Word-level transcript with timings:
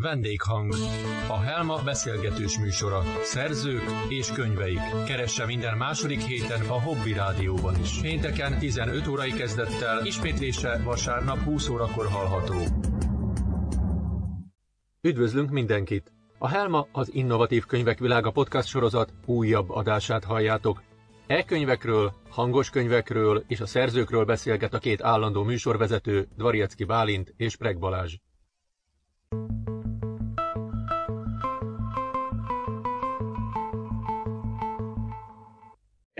Vendéghang. 0.00 0.74
A 1.28 1.38
Helma 1.38 1.82
beszélgetős 1.84 2.58
műsora. 2.58 3.02
Szerzők 3.22 3.82
és 4.08 4.32
könyveik. 4.32 4.80
Keresse 5.06 5.46
minden 5.46 5.76
második 5.76 6.20
héten 6.20 6.60
a 6.60 6.80
Hobby 6.80 7.12
Rádióban 7.12 7.80
is. 7.80 8.00
Pénteken 8.00 8.58
15 8.58 9.06
órai 9.06 9.30
kezdettel, 9.30 10.06
ismétlése 10.06 10.80
vasárnap 10.84 11.38
20 11.38 11.68
órakor 11.68 12.06
hallható. 12.06 12.54
Üdvözlünk 15.00 15.50
mindenkit! 15.50 16.12
A 16.38 16.48
Helma 16.48 16.86
az 16.92 17.14
Innovatív 17.14 17.64
Könyvek 17.64 17.98
Világa 17.98 18.30
podcast 18.30 18.68
sorozat 18.68 19.12
újabb 19.26 19.70
adását 19.70 20.24
halljátok. 20.24 20.82
E-könyvekről, 21.26 22.12
hangos 22.28 22.70
könyvekről 22.70 23.44
és 23.48 23.60
a 23.60 23.66
szerzőkről 23.66 24.24
beszélget 24.24 24.74
a 24.74 24.78
két 24.78 25.02
állandó 25.02 25.42
műsorvezető, 25.42 26.28
Dvariecki 26.36 26.84
Bálint 26.84 27.34
és 27.36 27.56
Preg 27.56 27.78
Balázs. 27.78 28.14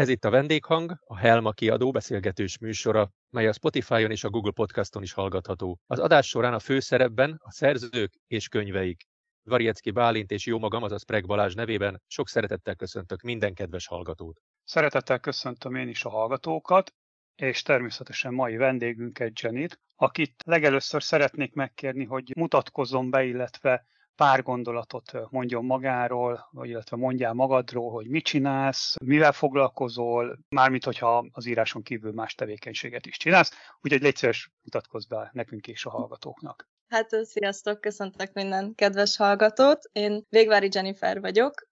Ez 0.00 0.08
itt 0.08 0.24
a 0.24 0.30
Vendéghang, 0.30 0.96
a 1.04 1.16
Helma 1.16 1.50
kiadó 1.50 1.90
beszélgetős 1.90 2.58
műsora, 2.58 3.10
mely 3.30 3.46
a 3.46 3.52
Spotify-on 3.52 4.10
és 4.10 4.24
a 4.24 4.30
Google 4.30 4.52
Podcaston 4.52 5.02
is 5.02 5.12
hallgatható. 5.12 5.78
Az 5.86 5.98
adás 5.98 6.28
során 6.28 6.54
a 6.54 6.58
főszerepben 6.58 7.36
a 7.38 7.50
szerzők 7.50 8.12
és 8.26 8.48
könyveik. 8.48 9.02
Variecki 9.42 9.90
Bálint 9.90 10.30
és 10.30 10.46
jó 10.46 10.58
magam, 10.58 10.82
azaz 10.82 11.04
Preg 11.04 11.26
Balázs 11.26 11.54
nevében 11.54 12.02
sok 12.06 12.28
szeretettel 12.28 12.74
köszöntök 12.74 13.20
minden 13.20 13.54
kedves 13.54 13.86
hallgatót. 13.86 14.40
Szeretettel 14.64 15.18
köszöntöm 15.18 15.74
én 15.74 15.88
is 15.88 16.04
a 16.04 16.10
hallgatókat, 16.10 16.94
és 17.34 17.62
természetesen 17.62 18.34
mai 18.34 18.56
vendégünket 18.56 19.40
Jenit, 19.40 19.80
akit 19.96 20.34
legelőször 20.44 21.02
szeretnék 21.02 21.54
megkérni, 21.54 22.04
hogy 22.04 22.32
mutatkozzon 22.36 23.10
be, 23.10 23.24
illetve 23.24 23.84
pár 24.20 24.42
gondolatot 24.42 25.12
mondjon 25.30 25.64
magáról, 25.64 26.48
vagy 26.50 26.68
illetve 26.68 26.96
mondjál 26.96 27.32
magadról, 27.32 27.90
hogy 27.90 28.08
mit 28.08 28.24
csinálsz, 28.24 28.96
mivel 29.04 29.32
foglalkozol, 29.32 30.38
mármint 30.48 30.84
hogyha 30.84 31.26
az 31.32 31.46
íráson 31.46 31.82
kívül 31.82 32.12
más 32.12 32.34
tevékenységet 32.34 33.06
is 33.06 33.16
csinálsz, 33.16 33.52
úgyhogy 33.80 34.02
légy 34.02 34.16
szíves, 34.16 34.50
mutatkozz 34.62 35.06
be 35.06 35.30
nekünk 35.32 35.66
és 35.66 35.84
a 35.84 35.90
hallgatóknak. 35.90 36.68
Hát 36.88 37.24
sziasztok, 37.24 37.80
köszöntök 37.80 38.32
minden 38.32 38.74
kedves 38.74 39.16
hallgatót. 39.16 39.78
Én 39.92 40.26
Végvári 40.28 40.68
Jennifer 40.72 41.20
vagyok, 41.20 41.68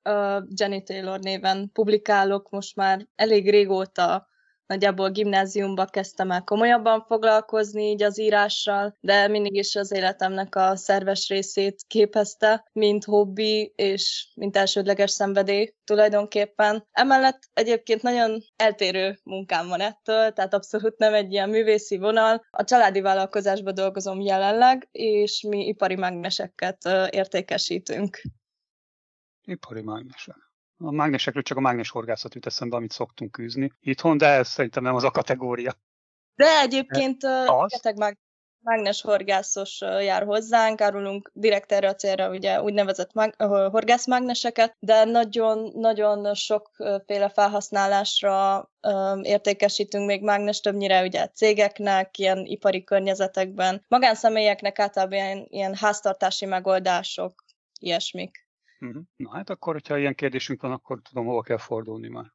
Jenny 0.55 0.83
Taylor 0.85 1.21
néven 1.21 1.71
publikálok 1.73 2.51
most 2.51 2.77
már 2.77 3.07
elég 3.15 3.51
régóta 3.51 4.29
nagyjából 4.69 5.11
gimnáziumba 5.11 5.85
kezdtem 5.85 6.31
el 6.31 6.43
komolyabban 6.43 7.05
foglalkozni 7.07 7.83
így 7.83 8.03
az 8.03 8.19
írással, 8.19 8.97
de 9.01 9.29
mindig 9.29 9.55
is 9.55 9.77
az 9.77 9.93
életemnek 9.93 10.55
a 10.55 10.77
szerves 10.77 11.29
részét 11.29 11.85
képezte, 11.87 12.69
mint 12.73 13.05
hobbi 13.05 13.73
és 13.77 14.29
mint 14.35 14.57
elsődleges 14.57 15.11
szenvedély 15.11 15.75
tulajdonképpen. 15.85 16.87
Emellett 16.91 17.39
egyébként 17.53 18.03
nagyon 18.03 18.43
eltérő 18.57 19.19
munkám 19.25 19.69
van 19.69 19.81
ettől, 19.81 20.33
tehát 20.33 20.55
abszolút 20.55 20.99
nem 20.99 21.15
egy 21.15 21.33
ilyen 21.33 21.49
művészi 21.49 21.99
vonal. 21.99 22.47
A 22.51 22.65
családi 22.65 23.01
vállalkozásban 23.01 23.75
dolgozom 23.75 24.21
jelenleg, 24.21 24.89
és 24.93 25.45
mi 25.49 25.67
ipari 25.67 25.95
mágneseket 25.95 26.85
értékesítünk. 27.11 28.21
Ipari 29.45 29.83
mágnesek. 29.83 30.48
A 30.79 30.91
mágnesekről 30.91 31.43
csak 31.43 31.57
a 31.57 31.61
mágnes 31.61 31.91
horgászat 31.91 32.35
jut 32.35 32.47
eszembe, 32.47 32.77
amit 32.77 32.93
szoktunk 32.93 33.39
űzni 33.39 33.73
itthon, 33.81 34.19
de 34.19 34.27
ez 34.27 34.49
szerintem 34.49 34.83
nem 34.83 34.95
az 34.95 35.05
a 35.05 35.11
kategória. 35.11 35.75
De 36.35 36.61
egyébként 36.61 37.23
rengeteg 37.23 37.97
mág- 37.99 38.19
mágnes 38.61 39.01
horgászos 39.01 39.81
jár 39.81 40.25
hozzánk, 40.25 40.81
árulunk 40.81 41.31
direkt 41.35 41.73
erre 41.73 41.89
a 41.89 41.95
célra 41.95 42.31
ugye 42.31 42.63
úgynevezett 42.63 43.13
mág- 43.13 43.43
horgászmágneseket, 43.43 44.77
de 44.79 45.05
nagyon-nagyon 45.05 46.35
sokféle 46.35 47.29
felhasználásra 47.29 48.71
értékesítünk 49.23 50.07
még 50.07 50.23
mágnes, 50.23 50.61
többnyire 50.61 51.03
ugye 51.03 51.29
cégeknek, 51.29 52.19
ilyen 52.19 52.45
ipari 52.45 52.85
környezetekben, 52.85 53.85
magánszemélyeknek 53.89 54.79
általában 54.79 55.15
ilyen, 55.15 55.47
ilyen 55.49 55.75
háztartási 55.75 56.45
megoldások, 56.45 57.45
ilyesmik. 57.81 58.48
Uh-huh. 58.81 59.03
Na 59.17 59.35
hát 59.35 59.51
akkor, 59.51 59.73
hogyha 59.73 59.99
ilyen 59.99 60.15
kérdésünk 60.15 60.63
van, 60.63 60.73
akkor 60.73 61.01
tudom, 61.03 61.27
hova 61.27 61.43
kell 61.43 61.59
fordulni 61.59 62.09
már. 62.09 62.33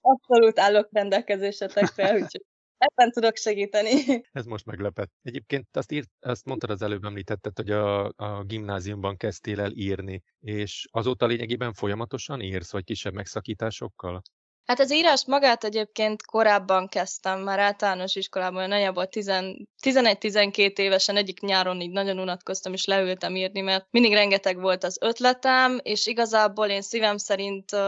Abszolút 0.00 0.58
állok 0.58 0.88
rendelkezésetekre, 0.92 2.12
úgyhogy 2.20 2.44
ebben 2.78 3.10
tudok 3.10 3.36
segíteni. 3.36 4.22
Ez 4.32 4.44
most 4.44 4.64
meglepett. 4.64 5.10
Egyébként 5.22 5.76
azt, 5.76 5.92
írt, 5.92 6.10
azt 6.20 6.44
mondtad 6.44 6.70
az 6.70 6.82
előbb 6.82 7.04
említetted, 7.04 7.56
hogy 7.56 7.70
a, 7.70 8.04
a 8.16 8.42
gimnáziumban 8.44 9.16
kezdtél 9.16 9.60
el 9.60 9.70
írni, 9.72 10.22
és 10.40 10.88
azóta 10.90 11.26
lényegében 11.26 11.72
folyamatosan 11.72 12.40
írsz, 12.40 12.72
vagy 12.72 12.84
kisebb 12.84 13.12
megszakításokkal? 13.12 14.22
Hát 14.68 14.80
az 14.80 14.92
írás 14.92 15.24
magát 15.26 15.64
egyébként 15.64 16.26
korábban 16.26 16.88
kezdtem, 16.88 17.40
már 17.40 17.58
általános 17.58 18.14
iskolában, 18.16 18.68
nagyjából 18.68 19.08
11-12 19.10 20.78
évesen 20.78 21.16
egyik 21.16 21.40
nyáron 21.40 21.80
így 21.80 21.90
nagyon 21.90 22.18
unatkoztam, 22.18 22.72
és 22.72 22.84
leültem 22.84 23.36
írni, 23.36 23.60
mert 23.60 23.86
mindig 23.90 24.12
rengeteg 24.12 24.60
volt 24.60 24.84
az 24.84 24.98
ötletem, 25.00 25.78
és 25.82 26.06
igazából 26.06 26.66
én 26.66 26.82
szívem 26.82 27.16
szerint 27.16 27.72
uh, 27.72 27.80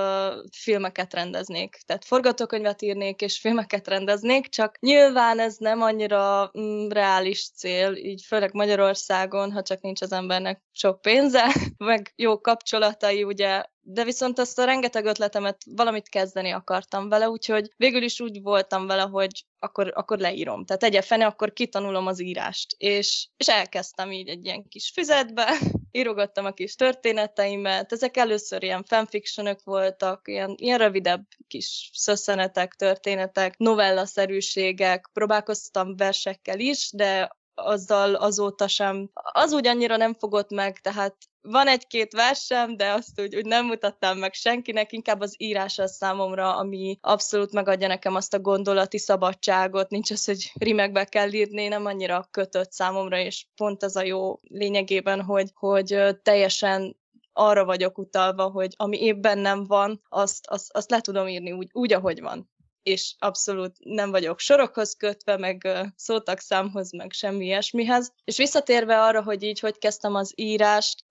filmeket 0.56 1.14
rendeznék. 1.14 1.78
Tehát 1.86 2.04
forgatókönyvet 2.04 2.82
írnék, 2.82 3.20
és 3.20 3.38
filmeket 3.38 3.88
rendeznék, 3.88 4.48
csak 4.48 4.78
nyilván 4.78 5.38
ez 5.38 5.56
nem 5.56 5.82
annyira 5.82 6.50
mm, 6.58 6.88
reális 6.88 7.50
cél, 7.56 7.94
így 7.94 8.22
főleg 8.26 8.52
Magyarországon, 8.52 9.52
ha 9.52 9.62
csak 9.62 9.80
nincs 9.80 10.02
az 10.02 10.12
embernek 10.12 10.62
sok 10.72 11.00
pénze, 11.00 11.54
meg 11.78 12.12
jó 12.16 12.40
kapcsolatai, 12.40 13.22
ugye 13.22 13.62
de 13.92 14.04
viszont 14.04 14.38
azt 14.38 14.58
a 14.58 14.64
rengeteg 14.64 15.04
ötletemet 15.04 15.62
valamit 15.76 16.08
kezdeni 16.08 16.50
akartam 16.50 17.08
vele, 17.08 17.28
úgyhogy 17.28 17.72
végül 17.76 18.02
is 18.02 18.20
úgy 18.20 18.42
voltam 18.42 18.86
vele, 18.86 19.02
hogy 19.02 19.44
akkor, 19.58 19.92
akkor 19.94 20.18
leírom. 20.18 20.64
Tehát 20.64 20.82
egye 20.82 21.02
fene, 21.02 21.26
akkor 21.26 21.52
kitanulom 21.52 22.06
az 22.06 22.20
írást. 22.20 22.74
És, 22.78 23.28
és 23.36 23.48
elkezdtem 23.48 24.12
így 24.12 24.28
egy 24.28 24.44
ilyen 24.44 24.68
kis 24.68 24.90
füzetbe, 24.94 25.58
írogattam 25.90 26.44
a 26.44 26.52
kis 26.52 26.74
történeteimet. 26.74 27.92
Ezek 27.92 28.16
először 28.16 28.62
ilyen 28.62 28.84
fanfictionok 28.84 29.62
voltak, 29.64 30.28
ilyen, 30.28 30.54
ilyen 30.56 30.78
rövidebb 30.78 31.26
kis 31.48 31.90
szösszenetek, 31.92 32.74
történetek, 32.74 33.56
novellaszerűségek, 33.56 35.10
próbálkoztam 35.12 35.96
versekkel 35.96 36.58
is, 36.58 36.90
de 36.92 37.38
azzal 37.64 38.14
azóta 38.14 38.68
sem, 38.68 39.10
az 39.12 39.52
úgy 39.52 39.66
annyira 39.66 39.96
nem 39.96 40.14
fogott 40.14 40.50
meg, 40.50 40.80
tehát 40.80 41.16
van 41.42 41.68
egy-két 41.68 42.12
versem, 42.12 42.76
de 42.76 42.92
azt 42.92 43.20
úgy, 43.20 43.36
úgy 43.36 43.44
nem 43.44 43.66
mutattam 43.66 44.18
meg 44.18 44.32
senkinek, 44.32 44.92
inkább 44.92 45.20
az 45.20 45.34
írás 45.38 45.78
az 45.78 45.96
számomra, 45.96 46.56
ami 46.56 46.98
abszolút 47.00 47.52
megadja 47.52 47.88
nekem 47.88 48.14
azt 48.14 48.34
a 48.34 48.40
gondolati 48.40 48.98
szabadságot, 48.98 49.90
nincs 49.90 50.10
az, 50.10 50.24
hogy 50.24 50.52
rimekbe 50.54 51.04
kell 51.04 51.32
írni, 51.32 51.68
nem 51.68 51.86
annyira 51.86 52.28
kötött 52.30 52.72
számomra, 52.72 53.18
és 53.18 53.46
pont 53.56 53.82
ez 53.82 53.96
a 53.96 54.02
jó 54.02 54.40
lényegében, 54.42 55.22
hogy, 55.22 55.50
hogy 55.54 55.98
teljesen 56.22 56.98
arra 57.32 57.64
vagyok 57.64 57.98
utalva, 57.98 58.50
hogy 58.50 58.74
ami 58.76 59.02
éppen 59.02 59.38
nem 59.38 59.66
van, 59.66 60.02
azt, 60.08 60.46
azt, 60.46 60.72
azt 60.72 60.90
le 60.90 61.00
tudom 61.00 61.28
írni 61.28 61.52
úgy, 61.52 61.68
úgy, 61.72 61.92
ahogy 61.92 62.20
van 62.20 62.50
és 62.82 63.14
abszolút 63.18 63.76
nem 63.78 64.10
vagyok 64.10 64.38
sorokhoz 64.38 64.94
kötve, 64.96 65.36
meg 65.36 65.68
szótagszámhoz, 65.96 66.92
meg 66.92 67.12
semmi 67.12 67.44
ilyesmihez. 67.44 68.12
És 68.24 68.36
visszatérve 68.36 69.02
arra, 69.02 69.22
hogy 69.22 69.42
így 69.42 69.60
hogy 69.60 69.78
kezdtem 69.78 70.14
az 70.14 70.32
írást, 70.36 71.04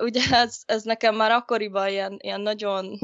ugye 0.00 0.22
ez, 0.30 0.60
ez 0.66 0.82
nekem 0.82 1.14
már 1.14 1.30
akkoriban 1.30 1.88
ilyen, 1.88 2.16
ilyen 2.20 2.40
nagyon 2.40 2.98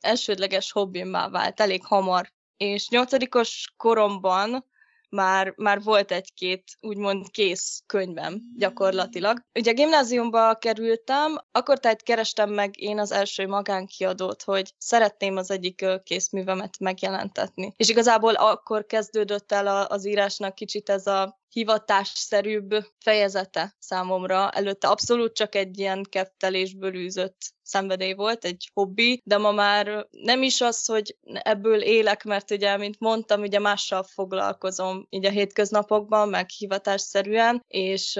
elsődleges 0.00 0.72
hobbimmá 0.72 1.28
vált, 1.28 1.60
elég 1.60 1.84
hamar. 1.84 2.32
És 2.56 2.88
nyolcadikos 2.88 3.72
koromban 3.76 4.64
már, 5.08 5.52
már 5.56 5.82
volt 5.82 6.12
egy-két 6.12 6.64
úgymond 6.80 7.30
kész 7.30 7.82
könyvem 7.86 8.42
gyakorlatilag. 8.56 9.40
Ugye 9.54 9.72
gimnáziumba 9.72 10.54
kerültem, 10.54 11.38
akkor 11.52 11.78
tehát 11.78 12.02
kerestem 12.02 12.50
meg 12.50 12.80
én 12.80 12.98
az 12.98 13.12
első 13.12 13.46
magánkiadót, 13.46 14.42
hogy 14.42 14.72
szeretném 14.78 15.36
az 15.36 15.50
egyik 15.50 15.84
készművemet 16.02 16.78
megjelentetni. 16.78 17.72
És 17.76 17.88
igazából 17.88 18.34
akkor 18.34 18.86
kezdődött 18.86 19.52
el 19.52 19.66
az 19.66 20.06
írásnak 20.06 20.54
kicsit 20.54 20.88
ez 20.88 21.06
a 21.06 21.40
hivatásszerűbb 21.48 22.70
fejezete 22.98 23.76
számomra. 23.78 24.50
Előtte 24.50 24.88
abszolút 24.88 25.34
csak 25.34 25.54
egy 25.54 25.78
ilyen 25.78 26.02
kettelésből 26.08 26.94
űzött 26.94 27.54
szenvedély 27.66 28.12
volt, 28.12 28.44
egy 28.44 28.70
hobbi, 28.74 29.22
de 29.24 29.38
ma 29.38 29.52
már 29.52 30.06
nem 30.10 30.42
is 30.42 30.60
az, 30.60 30.86
hogy 30.86 31.16
ebből 31.22 31.82
élek, 31.82 32.24
mert 32.24 32.50
ugye, 32.50 32.76
mint 32.76 32.98
mondtam, 32.98 33.40
ugye 33.40 33.58
mással 33.58 34.02
foglalkozom 34.02 35.06
így 35.10 35.24
a 35.26 35.30
hétköznapokban, 35.30 36.28
meg 36.28 36.48
hivatásszerűen, 36.48 37.64
és 37.68 38.12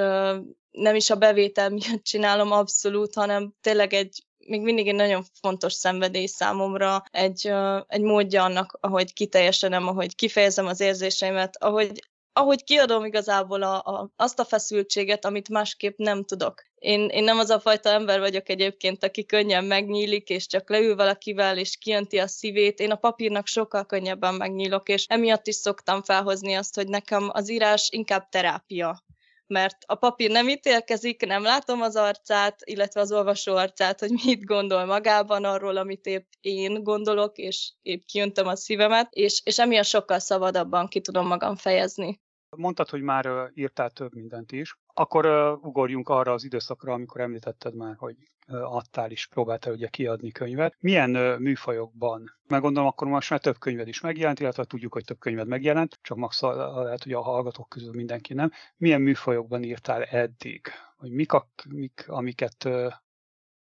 nem 0.70 0.94
is 0.94 1.10
a 1.10 1.16
bevétel 1.16 1.70
miatt 1.70 2.02
csinálom 2.12 2.52
abszolút, 2.52 3.14
hanem 3.14 3.54
tényleg 3.60 3.92
egy 3.92 4.24
még 4.48 4.60
mindig 4.60 4.88
egy 4.88 4.94
nagyon 4.94 5.24
fontos 5.40 5.72
szenvedély 5.72 6.26
számomra, 6.26 7.02
egy, 7.10 7.52
egy 7.86 8.00
módja 8.00 8.44
annak, 8.44 8.78
ahogy 8.80 9.12
kiteljesedem, 9.12 9.86
ahogy 9.86 10.14
kifejezem 10.14 10.66
az 10.66 10.80
érzéseimet, 10.80 11.62
ahogy 11.62 12.08
ahogy 12.36 12.64
kiadom 12.64 13.04
igazából 13.04 13.62
a, 13.62 13.74
a, 13.74 14.10
azt 14.16 14.38
a 14.38 14.44
feszültséget, 14.44 15.24
amit 15.24 15.48
másképp 15.48 15.98
nem 15.98 16.24
tudok. 16.24 16.62
Én, 16.74 17.08
én 17.08 17.24
nem 17.24 17.38
az 17.38 17.50
a 17.50 17.60
fajta 17.60 17.88
ember 17.88 18.18
vagyok 18.18 18.48
egyébként, 18.48 19.04
aki 19.04 19.24
könnyen 19.24 19.64
megnyílik, 19.64 20.28
és 20.28 20.46
csak 20.46 20.70
leül 20.70 20.96
valakivel, 20.96 21.58
és 21.58 21.76
kijönti 21.76 22.18
a 22.18 22.26
szívét. 22.26 22.80
Én 22.80 22.90
a 22.90 22.96
papírnak 22.96 23.46
sokkal 23.46 23.86
könnyebben 23.86 24.34
megnyílok, 24.34 24.88
és 24.88 25.04
emiatt 25.08 25.46
is 25.46 25.54
szoktam 25.54 26.02
felhozni 26.02 26.54
azt, 26.54 26.74
hogy 26.74 26.88
nekem 26.88 27.30
az 27.32 27.50
írás 27.50 27.88
inkább 27.90 28.28
terápia 28.28 29.04
mert 29.46 29.76
a 29.86 29.94
papír 29.94 30.30
nem 30.30 30.48
ítélkezik, 30.48 31.26
nem 31.26 31.42
látom 31.42 31.82
az 31.82 31.96
arcát, 31.96 32.60
illetve 32.64 33.00
az 33.00 33.12
olvasó 33.12 33.56
arcát, 33.56 34.00
hogy 34.00 34.10
mit 34.24 34.44
gondol 34.44 34.84
magában 34.84 35.44
arról, 35.44 35.76
amit 35.76 36.06
épp 36.06 36.26
én 36.40 36.82
gondolok, 36.82 37.38
és 37.38 37.72
épp 37.82 38.02
kijöntöm 38.06 38.46
a 38.46 38.56
szívemet, 38.56 39.08
és, 39.12 39.40
és 39.44 39.58
emiatt 39.58 39.84
sokkal 39.84 40.18
szabadabban 40.18 40.88
ki 40.88 41.00
tudom 41.00 41.26
magam 41.26 41.56
fejezni. 41.56 42.20
Mondtad, 42.50 42.88
hogy 42.88 43.02
már 43.02 43.50
írtál 43.54 43.90
több 43.90 44.14
mindent 44.14 44.52
is. 44.52 44.78
Akkor 44.86 45.26
ugorjunk 45.62 46.08
arra 46.08 46.32
az 46.32 46.44
időszakra, 46.44 46.92
amikor 46.92 47.20
említetted 47.20 47.74
már, 47.74 47.94
hogy 47.96 48.16
adtál 48.48 49.10
is, 49.10 49.26
próbáltál 49.26 49.72
ugye 49.72 49.88
kiadni 49.88 50.30
könyvet. 50.30 50.76
Milyen 50.80 51.40
műfajokban? 51.40 52.36
Meg 52.48 52.60
gondolom, 52.60 52.88
akkor 52.88 53.08
most 53.08 53.30
már 53.30 53.40
több 53.40 53.58
könyved 53.58 53.88
is 53.88 54.00
megjelent, 54.00 54.40
illetve 54.40 54.64
tudjuk, 54.64 54.92
hogy 54.92 55.04
több 55.04 55.18
könyved 55.18 55.46
megjelent, 55.46 55.98
csak 56.02 56.16
max 56.16 56.40
lehet, 56.40 57.02
hogy 57.02 57.12
a 57.12 57.20
hallgatók 57.22 57.68
közül 57.68 57.92
mindenki 57.92 58.34
nem. 58.34 58.50
Milyen 58.76 59.00
műfajokban 59.00 59.62
írtál 59.62 60.02
eddig? 60.02 60.66
Vagy 60.96 61.10
mik, 61.10 61.32
a, 61.32 61.48
mik 61.68 62.04
amiket, 62.08 62.68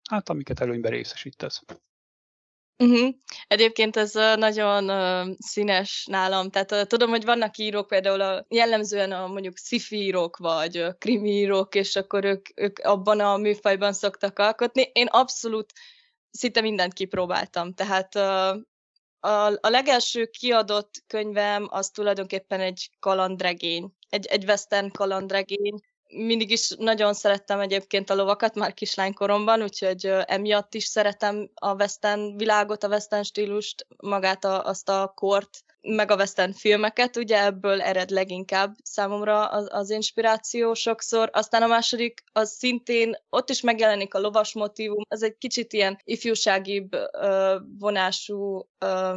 hát 0.10 0.30
amiket 0.30 0.60
előnyben 0.60 0.92
részesítesz? 0.92 1.64
Uh-huh. 2.78 3.10
Egyébként 3.48 3.98
ez 3.98 4.14
nagyon 4.36 4.90
uh, 4.90 5.36
színes 5.38 6.06
nálam, 6.10 6.50
tehát 6.50 6.72
uh, 6.72 6.84
tudom, 6.84 7.10
hogy 7.10 7.26
vannak 7.26 7.58
írók, 7.58 7.88
például 7.88 8.22
a, 8.22 8.46
jellemzően 8.50 9.12
a 9.12 9.28
mondjuk 9.28 9.58
sci 9.58 9.80
írók, 9.90 10.38
vagy 10.38 10.78
uh, 10.78 10.98
krimi 10.98 11.30
írók, 11.30 11.76
és 11.76 11.96
akkor 11.96 12.24
ők, 12.24 12.46
ők 12.56 12.80
abban 12.80 13.20
a 13.20 13.38
műfajban 13.38 13.94
szoktak 13.94 14.40
alkotni. 14.40 14.90
Én 14.94 15.08
abszolút 15.08 15.74
szinte 16.32 16.62
mindent 16.62 16.94
kipróbáltam, 16.94 17.74
tehát 17.74 18.16
uh, 18.16 18.62
a, 19.20 19.46
a 19.46 19.70
legelső 19.70 20.26
kiadott 20.26 21.04
könyvem 21.08 21.68
az 21.70 21.90
tulajdonképpen 21.90 22.60
egy 22.60 22.90
kalandregény, 23.00 23.94
egy, 24.10 24.26
egy 24.26 24.44
western 24.44 24.92
kalandregény, 24.92 25.80
mindig 26.12 26.52
is 26.52 26.70
nagyon 26.78 27.14
szerettem 27.14 27.60
egyébként 27.60 28.10
a 28.10 28.16
lovakat 28.16 28.56
már 28.56 28.74
kislánykoromban, 28.74 29.62
úgyhogy 29.62 30.06
emiatt 30.06 30.74
is 30.74 30.84
szeretem 30.84 31.50
a 31.54 31.74
western 31.74 32.38
világot, 32.38 32.84
a 32.84 32.88
western 32.88 33.24
stílust, 33.24 33.88
magát 33.98 34.46
a, 34.46 34.66
azt 34.66 34.90
a 34.90 35.12
kort, 35.16 35.64
meg 35.82 36.12
a 36.12 36.16
western 36.16 36.52
filmeket, 36.52 37.18
ugye 37.18 37.44
ebből 37.44 37.82
ered 37.82 38.10
leginkább 38.10 38.76
számomra 38.84 39.48
az, 39.48 39.68
az 39.72 39.90
inspiráció 39.90 40.74
sokszor. 40.74 41.30
Aztán 41.34 41.64
a 41.64 41.68
második, 41.68 42.24
az 42.32 42.52
szintén, 42.52 43.16
ott 43.30 43.50
is 43.50 43.62
megjelenik 43.62 44.14
a 44.14 44.20
lovas 44.20 44.54
motívum, 44.54 45.04
az 45.10 45.24
egy 45.24 45.38
kicsit 45.38 45.74
ilyen 45.74 46.00
ifjúságibb 46.04 46.94
ö, 47.12 47.58
vonású, 47.80 48.70
ö, 48.78 49.14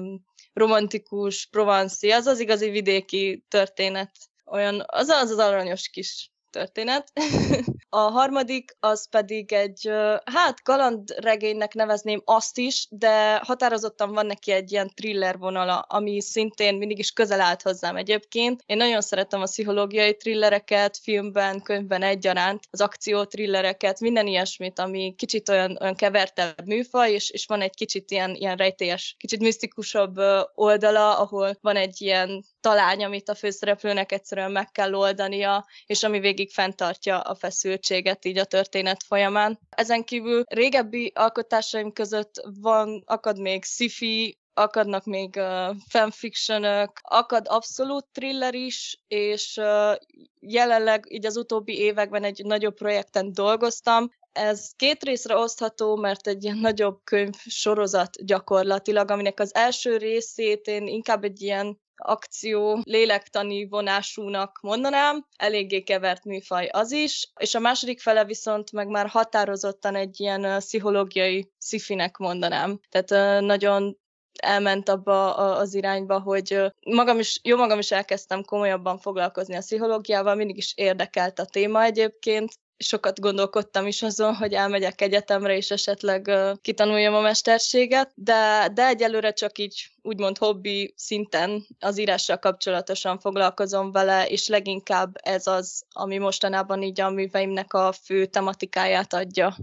romantikus, 0.52 1.46
provanszi, 1.46 2.10
az 2.10 2.26
az 2.26 2.40
igazi 2.40 2.70
vidéki 2.70 3.44
történet. 3.48 4.10
Olyan, 4.46 4.84
az 4.86 5.08
az 5.08 5.30
az 5.30 5.38
aranyos 5.38 5.88
kis 5.88 6.32
történet. 6.54 7.12
a 7.88 7.98
harmadik 7.98 8.76
az 8.80 9.08
pedig 9.08 9.52
egy, 9.52 9.90
hát 10.24 10.62
kalandregénynek 10.62 11.74
nevezném 11.74 12.22
azt 12.24 12.58
is, 12.58 12.86
de 12.90 13.36
határozottan 13.36 14.12
van 14.12 14.26
neki 14.26 14.50
egy 14.50 14.72
ilyen 14.72 14.90
thriller 14.94 15.38
vonala, 15.38 15.78
ami 15.78 16.20
szintén 16.20 16.74
mindig 16.74 16.98
is 16.98 17.10
közel 17.10 17.40
állt 17.40 17.62
hozzám 17.62 17.96
egyébként. 17.96 18.62
Én 18.66 18.76
nagyon 18.76 19.00
szeretem 19.00 19.40
a 19.40 19.44
pszichológiai 19.44 20.16
thrillereket, 20.16 20.98
filmben, 21.02 21.62
könyvben 21.62 22.02
egyaránt, 22.02 22.62
az 22.70 22.80
akció 22.80 23.24
thrillereket, 23.24 24.00
minden 24.00 24.26
ilyesmit, 24.26 24.78
ami 24.78 25.14
kicsit 25.16 25.48
olyan, 25.48 25.78
olyan 25.80 25.94
kevertebb 25.94 26.66
műfaj, 26.66 27.12
és, 27.12 27.30
és 27.30 27.46
van 27.46 27.60
egy 27.60 27.74
kicsit 27.74 28.10
ilyen, 28.10 28.34
ilyen 28.34 28.56
rejtélyes, 28.56 29.16
kicsit 29.18 29.40
misztikusabb 29.40 30.16
oldala, 30.54 31.18
ahol 31.18 31.58
van 31.60 31.76
egy 31.76 32.00
ilyen 32.00 32.44
talány, 32.64 33.04
amit 33.04 33.28
a 33.28 33.34
főszereplőnek 33.34 34.12
egyszerűen 34.12 34.50
meg 34.50 34.70
kell 34.70 34.94
oldania, 34.94 35.66
és 35.86 36.02
ami 36.02 36.20
végig 36.20 36.50
fenntartja 36.50 37.20
a 37.20 37.34
feszültséget 37.34 38.24
így 38.24 38.38
a 38.38 38.44
történet 38.44 39.02
folyamán. 39.06 39.58
Ezen 39.68 40.04
kívül 40.04 40.42
régebbi 40.48 41.12
alkotásaim 41.14 41.92
között 41.92 42.34
van, 42.60 43.02
akad 43.06 43.40
még 43.40 43.64
sci 43.64 44.38
akadnak 44.56 45.04
még 45.04 45.34
uh, 45.36 45.76
fanfictionök, 45.88 46.90
akad 47.02 47.46
abszolút 47.48 48.06
thriller 48.12 48.54
is, 48.54 49.00
és 49.08 49.56
uh, 49.56 49.96
jelenleg 50.40 51.04
így 51.08 51.26
az 51.26 51.36
utóbbi 51.36 51.78
években 51.78 52.24
egy 52.24 52.44
nagyobb 52.44 52.74
projekten 52.74 53.32
dolgoztam, 53.32 54.10
ez 54.32 54.70
két 54.76 55.02
részre 55.02 55.36
osztható, 55.36 55.96
mert 55.96 56.26
egy 56.26 56.44
ilyen 56.44 56.58
nagyobb 56.58 57.00
könyv 57.04 57.34
sorozat 57.44 58.24
gyakorlatilag, 58.24 59.10
aminek 59.10 59.40
az 59.40 59.54
első 59.54 59.96
részét 59.96 60.66
én 60.66 60.86
inkább 60.86 61.24
egy 61.24 61.42
ilyen 61.42 61.82
akció 61.96 62.80
lélektani 62.84 63.68
vonásúnak 63.68 64.58
mondanám, 64.62 65.26
eléggé 65.36 65.82
kevert 65.82 66.24
műfaj 66.24 66.66
az 66.66 66.92
is, 66.92 67.32
és 67.40 67.54
a 67.54 67.60
második 67.60 68.00
fele 68.00 68.24
viszont 68.24 68.72
meg 68.72 68.88
már 68.88 69.06
határozottan 69.06 69.94
egy 69.94 70.20
ilyen 70.20 70.58
pszichológiai 70.58 71.52
szifinek 71.58 72.16
mondanám. 72.16 72.80
Tehát 72.88 73.40
nagyon 73.40 73.98
elment 74.42 74.88
abba 74.88 75.34
az 75.34 75.74
irányba, 75.74 76.20
hogy 76.20 76.72
magam 76.86 77.18
is, 77.18 77.40
jó 77.42 77.56
magam 77.56 77.78
is 77.78 77.90
elkezdtem 77.90 78.44
komolyabban 78.44 78.98
foglalkozni 78.98 79.54
a 79.54 79.58
pszichológiával, 79.58 80.34
mindig 80.34 80.56
is 80.56 80.72
érdekelt 80.76 81.38
a 81.38 81.44
téma 81.44 81.82
egyébként, 81.82 82.52
sokat 82.76 83.20
gondolkodtam 83.20 83.86
is 83.86 84.02
azon, 84.02 84.34
hogy 84.34 84.52
elmegyek 84.52 85.00
egyetemre, 85.00 85.56
és 85.56 85.70
esetleg 85.70 86.26
uh, 86.26 86.56
kitanuljam 86.60 87.14
a 87.14 87.20
mesterséget, 87.20 88.12
de, 88.14 88.68
de 88.74 88.86
egyelőre 88.86 89.32
csak 89.32 89.58
így 89.58 89.90
úgymond 90.02 90.38
hobbi 90.38 90.94
szinten 90.96 91.66
az 91.78 91.98
írással 91.98 92.38
kapcsolatosan 92.38 93.18
foglalkozom 93.18 93.92
vele, 93.92 94.26
és 94.26 94.48
leginkább 94.48 95.14
ez 95.22 95.46
az, 95.46 95.84
ami 95.88 96.18
mostanában 96.18 96.82
így 96.82 97.00
a 97.00 97.10
műveimnek 97.10 97.72
a 97.72 97.92
fő 97.92 98.26
tematikáját 98.26 99.12
adja. 99.12 99.56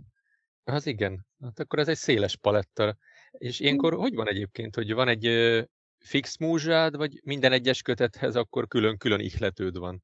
Az 0.63 0.85
igen, 0.85 1.25
hát 1.43 1.59
akkor 1.59 1.79
ez 1.79 1.87
egy 1.87 1.97
széles 1.97 2.37
paletta. 2.37 2.97
És 3.31 3.59
ilyenkor 3.59 3.93
hogy 3.93 4.15
van 4.15 4.27
egyébként, 4.27 4.75
hogy 4.75 4.93
van 4.93 5.07
egy 5.07 5.27
fix 5.99 6.37
múzsád, 6.37 6.95
vagy 6.95 7.19
minden 7.23 7.51
egyes 7.51 7.81
kötethez 7.81 8.35
akkor 8.35 8.67
külön-külön 8.67 9.19
ihletőd 9.19 9.77
van? 9.77 10.03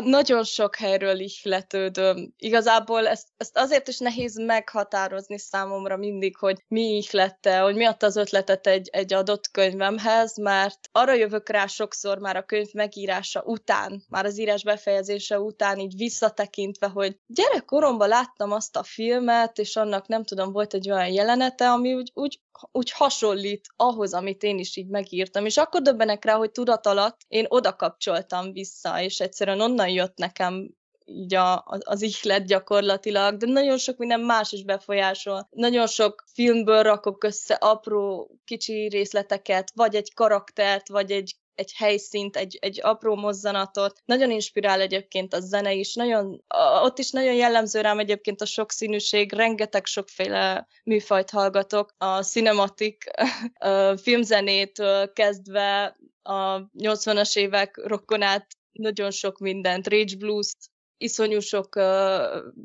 Nagyon 0.00 0.44
sok 0.44 0.76
helyről 0.76 1.18
ihletődöm. 1.18 2.34
Igazából 2.36 3.08
ezt, 3.08 3.28
ezt 3.36 3.58
azért 3.58 3.88
is 3.88 3.98
nehéz 3.98 4.36
meghatározni 4.36 5.38
számomra 5.38 5.96
mindig, 5.96 6.36
hogy 6.36 6.64
mi 6.68 6.80
ihlette, 6.80 7.58
hogy 7.58 7.74
mi 7.74 7.84
adta 7.84 8.06
az 8.06 8.16
ötletet 8.16 8.66
egy, 8.66 8.88
egy 8.92 9.12
adott 9.12 9.50
könyvemhez, 9.50 10.36
mert 10.36 10.88
arra 10.92 11.12
jövök 11.12 11.48
rá 11.48 11.66
sokszor 11.66 12.18
már 12.18 12.36
a 12.36 12.44
könyv 12.44 12.72
megírása 12.72 13.42
után, 13.42 14.04
már 14.08 14.24
az 14.24 14.38
írás 14.38 14.64
befejezése 14.64 15.40
után, 15.40 15.78
így 15.78 15.96
visszatekintve, 15.96 16.86
hogy 16.86 17.16
gyerekkoromban 17.26 18.08
láttam 18.08 18.52
azt 18.52 18.76
a 18.76 18.82
filmet, 18.82 19.58
és 19.58 19.76
annak 19.76 20.06
nem 20.06 20.24
tudom, 20.24 20.52
volt 20.52 20.74
egy 20.74 20.90
olyan 20.90 21.08
jelenete, 21.08 21.70
ami 21.70 21.94
úgy, 21.94 22.10
úgy 22.14 22.40
úgy 22.72 22.90
hasonlít 22.90 23.66
ahhoz, 23.76 24.14
amit 24.14 24.42
én 24.42 24.58
is 24.58 24.76
így 24.76 24.88
megírtam, 24.88 25.46
és 25.46 25.56
akkor 25.56 25.82
döbbenek 25.82 26.24
rá, 26.24 26.34
hogy 26.34 26.50
tudat 26.50 26.86
alatt 26.86 27.20
én 27.28 27.46
oda 27.48 27.76
kapcsoltam 27.76 28.52
vissza, 28.52 29.00
és 29.00 29.20
egyszerűen 29.20 29.60
onnan 29.60 29.88
jött 29.88 30.16
nekem 30.16 30.70
így 31.04 31.34
a, 31.34 31.64
az 31.66 32.02
ihlet 32.02 32.46
gyakorlatilag, 32.46 33.36
de 33.36 33.46
nagyon 33.46 33.78
sok 33.78 33.96
minden 33.96 34.20
más 34.20 34.52
is 34.52 34.64
befolyásol. 34.64 35.48
Nagyon 35.50 35.86
sok 35.86 36.24
filmből 36.32 36.82
rakok 36.82 37.24
össze 37.24 37.54
apró 37.54 38.30
kicsi 38.44 38.88
részleteket, 38.88 39.72
vagy 39.74 39.94
egy 39.94 40.14
karaktert, 40.14 40.88
vagy 40.88 41.10
egy 41.10 41.36
egy 41.54 41.72
helyszínt, 41.76 42.36
egy, 42.36 42.58
egy 42.60 42.80
apró 42.82 43.14
mozzanatot. 43.14 44.00
Nagyon 44.04 44.30
inspirál 44.30 44.80
egyébként 44.80 45.34
a 45.34 45.40
zene 45.40 45.72
is, 45.72 45.94
nagyon, 45.94 46.44
ott 46.82 46.98
is 46.98 47.10
nagyon 47.10 47.34
jellemző 47.34 47.80
rám 47.80 47.98
egyébként 47.98 48.40
a 48.40 48.46
sokszínűség, 48.46 49.32
rengeteg 49.32 49.86
sokféle 49.86 50.66
műfajt 50.84 51.30
hallgatok, 51.30 51.94
a 51.98 52.22
cinematik 52.22 53.04
a 53.58 53.96
filmzenétől 53.96 55.12
kezdve 55.12 55.96
a 56.22 56.60
80-as 56.78 57.36
évek 57.36 57.76
rokkonát, 57.76 58.46
nagyon 58.72 59.10
sok 59.10 59.38
mindent, 59.38 59.88
Rage 59.88 60.16
Blues-t, 60.16 60.71
iszonyú 61.02 61.40
sok, 61.40 61.74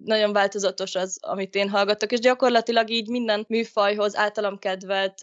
nagyon 0.06 0.34
változatos 0.34 0.96
az, 0.96 1.18
amit 1.22 1.56
én 1.56 1.70
hallgatok, 1.70 2.12
és 2.12 2.20
gyakorlatilag 2.20 2.90
így 2.90 3.10
minden 3.10 3.46
műfajhoz, 3.48 4.18
általam 4.18 4.60
kedvelt 4.60 5.20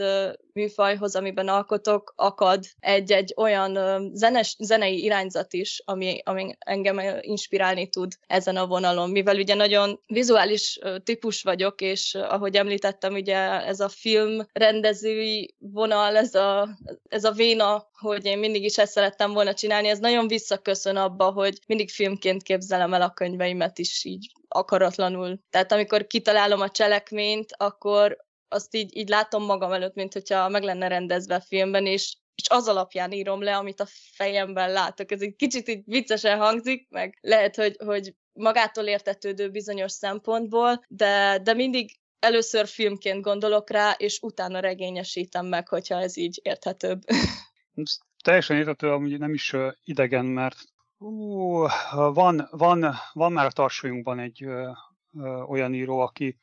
műfajhoz, 0.52 1.16
amiben 1.16 1.48
alkotok, 1.48 2.12
akad 2.16 2.64
egy-egy 2.80 3.34
olyan 3.36 3.78
zenes, 4.14 4.56
zenei 4.58 5.02
irányzat 5.02 5.52
is, 5.52 5.82
ami, 5.84 6.20
ami 6.24 6.54
engem 6.58 7.00
inspirálni 7.20 7.88
tud 7.88 8.12
ezen 8.26 8.56
a 8.56 8.66
vonalon, 8.66 9.10
mivel 9.10 9.36
ugye 9.36 9.54
nagyon 9.54 10.00
vizuális 10.06 10.78
típus 11.04 11.42
vagyok, 11.42 11.80
és 11.80 12.14
ahogy 12.14 12.56
említettem, 12.56 13.14
ugye 13.14 13.36
ez 13.66 13.80
a 13.80 13.88
film 13.88 14.46
rendezői 14.52 15.54
vonal, 15.58 16.16
ez 16.16 16.34
a, 16.34 16.68
ez 17.08 17.24
a 17.24 17.32
véna, 17.32 17.88
hogy 17.98 18.24
én 18.24 18.38
mindig 18.38 18.64
is 18.64 18.78
ezt 18.78 18.92
szerettem 18.92 19.32
volna 19.32 19.54
csinálni, 19.54 19.88
ez 19.88 19.98
nagyon 19.98 20.28
visszaköszön 20.28 20.96
abba, 20.96 21.30
hogy 21.30 21.58
mindig 21.66 21.90
filmként 21.90 22.42
képzelem 22.42 22.94
el 22.94 23.02
a 23.04 23.12
könyveimet 23.12 23.78
is 23.78 24.04
így 24.04 24.32
akaratlanul. 24.48 25.38
Tehát 25.50 25.72
amikor 25.72 26.06
kitalálom 26.06 26.60
a 26.60 26.70
cselekményt, 26.70 27.52
akkor 27.56 28.16
azt 28.48 28.74
így, 28.74 28.96
így 28.96 29.08
látom 29.08 29.44
magam 29.44 29.72
előtt, 29.72 29.94
mint 29.94 30.12
hogyha 30.12 30.48
meg 30.48 30.62
lenne 30.62 30.88
rendezve 30.88 31.34
a 31.34 31.40
filmben, 31.40 31.86
és, 31.86 32.16
és 32.34 32.48
az 32.48 32.68
alapján 32.68 33.12
írom 33.12 33.42
le, 33.42 33.56
amit 33.56 33.80
a 33.80 33.86
fejemben 34.12 34.72
látok. 34.72 35.10
Ez 35.10 35.20
egy 35.20 35.36
kicsit 35.36 35.68
így 35.68 35.82
viccesen 35.84 36.38
hangzik, 36.38 36.88
meg 36.90 37.18
lehet, 37.20 37.56
hogy, 37.56 37.76
hogy 37.84 38.14
magától 38.32 38.84
értetődő 38.84 39.50
bizonyos 39.50 39.92
szempontból, 39.92 40.84
de, 40.88 41.40
de 41.42 41.54
mindig 41.54 41.98
először 42.18 42.66
filmként 42.66 43.22
gondolok 43.22 43.70
rá, 43.70 43.94
és 43.96 44.18
utána 44.22 44.60
regényesítem 44.60 45.46
meg, 45.46 45.68
hogyha 45.68 46.00
ez 46.00 46.16
így 46.16 46.40
érthetőbb. 46.42 47.00
Teljesen 48.24 48.56
értető, 48.56 48.90
amúgy 48.90 49.18
nem 49.18 49.32
is 49.32 49.54
idegen, 49.84 50.24
mert 50.24 50.56
ú, 51.04 51.66
van, 51.92 52.48
van, 52.50 52.94
van 53.12 53.32
már 53.32 53.46
a 53.46 53.50
tarsolyunkban 53.50 54.18
egy 54.18 54.44
ö, 54.44 54.70
ö, 55.18 55.40
olyan 55.40 55.74
író, 55.74 55.98
aki 55.98 56.38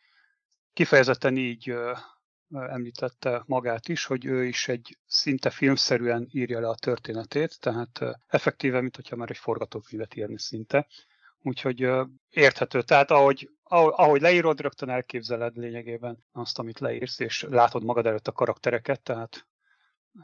kifejezetten 0.74 1.38
így 1.38 1.70
ö, 1.70 1.94
említette 2.50 3.44
magát 3.46 3.88
is, 3.88 4.06
hogy 4.06 4.25
ő 4.25 4.46
is 4.46 4.68
egy 4.68 4.98
szinte 5.06 5.50
filmszerűen 5.50 6.27
írja 6.32 6.60
le 6.60 6.68
a 6.68 6.75
történetét, 6.75 7.60
tehát 7.60 8.00
effektíve, 8.27 8.82
mint 8.82 8.96
hogyha 8.96 9.15
már 9.15 9.30
egy 9.30 9.38
forgatókönyvet 9.38 10.15
írni 10.15 10.39
szinte. 10.39 10.88
Úgyhogy 11.44 11.89
érthető. 12.30 12.82
Tehát 12.82 13.12
ahogy, 13.12 13.50
ahogy 13.63 14.22
leírod, 14.22 14.60
rögtön 14.60 14.89
elképzeled 14.89 15.56
lényegében 15.58 16.25
azt, 16.32 16.60
amit 16.60 16.80
leírsz, 16.80 17.20
és 17.20 17.46
látod 17.50 17.84
magad 17.84 18.06
előtt 18.06 18.27
a 18.27 18.32
karaktereket, 18.32 19.01
tehát 19.01 19.48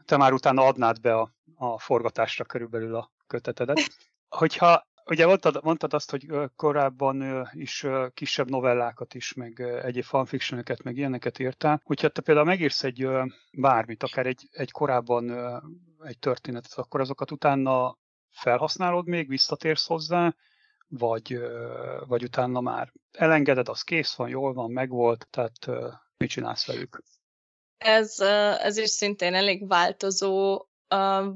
te 0.06 0.17
már 0.17 0.34
utána 0.34 0.65
adnád 0.65 1.01
be 1.01 1.15
a, 1.15 1.34
a 1.56 1.79
forgatásra 1.79 2.44
körülbelül 2.44 2.96
a 2.96 3.12
kötetedet. 3.27 3.79
Hogyha 4.38 4.86
Ugye 5.10 5.25
mondtad, 5.25 5.63
mondtad 5.63 5.94
azt, 5.94 6.12
hogy 6.12 6.27
korábban 6.56 7.48
is 7.51 7.86
kisebb 8.13 8.50
novellákat 8.50 9.13
is, 9.13 9.34
meg 9.34 9.60
egyéb 9.60 10.03
fanfictioneket, 10.03 10.84
meg 10.84 10.98
ilyeneket 10.98 11.39
írtál. 11.39 11.82
Hogyha 11.84 12.10
te 12.10 12.22
például 12.22 12.46
megírsz 12.46 12.84
egy 12.84 13.08
bármit, 13.51 14.03
akár 14.03 14.25
egy, 14.25 14.48
egy 14.51 14.72
korábban 14.72 15.32
egy 16.03 16.20
történetet, 16.20 16.74
akkor 16.77 17.00
azokat 17.00 17.32
utána 17.32 17.98
felhasználod 18.29 19.08
még, 19.08 19.27
visszatérsz 19.27 19.86
hozzá, 19.86 20.36
vagy, 20.88 21.39
vagy 22.08 22.24
utána 22.24 22.62
már 22.62 22.94
elengeded, 23.12 23.70
az 23.70 23.82
kész 23.82 24.15
van, 24.15 24.29
jól 24.29 24.53
van, 24.53 24.72
megvolt, 24.72 25.27
tehát 25.29 25.89
mit 26.17 26.29
csinálsz 26.29 26.67
velük? 26.67 27.03
Ez, 27.77 28.20
ez 28.60 28.77
is 28.77 28.89
szintén 28.89 29.34
elég 29.34 29.67
változó. 29.67 30.65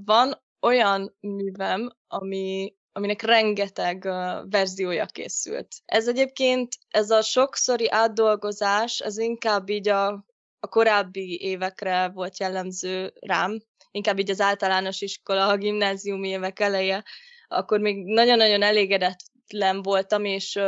Van 0.06 0.42
olyan 0.62 1.16
művem, 1.20 1.92
ami 2.08 2.76
aminek 2.92 3.22
rengeteg 3.22 4.04
verziója 4.50 5.06
készült. 5.06 5.68
Ez 5.86 6.08
egyébként, 6.08 6.76
ez 6.90 7.10
a 7.10 7.22
sokszori 7.22 7.90
átdolgozás, 7.90 9.00
ez 9.00 9.18
inkább 9.18 9.70
így 9.70 9.90
a, 9.90 10.08
a 10.60 10.68
korábbi 10.68 11.42
évekre 11.42 12.10
volt 12.10 12.40
jellemző 12.40 13.14
rám, 13.20 13.60
inkább 13.92 14.20
így 14.20 14.30
az 14.30 14.42
általános 14.42 15.02
iskola, 15.02 15.48
a 15.48 15.58
gimnáziumi 15.58 16.28
évek 16.28 16.60
eleje, 16.60 17.04
akkor 17.48 17.80
még 17.80 18.06
nagyon-nagyon 18.06 18.62
elégedetlen 18.62 19.82
voltam, 19.82 20.26
és 20.26 20.60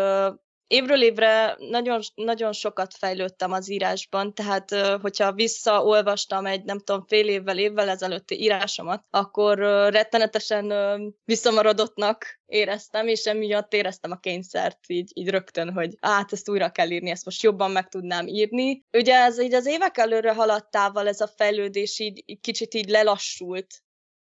évről 0.74 1.02
évre 1.02 1.56
nagyon, 1.58 2.00
nagyon 2.16 2.54
sokat 2.54 2.94
fejlődtem 2.94 3.52
az 3.52 3.72
írásban, 3.72 4.34
tehát 4.34 4.76
hogyha 5.02 5.32
visszaolvastam 5.32 6.46
egy, 6.46 6.64
nem 6.64 6.80
tudom, 6.80 7.06
fél 7.08 7.28
évvel, 7.28 7.58
évvel 7.58 7.90
ezelőtti 7.90 8.42
írásomat, 8.42 9.04
akkor 9.10 9.58
rettenetesen 9.90 10.74
visszamaradottnak 11.26 12.42
éreztem, 12.46 13.08
és 13.08 13.26
emiatt 13.26 13.74
éreztem 13.74 14.12
a 14.12 14.20
kényszert 14.20 14.80
így, 14.88 15.12
így 15.14 15.30
rögtön, 15.30 15.74
hogy 15.74 15.98
át, 16.00 16.34
ezt 16.34 16.50
újra 16.50 16.70
kell 16.70 16.90
írni, 16.90 17.10
ezt 17.10 17.26
most 17.26 17.44
jobban 17.44 17.72
meg 17.72 17.88
tudnám 17.88 18.28
írni. 18.28 18.84
Ugye 18.92 19.16
ez 19.16 19.42
így 19.42 19.54
az 19.54 19.66
évek 19.66 19.98
előre 19.98 20.34
haladtával 20.34 21.08
ez 21.08 21.22
a 21.22 21.32
fejlődés 21.36 22.00
így 22.00 22.40
kicsit 22.42 22.74
így 22.74 22.90
lelassult, 22.90 23.83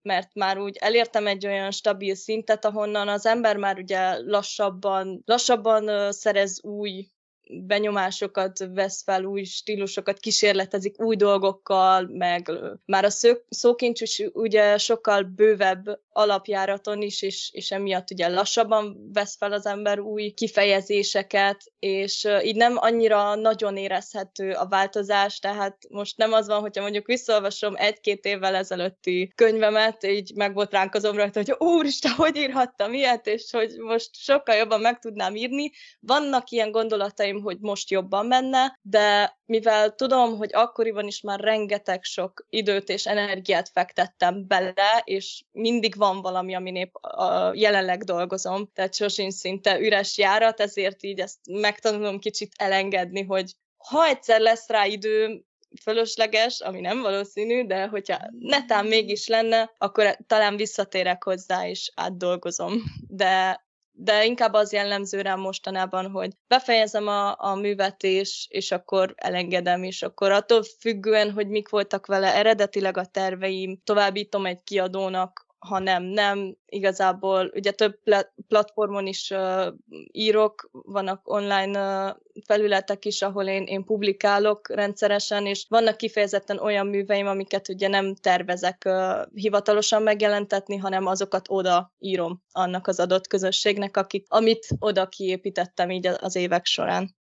mert 0.08 0.34
már 0.34 0.58
úgy 0.58 0.78
elértem 0.80 1.28
egy 1.28 1.46
olyan 1.46 1.72
stabil 1.72 2.16
szintet, 2.16 2.66
ahonnan 2.66 3.08
az 3.08 3.26
ember 3.26 3.58
már 3.58 3.78
ugye 3.78 4.18
lassabban, 4.20 5.22
lassabban 5.26 6.12
szerez 6.12 6.64
új 6.64 7.08
benyomásokat 7.50 8.68
vesz 8.74 9.04
fel, 9.04 9.24
új 9.24 9.44
stílusokat 9.44 10.20
kísérletezik 10.20 11.02
új 11.02 11.16
dolgokkal, 11.16 12.08
meg 12.12 12.52
már 12.86 13.06
a 13.06 13.10
szókincs 13.50 14.02
is 14.02 14.24
ugye 14.34 14.78
sokkal 14.78 15.24
bővebb 15.24 16.00
alapjáraton 16.10 17.02
is, 17.02 17.22
és, 17.22 17.50
és 17.54 17.72
emiatt 17.72 18.12
ugye 18.12 18.28
lassabban 18.28 19.10
vesz 19.14 19.38
fel 19.38 19.52
az 19.52 19.66
ember 19.66 20.00
új 20.00 20.30
kifejezéseket, 20.30 21.64
és 21.80 22.28
így 22.44 22.56
nem 22.56 22.74
annyira 22.76 23.36
nagyon 23.36 23.78
érezhető 23.78 24.52
a 24.52 24.68
változás, 24.68 25.40
tehát 25.40 25.78
most 25.90 26.18
nem 26.18 26.34
az 26.34 26.48
van, 26.48 26.60
hogyha 26.60 26.82
mondjuk 26.82 27.06
visszaolvasom 27.06 27.74
egy-két 27.76 28.26
évvel 28.26 28.56
ezelőtti 28.56 29.32
könyvemet, 29.36 30.04
így 30.06 30.32
meg 30.36 30.54
volt 30.54 30.72
ránkozom 30.72 31.16
rajta, 31.16 31.40
hogy 31.40 31.56
úristen, 31.58 32.12
hogy 32.12 32.36
írhattam 32.36 32.94
ilyet, 32.94 33.28
és 33.28 33.52
hogy 33.52 33.78
most 33.78 34.10
sokkal 34.16 34.56
jobban 34.56 34.82
meg 34.82 35.00
tudnám 35.00 35.36
írni. 35.36 35.72
Vannak 36.00 36.50
ilyen 36.50 36.72
gondolataim 36.72 37.37
érzéseim, 37.38 37.42
hogy 37.42 37.58
most 37.60 37.90
jobban 37.90 38.26
menne, 38.26 38.80
de 38.82 39.38
mivel 39.46 39.96
tudom, 39.96 40.38
hogy 40.38 40.50
akkoriban 40.54 41.08
is 41.08 41.22
már 41.22 41.40
rengeteg 41.40 42.04
sok 42.04 42.46
időt 42.50 42.90
és 42.90 43.06
energiát 43.06 43.70
fektettem 43.70 44.48
bele, 44.48 45.02
és 45.04 45.44
mindig 45.52 45.96
van 45.96 46.22
valami, 46.22 46.56
amin 46.56 46.76
épp 46.76 46.96
a 46.96 47.52
jelenleg 47.54 48.04
dolgozom, 48.04 48.70
tehát 48.74 48.96
sosincs 48.96 49.34
szinte 49.34 49.80
üres 49.80 50.18
járat, 50.18 50.60
ezért 50.60 51.04
így 51.04 51.20
ezt 51.20 51.40
megtanulom 51.50 52.20
kicsit 52.20 52.52
elengedni, 52.58 53.24
hogy 53.24 53.56
ha 53.78 54.06
egyszer 54.06 54.40
lesz 54.40 54.70
rá 54.70 54.86
idő, 54.86 55.42
fölösleges, 55.82 56.62
ami 56.62 56.80
nem 56.80 57.02
valószínű, 57.02 57.66
de 57.66 57.88
hogyha 57.88 58.18
netán 58.40 58.86
mégis 58.86 59.28
lenne, 59.28 59.72
akkor 59.78 60.18
talán 60.28 60.56
visszatérek 60.56 61.24
hozzá 61.24 61.68
és 61.68 61.92
átdolgozom. 61.96 62.74
De 63.08 63.66
de 64.00 64.26
inkább 64.26 64.54
az 64.54 64.74
jellemző 64.74 65.22
rám 65.22 65.40
mostanában, 65.40 66.12
hogy 66.12 66.32
befejezem 66.48 67.08
a, 67.08 67.36
a 67.40 67.56
művet, 67.56 68.04
és, 68.04 68.48
és 68.50 68.72
akkor 68.72 69.14
elengedem, 69.16 69.84
és 69.84 70.02
akkor 70.02 70.32
attól 70.32 70.64
függően, 70.80 71.32
hogy 71.32 71.48
mik 71.48 71.70
voltak 71.70 72.06
vele 72.06 72.36
eredetileg 72.36 72.98
a 72.98 73.06
terveim, 73.06 73.82
továbbítom 73.84 74.46
egy 74.46 74.64
kiadónak, 74.64 75.47
ha 75.60 75.80
nem, 75.80 76.04
nem, 76.04 76.56
igazából 76.66 77.52
ugye 77.56 77.72
több 77.72 78.00
platformon 78.48 79.08
is 79.08 79.30
uh, 79.32 79.68
írok, 80.12 80.70
vannak 80.72 81.22
online 81.24 82.06
uh, 82.06 82.16
felületek 82.46 83.06
is, 83.06 83.22
ahol 83.22 83.46
én, 83.46 83.64
én 83.64 83.84
publikálok 83.84 84.70
rendszeresen, 84.70 85.46
és 85.46 85.66
vannak 85.70 85.98
kifejezetten 85.98 86.60
olyan 86.60 86.88
műveim, 86.88 87.28
amiket 87.28 87.70
ugye 87.70 87.88
nem 87.88 88.16
tervezek 88.16 88.84
uh, 88.86 89.26
hivatalosan 89.34 90.04
megjelentetni, 90.04 90.78
hanem 90.78 91.06
azokat 91.06 91.46
oda 91.50 91.94
írom 92.00 92.42
annak 92.52 92.88
az 92.88 93.00
adott 93.00 93.28
közösségnek, 93.28 93.98
akik, 93.98 94.26
amit 94.28 94.68
oda 94.80 95.08
kiépítettem 95.08 95.90
így 95.90 96.08
az 96.08 96.36
évek 96.36 96.66
során 96.66 97.17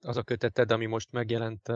az 0.00 0.16
a 0.16 0.22
köteted, 0.22 0.72
ami 0.72 0.86
most 0.86 1.12
megjelent 1.12 1.68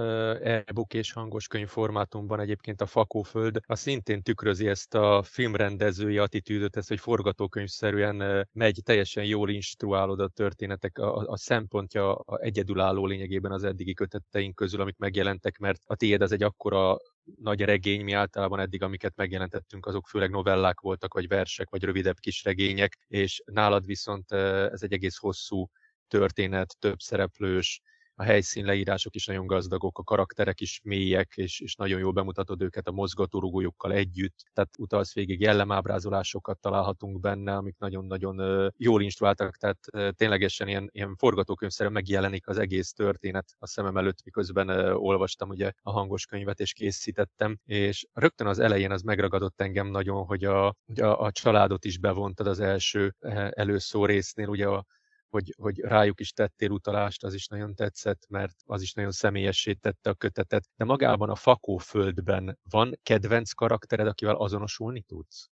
e-book 0.42 0.94
és 0.94 1.12
hangos 1.12 1.46
könyv 1.46 1.68
formátumban 1.68 2.40
egyébként 2.40 2.80
a 2.80 2.86
Fakóföld, 2.86 3.60
az 3.66 3.80
szintén 3.80 4.22
tükrözi 4.22 4.68
ezt 4.68 4.94
a 4.94 5.22
filmrendezői 5.22 6.18
attitűdöt, 6.18 6.76
ezt, 6.76 6.88
hogy 6.88 7.00
forgatókönyvszerűen 7.00 8.48
megy, 8.52 8.80
teljesen 8.84 9.24
jól 9.24 9.50
instruálod 9.50 10.20
a 10.20 10.28
történetek, 10.28 10.98
a, 10.98 11.16
a 11.16 11.36
szempontja 11.36 12.14
a 12.14 12.40
egyedülálló 12.40 13.06
lényegében 13.06 13.52
az 13.52 13.64
eddigi 13.64 13.94
köteteink 13.94 14.54
közül, 14.54 14.80
amik 14.80 14.96
megjelentek, 14.96 15.58
mert 15.58 15.80
a 15.86 15.96
tiéd 15.96 16.22
az 16.22 16.32
egy 16.32 16.42
akkora 16.42 16.96
nagy 17.36 17.60
regény, 17.60 18.04
mi 18.04 18.12
általában 18.12 18.60
eddig, 18.60 18.82
amiket 18.82 19.16
megjelentettünk, 19.16 19.86
azok 19.86 20.06
főleg 20.06 20.30
novellák 20.30 20.80
voltak, 20.80 21.14
vagy 21.14 21.28
versek, 21.28 21.70
vagy 21.70 21.82
rövidebb 21.82 22.18
kis 22.18 22.44
regények, 22.44 22.98
és 23.08 23.42
nálad 23.44 23.86
viszont 23.86 24.32
ez 24.32 24.82
egy 24.82 24.92
egész 24.92 25.16
hosszú 25.16 25.68
történet, 26.08 26.76
több 26.78 26.98
szereplős, 26.98 27.80
a 28.14 28.22
helyszínleírások 28.22 29.14
is 29.14 29.26
nagyon 29.26 29.46
gazdagok, 29.46 29.98
a 29.98 30.02
karakterek 30.02 30.60
is 30.60 30.80
mélyek, 30.84 31.32
és, 31.34 31.60
és 31.60 31.74
nagyon 31.74 31.98
jól 31.98 32.12
bemutatod 32.12 32.62
őket 32.62 32.88
a 32.88 32.92
mozgatórugójukkal 32.92 33.92
együtt, 33.92 34.44
tehát 34.52 34.70
utalsz 34.78 35.14
végig 35.14 35.40
jellemábrázolásokat 35.40 36.58
találhatunk 36.60 37.20
benne, 37.20 37.56
amik 37.56 37.78
nagyon-nagyon 37.78 38.70
jól 38.76 39.02
instruáltak, 39.02 39.56
tehát 39.56 39.78
ténylegesen 40.16 40.68
ilyen, 40.68 40.88
ilyen 40.92 41.16
forgatókönyvszerűen 41.16 41.94
megjelenik 41.94 42.48
az 42.48 42.58
egész 42.58 42.92
történet 42.92 43.54
a 43.58 43.66
szemem 43.66 43.96
előtt, 43.96 44.24
miközben 44.24 44.68
olvastam 44.94 45.48
ugye 45.48 45.72
a 45.82 45.90
hangos 45.90 46.26
könyvet 46.26 46.60
és 46.60 46.72
készítettem, 46.72 47.58
és 47.64 48.06
rögtön 48.12 48.46
az 48.46 48.58
elején 48.58 48.90
az 48.90 49.02
megragadott 49.02 49.60
engem 49.60 49.86
nagyon, 49.86 50.24
hogy 50.24 50.44
a, 50.44 50.66
a, 50.66 50.74
a 51.00 51.30
családot 51.30 51.84
is 51.84 51.98
bevontad 51.98 52.46
az 52.46 52.60
első 52.60 53.14
előszó 53.50 54.06
résznél, 54.06 54.48
ugye 54.48 54.66
a, 54.66 54.84
hogy, 55.32 55.54
hogy 55.56 55.78
rájuk 55.80 56.20
is 56.20 56.32
tettél 56.32 56.70
utalást, 56.70 57.24
az 57.24 57.34
is 57.34 57.46
nagyon 57.46 57.74
tetszett, 57.74 58.26
mert 58.28 58.54
az 58.64 58.82
is 58.82 58.92
nagyon 58.92 59.10
személyessé 59.10 59.72
tette 59.72 60.10
a 60.10 60.14
kötetet. 60.14 60.64
De 60.76 60.84
magában 60.84 61.30
a 61.30 61.34
fakóföldben 61.34 62.58
van 62.70 62.98
kedvenc 63.02 63.52
karaktered, 63.52 64.06
akivel 64.06 64.34
azonosulni 64.34 65.02
tudsz? 65.02 65.50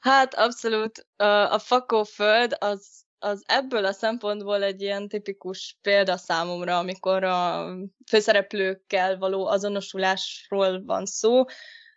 Hát 0.00 0.34
abszolút. 0.34 1.06
A 1.48 1.58
fakóföld 1.58 2.56
az, 2.58 3.04
az 3.18 3.42
ebből 3.46 3.84
a 3.84 3.92
szempontból 3.92 4.62
egy 4.62 4.80
ilyen 4.80 5.08
tipikus 5.08 5.78
példa 5.80 6.16
számomra, 6.16 6.78
amikor 6.78 7.24
a 7.24 7.68
főszereplőkkel 8.10 9.18
való 9.18 9.46
azonosulásról 9.46 10.84
van 10.84 11.06
szó. 11.06 11.44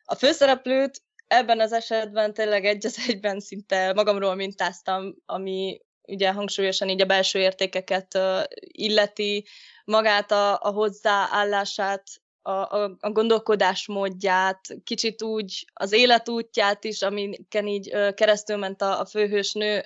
A 0.04 0.16
főszereplőt 0.16 1.02
ebben 1.28 1.60
az 1.60 1.72
esetben 1.72 2.34
tényleg 2.34 2.66
egy 2.66 2.86
az 2.86 2.98
egyben 3.08 3.40
szinte 3.40 3.94
magamról 3.94 4.36
mintáztam, 4.36 5.16
ami 5.26 5.80
ugye 6.08 6.32
hangsúlyosan 6.32 6.90
így 6.90 7.02
a 7.02 7.06
belső 7.06 7.40
értékeket 7.40 8.20
illeti, 8.60 9.46
magát 9.86 10.32
a, 10.32 10.60
a 10.62 10.70
hozzáállását, 10.72 12.04
a, 12.48 12.52
a, 12.52 12.98
a 13.00 13.12
gondolkodásmódját, 13.12 14.60
kicsit 14.84 15.22
úgy 15.22 15.66
az 15.74 15.92
életútját 15.92 16.84
is, 16.84 17.02
amiken 17.02 17.68
így 17.68 18.14
keresztül 18.14 18.58
ment 18.58 18.82
a, 18.82 19.00
a 19.00 19.06
főhősnő 19.06 19.86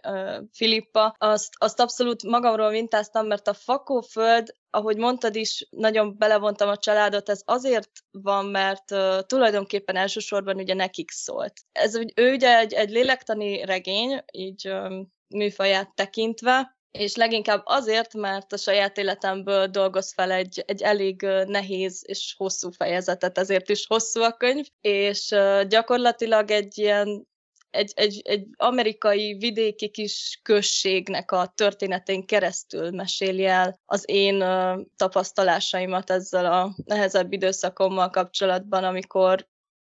Filippa, 0.52 1.16
azt, 1.18 1.54
azt 1.58 1.80
abszolút 1.80 2.24
magamról 2.24 2.70
mintáztam, 2.70 3.28
mert 3.28 3.48
a 3.48 3.54
fakóföld, 3.54 4.54
ahogy 4.70 4.98
mondtad 4.98 5.36
is, 5.36 5.68
nagyon 5.70 6.18
belevontam 6.18 6.70
a 6.70 6.78
családot, 6.78 7.30
ez 7.30 7.42
azért 7.46 7.90
van, 8.12 8.46
mert 8.46 8.92
uh, 8.92 9.20
tulajdonképpen 9.20 9.96
elsősorban 9.96 10.56
ugye 10.56 10.74
nekik 10.74 11.12
szólt. 11.12 11.54
Ez 11.72 11.96
ő 12.16 12.34
ugye 12.34 12.58
egy, 12.58 12.74
egy 12.74 12.90
lélektani 12.90 13.66
regény, 13.66 14.24
így 14.32 14.70
um, 14.70 15.12
műfaját 15.30 15.96
tekintve, 15.96 16.78
és 16.92 17.16
leginkább 17.16 17.62
azért, 17.66 18.14
mert 18.14 18.54
a 18.54 18.58
saját 18.58 18.98
életemből 18.98 19.68
dolgoz 19.68 20.14
fel 20.14 20.32
egy, 20.32 20.64
egy 20.68 20.82
elég 20.82 21.22
nehéz 21.46 22.04
és 22.06 22.34
hosszú 22.38 22.70
fejezetet, 22.72 23.38
ezért 23.38 23.70
is 23.70 23.86
hosszú 23.88 24.22
a 24.22 24.34
könyv, 24.34 24.66
és 24.82 25.36
gyakorlatilag 25.68 26.52
egy 26.52 26.78
ilyen 26.78 27.28
egy, 27.70 27.92
egy, 27.96 28.22
egy 28.24 28.48
amerikai 28.56 29.34
vidéki 29.34 29.90
kis 29.90 30.40
községnek 30.44 31.32
a 31.32 31.54
történetén 31.56 32.26
keresztül 32.26 32.92
meséli 32.92 33.46
el 33.46 33.80
az 33.86 34.04
én 34.08 34.44
tapasztalásaimat 34.96 36.10
ezzel 36.10 36.46
a 36.54 36.76
nehezebb 36.86 37.32
időszakommal 37.32 38.10
kapcsolatban, 38.10 38.84
amikor 38.84 39.48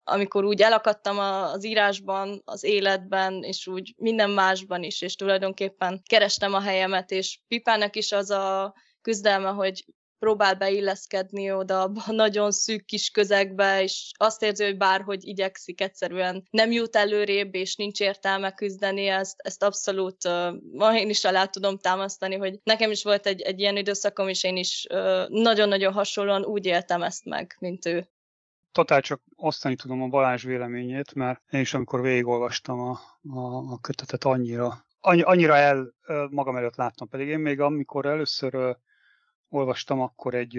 amikor 0.10 0.44
úgy 0.44 0.62
elakadtam 0.62 1.20
az 1.20 1.66
írásban, 1.66 2.42
az 2.46 2.64
életben, 2.64 3.44
és 3.44 3.68
úgy 3.68 3.94
minden 3.98 4.30
másban 4.30 4.84
is, 4.84 5.02
és 5.02 5.16
tulajdonképpen 5.16 6.02
kerestem 6.06 6.54
a 6.54 6.62
helyemet, 6.62 7.12
és 7.12 7.40
Pipának 7.48 7.96
is 7.96 8.12
az 8.12 8.30
a 8.30 8.74
küzdelme, 9.02 9.50
hogy 9.50 9.84
próbál 10.20 10.56
beilleszkedni 10.56 11.52
oda 11.52 11.84
a 11.84 12.12
nagyon 12.12 12.52
szűk 12.52 12.86
kis 12.86 13.10
közegbe, 13.10 13.84
és 13.84 14.12
azt 14.18 14.44
érzi, 14.44 14.64
hogy 14.64 14.78
bárhogy 14.78 15.28
igyekszik, 15.28 15.82
egyszerűen 15.82 16.48
nem 16.50 16.72
jut 16.72 16.96
előrébb, 16.96 17.56
és 17.56 17.76
nincs 17.76 18.00
értelme 18.00 18.52
küzdeni, 18.52 19.08
ezt, 19.08 19.40
ezt 19.42 19.64
abszolút 19.64 20.26
uh, 20.26 20.96
én 20.96 21.10
is 21.10 21.26
alá 21.26 21.46
tudom 21.46 21.78
támasztani, 21.78 22.36
hogy 22.36 22.60
nekem 22.64 22.92
is 22.92 23.04
volt 23.04 23.26
egy, 23.26 23.42
egy 23.42 23.60
ilyen 23.60 23.78
időszakom, 23.78 24.28
és 24.28 24.44
én 24.44 24.58
is 24.58 24.86
uh, 24.90 25.28
nagyon-nagyon 25.28 25.94
hasonlóan 25.94 26.46
úgy 26.46 26.66
éltem 26.66 27.04
ezt 27.04 27.26
meg, 27.26 27.56
mint 27.60 27.86
ő 27.86 28.08
totál 28.72 29.02
csak 29.02 29.22
osztani 29.36 29.76
tudom 29.76 30.02
a 30.02 30.08
Balázs 30.08 30.44
véleményét, 30.44 31.14
mert 31.14 31.42
én 31.50 31.60
is 31.60 31.74
amikor 31.74 32.02
végigolvastam 32.02 32.80
a, 32.80 33.00
a, 33.30 33.40
a 33.72 33.80
kötetet 33.82 34.24
annyira, 34.24 34.86
annyi, 35.00 35.22
annyira 35.22 35.56
el 35.56 35.94
magam 36.30 36.56
előtt 36.56 36.76
láttam, 36.76 37.08
pedig 37.08 37.28
én 37.28 37.40
még 37.40 37.60
amikor 37.60 38.06
először 38.06 38.78
olvastam, 39.50 40.02
akkor 40.02 40.34
egy 40.34 40.54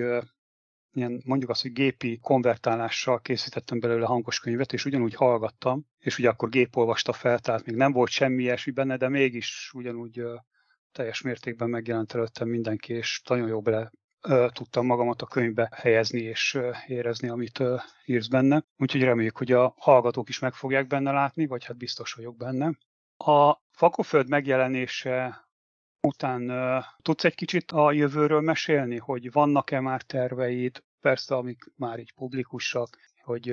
ilyen 0.92 1.22
mondjuk 1.24 1.50
azt, 1.50 1.62
hogy 1.62 1.72
gépi 1.72 2.18
konvertálással 2.18 3.20
készítettem 3.20 3.80
belőle 3.80 4.06
hangos 4.06 4.40
könyvet, 4.40 4.72
és 4.72 4.84
ugyanúgy 4.84 5.14
hallgattam, 5.14 5.86
és 5.98 6.18
ugye 6.18 6.28
akkor 6.28 6.48
gép 6.48 6.76
olvasta 6.76 7.12
fel, 7.12 7.38
tehát 7.38 7.64
még 7.64 7.76
nem 7.76 7.92
volt 7.92 8.10
semmi 8.10 8.42
ilyesmi 8.42 8.72
benne, 8.72 8.96
de 8.96 9.08
mégis 9.08 9.70
ugyanúgy 9.74 10.22
teljes 10.92 11.20
mértékben 11.20 11.68
megjelent 11.68 12.14
előttem 12.14 12.48
mindenki, 12.48 12.92
és 12.92 13.22
nagyon 13.28 13.48
jó 13.48 13.60
bele 13.60 13.92
tudtam 14.52 14.86
magamat 14.86 15.22
a 15.22 15.26
könyvbe 15.26 15.68
helyezni 15.74 16.20
és 16.20 16.58
érezni, 16.86 17.28
amit 17.28 17.62
írsz 18.04 18.28
benne. 18.28 18.64
Úgyhogy 18.78 19.02
reméljük, 19.02 19.36
hogy 19.36 19.52
a 19.52 19.74
hallgatók 19.76 20.28
is 20.28 20.38
meg 20.38 20.54
fogják 20.54 20.86
benne 20.86 21.10
látni, 21.10 21.46
vagy 21.46 21.64
hát 21.64 21.76
biztos 21.76 22.12
vagyok 22.12 22.36
benne. 22.36 22.78
A 23.16 23.56
Fakoföld 23.70 24.28
megjelenése 24.28 25.48
után 26.00 26.52
tudsz 27.02 27.24
egy 27.24 27.34
kicsit 27.34 27.70
a 27.72 27.92
jövőről 27.92 28.40
mesélni, 28.40 28.96
hogy 28.96 29.32
vannak-e 29.32 29.80
már 29.80 30.02
terveid, 30.02 30.82
persze 31.00 31.34
amik 31.34 31.64
már 31.76 31.98
így 31.98 32.12
publikusak, 32.12 32.98
hogy 33.22 33.50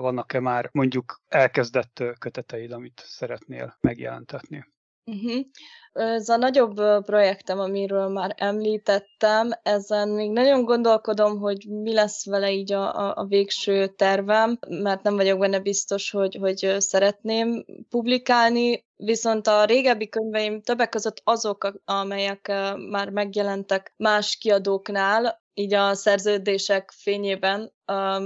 vannak-e 0.00 0.40
már 0.40 0.68
mondjuk 0.72 1.20
elkezdett 1.28 2.02
köteteid, 2.18 2.72
amit 2.72 3.02
szeretnél 3.06 3.76
megjelentetni? 3.80 4.64
Uh-huh. 5.08 5.44
Ez 5.92 6.28
a 6.28 6.36
nagyobb 6.36 6.74
projektem, 7.04 7.58
amiről 7.58 8.08
már 8.08 8.34
említettem, 8.36 9.50
ezen 9.62 10.08
még 10.08 10.30
nagyon 10.30 10.64
gondolkodom, 10.64 11.38
hogy 11.38 11.66
mi 11.68 11.94
lesz 11.94 12.26
vele 12.26 12.52
így 12.52 12.72
a, 12.72 12.94
a, 12.94 13.14
a 13.16 13.24
végső 13.24 13.86
tervem, 13.86 14.58
mert 14.68 15.02
nem 15.02 15.16
vagyok 15.16 15.38
benne 15.38 15.60
biztos, 15.60 16.10
hogy, 16.10 16.36
hogy 16.40 16.74
szeretném 16.78 17.64
publikálni, 17.88 18.86
viszont 18.96 19.46
a 19.46 19.64
régebbi 19.64 20.08
könyveim 20.08 20.60
többek 20.62 20.88
között 20.88 21.20
azok, 21.24 21.72
amelyek 21.84 22.52
már 22.90 23.10
megjelentek 23.10 23.92
más 23.96 24.36
kiadóknál, 24.36 25.42
így 25.54 25.74
a 25.74 25.94
szerződések 25.94 26.90
fényében 26.90 27.72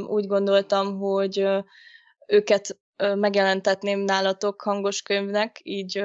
úgy 0.06 0.26
gondoltam, 0.26 0.98
hogy 0.98 1.46
őket 2.26 2.78
megjelentetném 3.14 4.00
nálatok 4.00 4.62
hangos 4.62 5.02
könyvnek, 5.02 5.60
így 5.62 6.02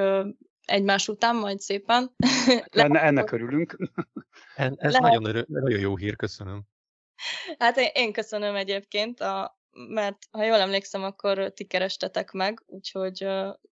egymás 0.70 1.08
után, 1.08 1.36
majd 1.36 1.60
szépen. 1.60 2.14
Enne, 2.70 3.02
ennek 3.02 3.32
örülünk. 3.32 3.76
Ez 4.56 4.72
Lehet. 4.76 5.00
nagyon, 5.00 5.24
örül, 5.24 5.44
nagyon 5.48 5.80
jó 5.80 5.96
hír, 5.96 6.16
köszönöm. 6.16 6.62
Hát 7.58 7.76
én, 7.76 7.88
én 7.92 8.12
köszönöm 8.12 8.54
egyébként, 8.54 9.20
a, 9.20 9.58
mert 9.88 10.16
ha 10.30 10.44
jól 10.44 10.56
emlékszem, 10.56 11.02
akkor 11.02 11.52
ti 11.54 11.64
kerestetek 11.64 12.32
meg, 12.32 12.62
úgyhogy 12.66 13.26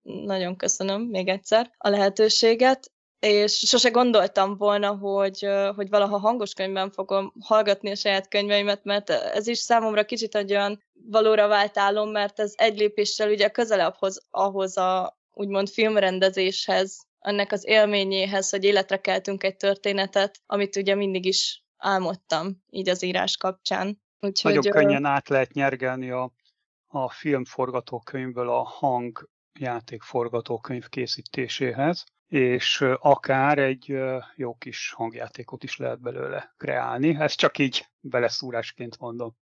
nagyon 0.01 0.56
köszönöm 0.56 1.01
még 1.01 1.27
egyszer 1.27 1.71
a 1.77 1.89
lehetőséget, 1.89 2.91
és 3.19 3.58
sose 3.58 3.89
gondoltam 3.89 4.58
volna, 4.58 4.95
hogy, 4.95 5.47
hogy 5.75 5.89
valaha 5.89 6.17
hangos 6.17 6.53
könyvben 6.53 6.91
fogom 6.91 7.34
hallgatni 7.39 7.91
a 7.91 7.95
saját 7.95 8.27
könyveimet, 8.27 8.84
mert 8.84 9.10
ez 9.10 9.47
is 9.47 9.58
számomra 9.58 10.06
kicsit 10.06 10.36
egy 10.36 10.51
olyan 10.51 10.84
valóra 10.93 11.47
vált 11.47 11.77
álom, 11.77 12.12
mert 12.12 12.39
ez 12.39 12.53
egy 12.56 12.77
lépéssel 12.77 13.29
ugye 13.29 13.47
közelebb 13.47 13.95
hoz 13.97 14.27
ahhoz 14.29 14.77
a, 14.77 15.17
úgymond 15.34 15.69
filmrendezéshez, 15.69 17.08
ennek 17.19 17.52
az 17.52 17.67
élményéhez, 17.67 18.50
hogy 18.50 18.63
életre 18.63 18.98
keltünk 18.98 19.43
egy 19.43 19.56
történetet, 19.56 20.41
amit 20.46 20.76
ugye 20.76 20.96
mindig 20.96 21.26
is 21.26 21.63
álmodtam 21.78 22.63
így 22.69 22.89
az 22.89 23.04
írás 23.04 23.38
kapcsán. 23.38 24.02
Úgyhogy, 24.19 24.56
Nagyon 24.56 24.72
könnyen 24.72 25.06
át 25.06 25.30
lehet 25.30 25.54
nyergelni 25.54 26.10
a, 26.10 26.32
a 26.88 27.10
filmforgatókönyvből 27.10 28.50
a 28.50 28.63
hang 28.63 29.30
játék 29.60 30.02
forgatókönyv 30.02 30.88
készítéséhez, 30.88 32.04
és 32.28 32.82
akár 33.00 33.58
egy 33.58 33.98
jó 34.36 34.56
kis 34.56 34.93
hangjátékot 34.96 35.63
is 35.63 35.78
lehet 35.78 36.02
belőle 36.02 36.54
kreálni. 36.58 37.15
Ezt 37.19 37.38
csak 37.38 37.58
így 37.58 37.86
beleszúrásként 38.00 39.00
mondom. 39.00 39.36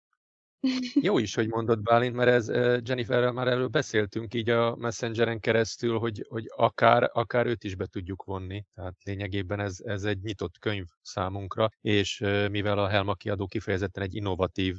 Jó 1.00 1.18
is, 1.18 1.34
hogy 1.34 1.48
mondod 1.48 1.82
Bálint, 1.82 2.14
mert 2.14 2.30
ez 2.30 2.48
Jenniferrel 2.88 3.32
már 3.32 3.48
erről 3.48 3.68
beszéltünk 3.68 4.34
így 4.34 4.50
a 4.50 4.76
Messengeren 4.76 5.40
keresztül, 5.40 5.98
hogy, 5.98 6.26
hogy 6.28 6.44
akár, 6.56 7.10
akár 7.12 7.46
őt 7.46 7.64
is 7.64 7.74
be 7.74 7.86
tudjuk 7.86 8.24
vonni. 8.24 8.64
Tehát 8.74 8.94
lényegében 9.04 9.60
ez, 9.60 9.76
ez 9.84 10.04
egy 10.04 10.20
nyitott 10.20 10.58
könyv 10.58 10.86
számunkra, 11.02 11.68
és 11.80 12.18
mivel 12.50 12.78
a 12.78 12.88
Helma 12.88 13.14
kiadó 13.14 13.46
kifejezetten 13.46 14.02
egy 14.02 14.14
innovatív 14.14 14.76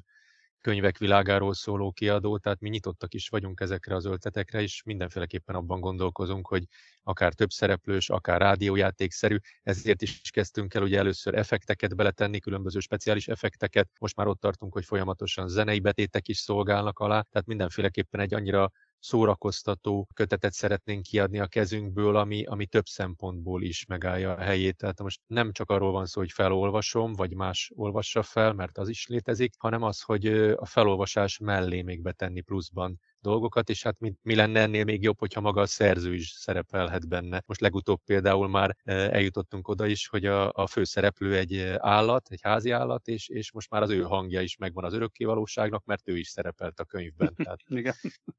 könyvek 0.61 0.97
világáról 0.97 1.53
szóló 1.53 1.91
kiadó, 1.91 2.37
tehát 2.37 2.59
mi 2.59 2.69
nyitottak 2.69 3.13
is 3.13 3.29
vagyunk 3.29 3.59
ezekre 3.59 3.95
az 3.95 4.05
öltetekre, 4.05 4.61
és 4.61 4.83
mindenféleképpen 4.83 5.55
abban 5.55 5.79
gondolkozunk, 5.79 6.47
hogy 6.47 6.63
akár 7.09 7.33
több 7.33 7.49
szereplős, 7.49 8.09
akár 8.09 8.41
rádiójátékszerű, 8.41 9.37
ezért 9.63 10.01
is 10.01 10.21
kezdtünk 10.29 10.73
el 10.73 10.83
ugye 10.83 10.97
először 10.97 11.35
effekteket 11.35 11.95
beletenni, 11.95 12.39
különböző 12.39 12.79
speciális 12.79 13.27
effekteket, 13.27 13.89
most 13.99 14.15
már 14.15 14.27
ott 14.27 14.39
tartunk, 14.39 14.73
hogy 14.73 14.85
folyamatosan 14.85 15.47
zenei 15.47 15.79
betétek 15.79 16.27
is 16.27 16.37
szolgálnak 16.37 16.99
alá, 16.99 17.21
tehát 17.21 17.47
mindenféleképpen 17.47 18.19
egy 18.19 18.33
annyira 18.33 18.71
szórakoztató 18.99 20.07
kötetet 20.13 20.53
szeretnénk 20.53 21.03
kiadni 21.03 21.39
a 21.39 21.47
kezünkből, 21.47 22.15
ami, 22.15 22.43
ami 22.43 22.65
több 22.65 22.85
szempontból 22.85 23.63
is 23.63 23.85
megállja 23.85 24.31
a 24.31 24.39
helyét. 24.41 24.77
Tehát 24.77 25.01
most 25.01 25.21
nem 25.27 25.51
csak 25.51 25.69
arról 25.69 25.91
van 25.91 26.05
szó, 26.05 26.19
hogy 26.19 26.31
felolvasom, 26.31 27.13
vagy 27.13 27.33
más 27.33 27.71
olvassa 27.75 28.23
fel, 28.23 28.53
mert 28.53 28.77
az 28.77 28.89
is 28.89 29.07
létezik, 29.07 29.53
hanem 29.57 29.83
az, 29.83 30.01
hogy 30.01 30.27
a 30.55 30.65
felolvasás 30.65 31.37
mellé 31.37 31.81
még 31.81 32.01
betenni 32.01 32.41
pluszban 32.41 32.99
dolgokat, 33.21 33.69
és 33.69 33.83
hát 33.83 33.99
mi, 33.99 34.13
mi 34.21 34.35
lenne 34.35 34.61
ennél 34.61 34.83
még 34.83 35.03
jobb, 35.03 35.19
hogyha 35.19 35.41
maga 35.41 35.61
a 35.61 35.65
szerző 35.65 36.13
is 36.13 36.29
szerepelhet 36.29 37.07
benne. 37.07 37.43
Most 37.45 37.61
legutóbb 37.61 37.99
például 38.05 38.47
már 38.47 38.75
e, 38.83 38.93
eljutottunk 38.93 39.67
oda 39.67 39.85
is, 39.85 40.07
hogy 40.07 40.25
a, 40.25 40.51
a 40.51 40.67
főszereplő 40.67 41.37
egy 41.37 41.53
e, 41.53 41.77
állat, 41.79 42.27
egy 42.29 42.41
házi 42.41 42.71
állat, 42.71 43.07
és, 43.07 43.27
és 43.27 43.51
most 43.51 43.69
már 43.69 43.81
az 43.81 43.89
ő 43.89 44.01
hangja 44.01 44.41
is 44.41 44.57
megvan 44.57 44.83
az 44.83 44.93
örökkévalóságnak, 44.93 45.85
mert 45.85 46.07
ő 46.07 46.17
is 46.17 46.27
szerepelt 46.27 46.79
a 46.79 46.85
könyvben. 46.85 47.33
Tehát 47.43 47.59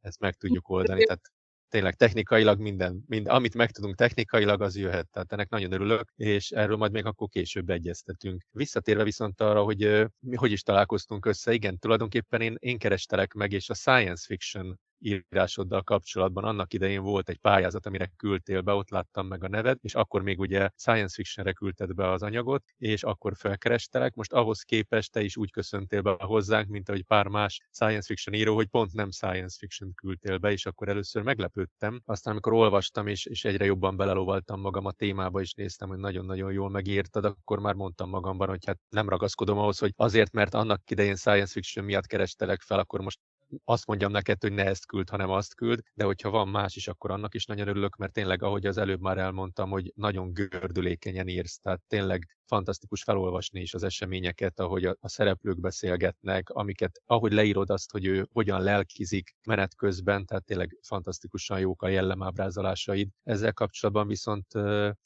ezt 0.01 0.21
meg 0.21 0.35
tudjuk 0.35 0.69
oldani. 0.69 1.05
Tehát 1.05 1.33
tényleg 1.71 1.95
technikailag 1.95 2.61
minden, 2.61 3.05
minden, 3.07 3.35
amit 3.35 3.55
megtudunk 3.55 3.97
technikailag, 3.97 4.63
az 4.63 4.77
jöhet. 4.77 5.09
Tehát 5.11 5.33
ennek 5.33 5.49
nagyon 5.49 5.73
örülök, 5.73 6.13
és 6.17 6.51
erről 6.51 6.77
majd 6.77 6.93
még 6.93 7.05
akkor 7.05 7.29
később 7.29 7.71
egyeztetünk. 7.71 8.43
Visszatérve 8.51 9.05
viszont 9.05 9.41
arra, 9.41 9.63
hogy 9.63 10.07
mi 10.19 10.37
hogy 10.37 10.53
is 10.53 10.63
találkoztunk 10.63 11.27
össze, 11.27 11.53
igen, 11.53 11.79
tulajdonképpen 11.79 12.41
én, 12.41 12.55
én 12.59 12.79
kerestelek 12.79 13.33
meg, 13.33 13.53
és 13.53 13.71
a 13.71 13.75
science 13.75 14.25
fiction 14.27 14.79
írásoddal 15.01 15.83
kapcsolatban 15.83 16.45
annak 16.45 16.73
idején 16.73 17.03
volt 17.03 17.29
egy 17.29 17.39
pályázat, 17.39 17.87
amire 17.87 18.13
küldtél 18.17 18.61
be, 18.61 18.73
ott 18.73 18.91
láttam 18.91 19.27
meg 19.27 19.45
a 19.45 19.49
neved, 19.49 19.79
és 19.81 19.95
akkor 19.95 20.23
még 20.23 20.39
ugye 20.39 20.69
science 20.77 21.15
fictionre 21.15 21.53
küldted 21.53 21.95
be 21.95 22.11
az 22.11 22.23
anyagot, 22.23 22.65
és 22.79 23.03
akkor 23.03 23.37
felkerestelek. 23.37 24.15
Most 24.15 24.33
ahhoz 24.33 24.63
képest 24.63 25.13
te 25.13 25.23
is 25.23 25.37
úgy 25.37 25.51
köszöntél 25.51 26.03
be 26.03 26.17
hozzánk, 26.19 26.69
mint 26.69 26.89
ahogy 26.89 27.05
pár 27.05 27.27
más 27.27 27.61
science 27.71 28.07
fiction 28.07 28.35
író, 28.35 28.55
hogy 28.55 28.67
pont 28.67 28.93
nem 28.93 29.11
science 29.11 29.57
fiction 29.59 29.95
küldtél 29.95 30.39
be, 30.39 30.53
és 30.53 30.67
akkor 30.67 30.89
először 30.89 31.23
meglepődtem. 31.23 32.01
Aztán, 32.05 32.33
amikor 32.33 32.53
olvastam, 32.53 33.07
és, 33.07 33.27
és 33.27 33.45
egyre 33.45 33.65
jobban 33.65 33.97
belelovaltam 33.97 34.61
magam 34.61 34.85
a 34.85 34.93
témába, 34.93 35.41
és 35.41 35.53
néztem, 35.53 35.89
hogy 35.89 35.99
nagyon-nagyon 35.99 36.53
jól 36.53 36.71
megírtad, 36.71 37.25
akkor 37.25 37.59
már 37.59 37.75
mondtam 37.75 38.09
magamban, 38.09 38.49
hogy 38.49 38.67
hát 38.67 38.79
nem 38.89 39.09
ragaszkodom 39.09 39.59
ahhoz, 39.59 39.79
hogy 39.79 39.93
azért, 39.97 40.33
mert 40.33 40.55
annak 40.55 40.91
idején 40.91 41.17
science 41.17 41.53
fiction 41.53 41.85
miatt 41.85 42.07
kerestelek 42.07 42.61
fel, 42.61 42.79
akkor 42.79 43.01
most 43.01 43.19
azt 43.65 43.87
mondjam 43.87 44.11
neked, 44.13 44.41
hogy 44.41 44.53
ne 44.53 44.65
ezt 44.65 44.87
küld, 44.87 45.09
hanem 45.09 45.31
azt 45.31 45.55
küld, 45.55 45.81
de 45.95 46.05
hogyha 46.05 46.31
van 46.31 46.49
más 46.49 46.77
is, 46.77 46.89
akkor 46.89 47.11
annak 47.11 47.35
is 47.35 47.45
nagyon 47.45 47.69
örülök, 47.69 47.97
mert 47.97 48.13
tényleg, 48.13 48.43
ahogy 48.43 48.67
az 48.67 48.77
előbb 48.77 49.01
már 49.01 49.19
elmondtam, 49.19 49.71
hogy 49.71 49.93
nagyon 49.95 50.33
gördülékenyen 50.33 51.29
írsz, 51.29 51.59
tehát 51.59 51.81
tényleg 51.89 52.39
fantasztikus 52.47 53.03
felolvasni 53.03 53.61
is 53.61 53.75
az 53.75 53.83
eseményeket, 53.83 54.61
ahogy 54.61 54.85
a, 54.85 54.97
a 55.01 55.09
szereplők 55.09 55.61
beszélgetnek, 55.61 56.49
amiket, 56.49 57.03
ahogy 57.07 57.33
leírod 57.33 57.71
azt, 57.71 57.91
hogy 57.91 58.07
ő 58.07 58.29
hogyan 58.33 58.63
lelkizik 58.63 59.37
menet 59.47 59.75
közben, 59.75 60.27
tehát 60.27 60.45
tényleg 60.45 60.79
fantasztikusan 60.83 61.61
jók 61.61 61.83
a 61.83 61.89
jellemábrázolásaid. 61.89 63.09
Ezzel 63.23 63.53
kapcsolatban 63.53 64.07
viszont 64.07 64.47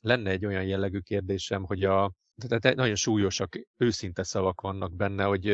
lenne 0.01 0.31
egy 0.31 0.47
olyan 0.47 0.65
jellegű 0.65 0.99
kérdésem, 0.99 1.63
hogy 1.63 1.85
a 1.85 2.13
tehát 2.37 2.77
nagyon 2.77 2.95
súlyosak, 2.95 3.61
őszinte 3.77 4.23
szavak 4.23 4.61
vannak 4.61 4.97
benne, 4.97 5.25
hogy 5.25 5.47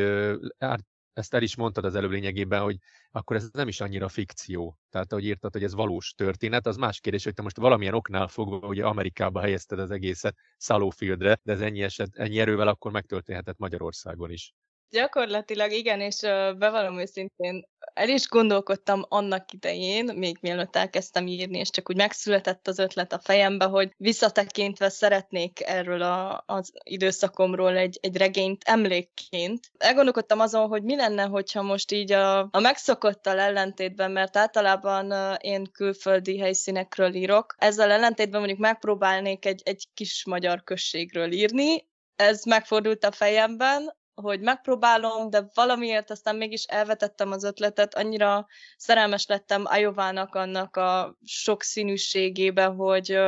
ezt 1.20 1.34
el 1.34 1.42
is 1.42 1.56
mondtad 1.56 1.84
az 1.84 1.94
előbb 1.94 2.10
lényegében, 2.10 2.62
hogy 2.62 2.76
akkor 3.10 3.36
ez 3.36 3.48
nem 3.52 3.68
is 3.68 3.80
annyira 3.80 4.08
fikció. 4.08 4.78
Tehát, 4.90 5.12
ahogy 5.12 5.24
írtad, 5.24 5.52
hogy 5.52 5.64
ez 5.64 5.74
valós 5.74 6.12
történet, 6.16 6.66
az 6.66 6.76
más 6.76 7.00
kérdés, 7.00 7.24
hogy 7.24 7.34
te 7.34 7.42
most 7.42 7.56
valamilyen 7.56 7.94
oknál 7.94 8.28
fogva 8.28 8.66
ugye 8.66 8.86
Amerikába 8.86 9.40
helyezted 9.40 9.78
az 9.78 9.90
egészet 9.90 10.36
Szalófieldre, 10.56 11.38
de 11.42 11.52
ez 11.52 11.60
ennyi, 11.60 11.82
eset, 11.82 12.16
ennyi 12.16 12.40
erővel 12.40 12.68
akkor 12.68 12.92
megtörténhetett 12.92 13.58
Magyarországon 13.58 14.30
is. 14.30 14.54
Gyakorlatilag 14.90 15.72
igen, 15.72 16.00
és 16.00 16.20
bevallom 16.58 16.98
őszintén, 16.98 17.64
el 17.94 18.08
is 18.08 18.28
gondolkodtam 18.28 19.04
annak 19.08 19.52
idején, 19.52 20.12
még 20.14 20.38
mielőtt 20.40 20.76
elkezdtem 20.76 21.26
írni, 21.26 21.58
és 21.58 21.70
csak 21.70 21.90
úgy 21.90 21.96
megszületett 21.96 22.68
az 22.68 22.78
ötlet 22.78 23.12
a 23.12 23.18
fejembe, 23.18 23.64
hogy 23.64 23.92
visszatekintve 23.96 24.88
szeretnék 24.88 25.60
erről 25.60 26.02
a, 26.02 26.42
az 26.46 26.72
időszakomról 26.84 27.76
egy, 27.76 27.98
egy 28.02 28.16
regényt 28.16 28.62
emlékként. 28.64 29.70
Elgondolkodtam 29.78 30.40
azon, 30.40 30.68
hogy 30.68 30.82
mi 30.82 30.96
lenne, 30.96 31.22
hogyha 31.22 31.62
most 31.62 31.92
így 31.92 32.12
a, 32.12 32.38
a 32.38 32.60
megszokottal 32.60 33.38
ellentétben, 33.38 34.10
mert 34.10 34.36
általában 34.36 35.36
én 35.40 35.70
külföldi 35.72 36.38
helyszínekről 36.38 37.14
írok, 37.14 37.54
ezzel 37.58 37.90
ellentétben 37.90 38.38
mondjuk 38.38 38.60
megpróbálnék 38.60 39.44
egy, 39.44 39.60
egy 39.64 39.88
kis 39.94 40.24
magyar 40.24 40.62
községről 40.64 41.32
írni, 41.32 41.88
ez 42.16 42.44
megfordult 42.44 43.04
a 43.04 43.12
fejemben, 43.12 43.98
hogy 44.20 44.40
megpróbálom, 44.40 45.30
de 45.30 45.50
valamiért 45.54 46.10
aztán 46.10 46.36
mégis 46.36 46.64
elvetettem 46.64 47.30
az 47.30 47.44
ötletet, 47.44 47.94
annyira 47.94 48.46
szerelmes 48.76 49.26
lettem 49.26 49.62
Ajovának 49.64 50.34
annak 50.34 50.76
a 50.76 51.16
sokszínűségébe, 51.24 52.64
hogy 52.64 53.18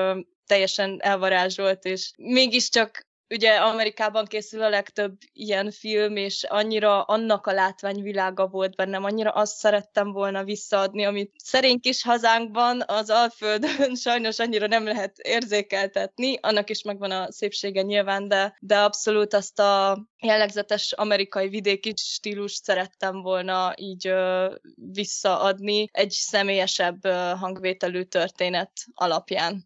teljesen 0.46 0.98
elvarázsolt, 1.00 1.84
és 1.84 2.12
mégiscsak 2.16 3.06
ugye 3.32 3.54
Amerikában 3.54 4.24
készül 4.24 4.62
a 4.62 4.68
legtöbb 4.68 5.18
ilyen 5.32 5.70
film, 5.70 6.16
és 6.16 6.44
annyira 6.44 7.02
annak 7.02 7.46
a 7.46 7.52
látványvilága 7.52 8.46
volt 8.46 8.76
bennem, 8.76 9.04
annyira 9.04 9.30
azt 9.30 9.56
szerettem 9.56 10.12
volna 10.12 10.44
visszaadni, 10.44 11.04
amit 11.04 11.34
szerény 11.36 11.80
kis 11.80 12.02
hazánkban, 12.02 12.82
az 12.86 13.10
Alföldön 13.10 13.94
sajnos 14.04 14.38
annyira 14.38 14.66
nem 14.66 14.84
lehet 14.84 15.18
érzékeltetni, 15.18 16.38
annak 16.40 16.70
is 16.70 16.82
megvan 16.82 17.10
a 17.10 17.32
szépsége 17.32 17.82
nyilván, 17.82 18.28
de, 18.28 18.56
de 18.60 18.78
abszolút 18.78 19.34
azt 19.34 19.58
a 19.58 20.06
jellegzetes 20.18 20.92
amerikai 20.92 21.48
vidéki 21.48 21.92
stílust 21.96 22.64
szerettem 22.64 23.22
volna 23.22 23.72
így 23.76 24.06
ö, 24.06 24.54
visszaadni 24.74 25.88
egy 25.92 26.10
személyesebb 26.10 27.04
ö, 27.04 27.32
hangvételű 27.38 28.02
történet 28.02 28.72
alapján. 28.94 29.64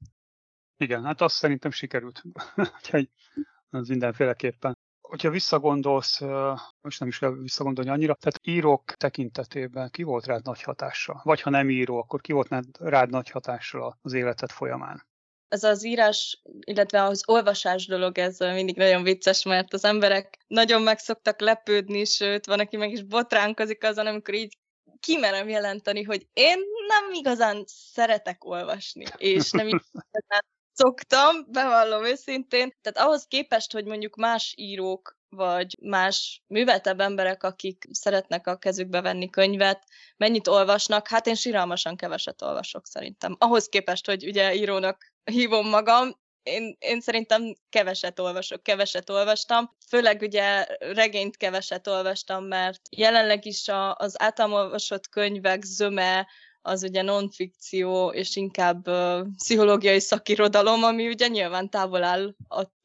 Igen, 0.79 1.05
hát 1.05 1.21
azt 1.21 1.35
szerintem 1.35 1.71
sikerült. 1.71 2.23
Úgyhogy 2.77 3.09
az 3.77 3.89
mindenféleképpen. 3.89 4.75
Hogyha 5.01 5.31
visszagondolsz, 5.31 6.21
most 6.81 7.01
nem 7.01 7.09
is 7.09 7.19
kell 7.19 7.31
visszagondolni 7.31 7.91
annyira, 7.91 8.15
tehát 8.15 8.41
írók 8.43 8.93
tekintetében 8.93 9.91
ki 9.91 10.03
volt 10.03 10.27
rád 10.27 10.45
nagy 10.45 10.63
hatással? 10.63 11.21
Vagy 11.25 11.41
ha 11.41 11.51
nem 11.51 11.71
író, 11.71 11.97
akkor 11.99 12.21
ki 12.21 12.33
volt 12.33 12.49
rád 12.79 13.11
nagy 13.11 13.31
hatással 13.31 13.99
az 14.03 14.13
életed 14.13 14.51
folyamán? 14.51 15.07
ez 15.49 15.65
az 15.65 15.85
írás, 15.85 16.43
illetve 16.61 17.03
az 17.03 17.23
olvasás 17.27 17.87
dolog, 17.87 18.19
ez 18.19 18.39
mindig 18.39 18.77
nagyon 18.77 19.03
vicces, 19.03 19.43
mert 19.45 19.73
az 19.73 19.85
emberek 19.85 20.39
nagyon 20.47 20.83
meg 20.83 20.99
szoktak 20.99 21.41
lepődni, 21.41 22.05
sőt, 22.05 22.47
van, 22.47 22.61
aki 22.61 22.77
meg 22.77 22.91
is 22.91 23.03
botránkozik 23.03 23.85
azon, 23.85 24.07
amikor 24.07 24.35
így 24.35 24.57
kimerem 25.01 25.49
jelenteni, 25.49 26.03
hogy 26.03 26.27
én 26.33 26.59
nem 26.87 27.13
igazán 27.13 27.65
szeretek 27.67 28.45
olvasni, 28.45 29.05
és 29.17 29.51
nem 29.51 29.67
igazán 29.67 30.45
szoktam, 30.77 31.45
bevallom 31.49 32.05
őszintén. 32.05 32.73
Tehát 32.83 33.09
ahhoz 33.09 33.27
képest, 33.29 33.73
hogy 33.73 33.85
mondjuk 33.85 34.17
más 34.17 34.55
írók 34.57 35.17
vagy 35.29 35.77
más 35.81 36.43
műveltebb 36.47 37.01
emberek, 37.01 37.43
akik 37.43 37.85
szeretnek 37.91 38.47
a 38.47 38.57
kezükbe 38.57 39.01
venni 39.01 39.31
könyvet, 39.31 39.85
mennyit 40.17 40.47
olvasnak, 40.47 41.09
hát 41.09 41.27
én 41.27 41.35
síralmasan 41.35 41.97
keveset 41.97 42.43
olvasok 42.43 42.87
szerintem. 42.87 43.37
Ahhoz 43.39 43.69
képest, 43.69 44.07
hogy 44.07 44.27
ugye 44.27 44.55
írónak 44.55 45.13
hívom 45.25 45.69
magam, 45.69 46.25
én, 46.43 46.77
én 46.79 47.01
szerintem 47.01 47.55
keveset 47.69 48.19
olvasok, 48.19 48.63
keveset 48.63 49.11
olvastam. 49.11 49.77
Főleg 49.89 50.21
ugye 50.21 50.67
regényt 50.79 51.37
keveset 51.37 51.87
olvastam, 51.87 52.45
mert 52.45 52.81
jelenleg 52.97 53.47
is 53.47 53.69
a, 53.69 53.95
az 53.95 54.23
általam 54.23 54.53
olvasott 54.53 55.09
könyvek 55.09 55.63
zöme 55.63 56.27
az 56.67 56.83
ugye 56.83 57.03
non-fikció, 57.03 58.09
és 58.09 58.37
inkább 58.37 58.89
uh, 58.89 59.27
pszichológiai 59.37 60.01
szakirodalom, 60.01 60.83
ami 60.83 61.09
ugye 61.09 61.27
nyilván 61.27 61.71
távol 61.71 62.03
áll 62.03 62.35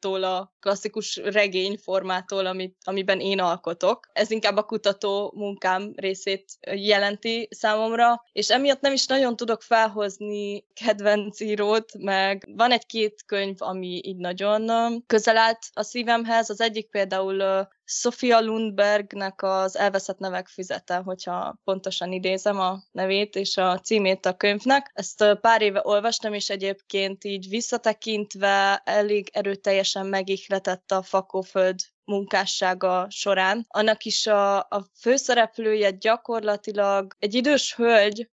attól 0.04 0.24
a 0.24 0.52
klasszikus 0.60 1.16
regényformától, 1.16 2.46
amit, 2.46 2.76
amiben 2.84 3.20
én 3.20 3.40
alkotok. 3.40 4.08
Ez 4.12 4.30
inkább 4.30 4.56
a 4.56 4.62
kutató 4.62 5.32
munkám 5.34 5.92
részét 5.96 6.44
jelenti 6.74 7.48
számomra, 7.50 8.24
és 8.32 8.50
emiatt 8.50 8.80
nem 8.80 8.92
is 8.92 9.06
nagyon 9.06 9.36
tudok 9.36 9.62
felhozni 9.62 10.64
kedvenc 10.74 11.40
írót, 11.40 11.92
meg 11.98 12.48
van 12.56 12.72
egy-két 12.72 13.22
könyv, 13.26 13.56
ami 13.58 14.00
így 14.04 14.16
nagyon 14.16 14.70
közel 15.06 15.36
állt 15.36 15.58
a 15.72 15.82
szívemhez. 15.82 16.50
Az 16.50 16.60
egyik 16.60 16.90
például 16.90 17.68
Sofia 17.84 18.40
Lundbergnek 18.40 19.42
az 19.42 19.76
Elveszett 19.76 20.18
nevek 20.18 20.48
füzete, 20.48 20.96
hogyha 20.96 21.58
pontosan 21.64 22.12
idézem 22.12 22.60
a 22.60 22.82
nevét 22.92 23.36
és 23.36 23.56
a 23.56 23.78
címét 23.78 24.26
a 24.26 24.36
könyvnek. 24.36 24.90
Ezt 24.94 25.38
pár 25.40 25.62
éve 25.62 25.80
olvastam, 25.84 26.34
és 26.34 26.50
egyébként 26.50 27.24
így 27.24 27.48
visszatekintve 27.48 28.82
elég 28.84 29.28
erőteljes 29.32 29.91
teljesen 29.92 30.06
megihletett 30.06 30.90
a 30.90 31.02
fakóföld 31.02 31.80
munkássága 32.04 33.06
során. 33.10 33.64
Annak 33.68 34.04
is 34.04 34.26
a, 34.26 34.58
a 34.58 34.86
főszereplője 35.00 35.90
gyakorlatilag 35.90 37.14
egy 37.18 37.34
idős 37.34 37.74
hölgy, 37.74 38.30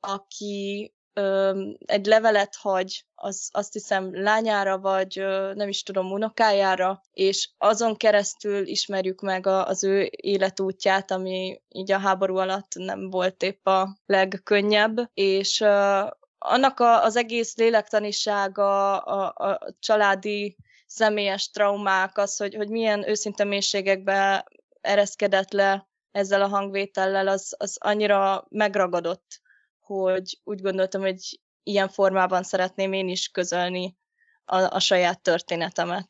aki 0.00 0.92
ö, 1.12 1.60
egy 1.78 2.06
levelet 2.06 2.54
hagy, 2.54 3.04
az, 3.14 3.48
azt 3.52 3.72
hiszem 3.72 4.22
lányára, 4.22 4.78
vagy 4.78 5.18
ö, 5.18 5.52
nem 5.54 5.68
is 5.68 5.82
tudom, 5.82 6.12
unokájára, 6.12 7.00
és 7.12 7.50
azon 7.58 7.96
keresztül 7.96 8.66
ismerjük 8.66 9.20
meg 9.20 9.46
a, 9.46 9.66
az 9.66 9.84
ő 9.84 10.08
életútját, 10.10 11.10
ami 11.10 11.60
így 11.68 11.92
a 11.92 11.98
háború 11.98 12.36
alatt 12.36 12.74
nem 12.74 13.10
volt 13.10 13.42
épp 13.42 13.66
a 13.66 13.98
legkönnyebb, 14.06 15.10
és 15.14 15.60
ö, 15.60 16.02
annak 16.38 16.80
a, 16.80 17.04
az 17.04 17.16
egész 17.16 17.56
lélektanisága, 17.56 18.98
a, 18.98 19.48
a 19.48 19.74
családi 19.78 20.56
személyes 20.94 21.50
traumák, 21.50 22.18
az, 22.18 22.36
hogy, 22.36 22.54
hogy 22.54 22.68
milyen 22.68 23.08
őszinte 23.08 23.44
mélységekbe 23.44 24.46
ereszkedett 24.80 25.52
le 25.52 25.88
ezzel 26.10 26.42
a 26.42 26.48
hangvétellel, 26.48 27.28
az, 27.28 27.54
az 27.58 27.76
annyira 27.80 28.46
megragadott, 28.48 29.40
hogy 29.80 30.40
úgy 30.44 30.60
gondoltam, 30.60 31.00
hogy 31.00 31.40
ilyen 31.62 31.88
formában 31.88 32.42
szeretném 32.42 32.92
én 32.92 33.08
is 33.08 33.28
közölni 33.28 33.96
a, 34.44 34.56
a 34.56 34.78
saját 34.78 35.22
történetemet. 35.22 36.06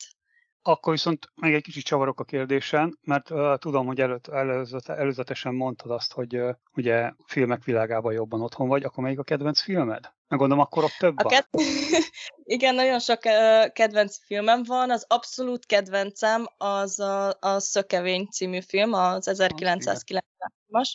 Akkor 0.63 0.93
viszont 0.93 1.33
még 1.35 1.55
egy 1.55 1.63
kicsit 1.63 1.85
csavarok 1.85 2.21
a 2.21 2.25
kérdésen, 2.25 2.99
mert 3.03 3.31
uh, 3.31 3.57
tudom, 3.57 3.87
hogy 3.87 4.01
előtt, 4.01 4.27
előzet, 4.27 4.89
előzetesen 4.89 5.55
mondtad 5.55 5.91
azt, 5.91 6.13
hogy 6.13 6.37
uh, 6.37 6.55
ugye 6.77 7.13
filmek 7.27 7.65
világában 7.65 8.13
jobban 8.13 8.41
otthon 8.41 8.69
vagy, 8.69 8.85
akkor 8.85 9.05
melyik 9.05 9.19
a 9.19 9.23
kedvenc 9.23 9.61
filmed? 9.61 10.13
Meg 10.29 10.39
gondolom, 10.39 10.65
akkor 10.65 10.85
ott 10.85 10.97
több 10.99 11.19
a 11.19 11.23
van. 11.23 11.33
Ked... 11.33 11.47
Igen, 12.45 12.75
nagyon 12.75 12.99
sok 12.99 13.19
kedvenc 13.73 14.17
filmem 14.27 14.63
van. 14.63 14.91
Az 14.91 15.05
abszolút 15.09 15.67
kedvencem 15.67 16.47
az 16.57 17.01
a, 17.01 17.37
a 17.41 17.59
Szökevény 17.59 18.27
című 18.27 18.61
film, 18.61 18.93
az 18.93 19.31
1990-as. 19.33 20.23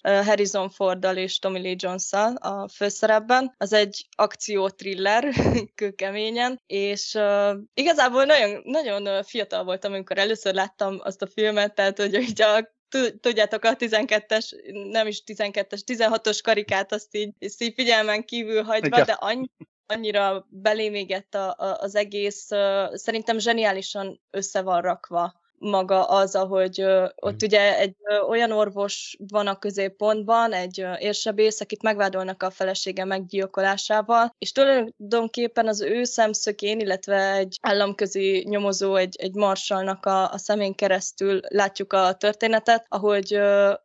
Uh, 0.04 0.26
Harrison 0.26 0.70
Forddal 0.70 1.18
és 1.18 1.40
Tommy 1.40 1.62
Lee 1.62 1.76
jones 1.78 2.12
a 2.36 2.68
főszerepben. 2.68 3.54
Az 3.58 3.74
egy 3.74 4.08
akció-thriller, 4.16 5.34
kőkeményen, 5.76 6.62
és 6.66 7.14
uh, 7.14 7.58
igazából 7.74 8.26
nagyon, 8.26 8.62
nagyon 8.64 9.24
fiatal 9.24 9.64
voltam, 9.64 9.94
amikor 9.94 10.18
először 10.18 10.54
láttam 10.54 11.00
azt 11.04 11.22
a 11.22 11.28
filmet, 11.28 11.76
tehát 11.76 11.98
hogy 11.98 12.18
ugye 12.18 12.46
a 12.46 12.78
tudjátok, 13.20 13.64
a 13.64 13.76
12-es, 13.76 14.74
nem 14.92 15.08
is 15.08 15.24
12-es, 15.26 15.82
16-os 15.86 16.40
karikát 16.44 16.92
azt 16.92 17.16
így 17.16 17.34
szív 17.40 17.74
figyelmen 17.74 18.26
kívül 18.26 18.64
hagyva, 18.64 18.88
Igen. 18.88 19.06
de 19.06 19.12
annyi, 19.12 19.50
annyira 19.86 20.48
belémégett 20.50 21.36
a, 21.36 21.56
a, 21.58 21.78
az 21.80 21.96
egész, 21.96 22.48
szerintem 22.94 23.40
zseniálisan 23.40 24.22
össze 24.30 24.62
van 24.62 24.82
rakva 24.82 25.40
maga 25.60 26.04
az, 26.04 26.36
ahogy 26.36 26.86
ott 27.16 27.42
ugye 27.42 27.78
egy 27.78 27.96
olyan 28.28 28.52
orvos 28.52 29.18
van 29.28 29.48
a 29.48 29.60
középpontban, 29.60 30.54
egy 30.54 30.86
érsebész, 30.98 31.62
akit 31.62 31.82
megvádolnak 31.82 32.44
a 32.44 32.50
felesége 32.50 33.06
meggyilkolásával, 33.06 34.36
és 34.38 34.52
tulajdonképpen 34.52 35.68
az 35.68 35.82
ő 35.82 36.04
szemszögén, 36.04 36.80
illetve 36.80 37.34
egy 37.34 37.58
államközi 37.62 38.46
nyomozó, 38.50 38.96
egy, 38.96 39.16
egy 39.20 39.34
marsalnak 39.34 40.06
a, 40.06 40.32
a 40.32 40.38
szemén 40.38 40.76
keresztül 40.76 41.40
látjuk 41.48 41.94
a 41.94 42.14
történetet, 42.14 42.86
ahogy 42.88 43.34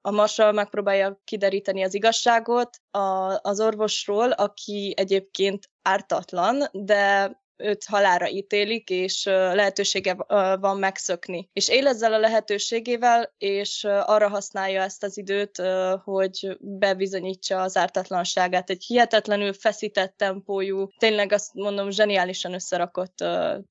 a 0.00 0.10
marsal 0.10 0.52
megpróbálja 0.52 1.20
kideríteni 1.24 1.82
az 1.82 1.94
igazságot 1.94 2.76
a, 2.90 3.38
az 3.42 3.60
orvosról, 3.60 4.30
aki 4.30 4.94
egyébként 4.96 5.70
ártatlan, 5.82 6.64
de 6.72 7.30
őt 7.56 7.84
halára 7.84 8.28
ítélik, 8.28 8.90
és 8.90 9.24
lehetősége 9.24 10.14
van 10.60 10.78
megszökni. 10.78 11.48
És 11.52 11.68
él 11.68 11.86
ezzel 11.86 12.12
a 12.12 12.18
lehetőségével, 12.18 13.34
és 13.38 13.84
arra 13.84 14.28
használja 14.28 14.82
ezt 14.82 15.02
az 15.02 15.18
időt, 15.18 15.62
hogy 16.04 16.56
bebizonyítsa 16.60 17.60
az 17.60 17.76
ártatlanságát. 17.76 18.70
Egy 18.70 18.84
hihetetlenül 18.84 19.52
feszített 19.52 20.16
tempójú, 20.16 20.88
tényleg 20.98 21.32
azt 21.32 21.54
mondom, 21.54 21.90
zseniálisan 21.90 22.54
összerakott 22.54 23.24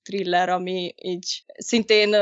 thriller, 0.03 0.49
ami 0.49 0.93
így 1.01 1.43
szintén 1.57 2.15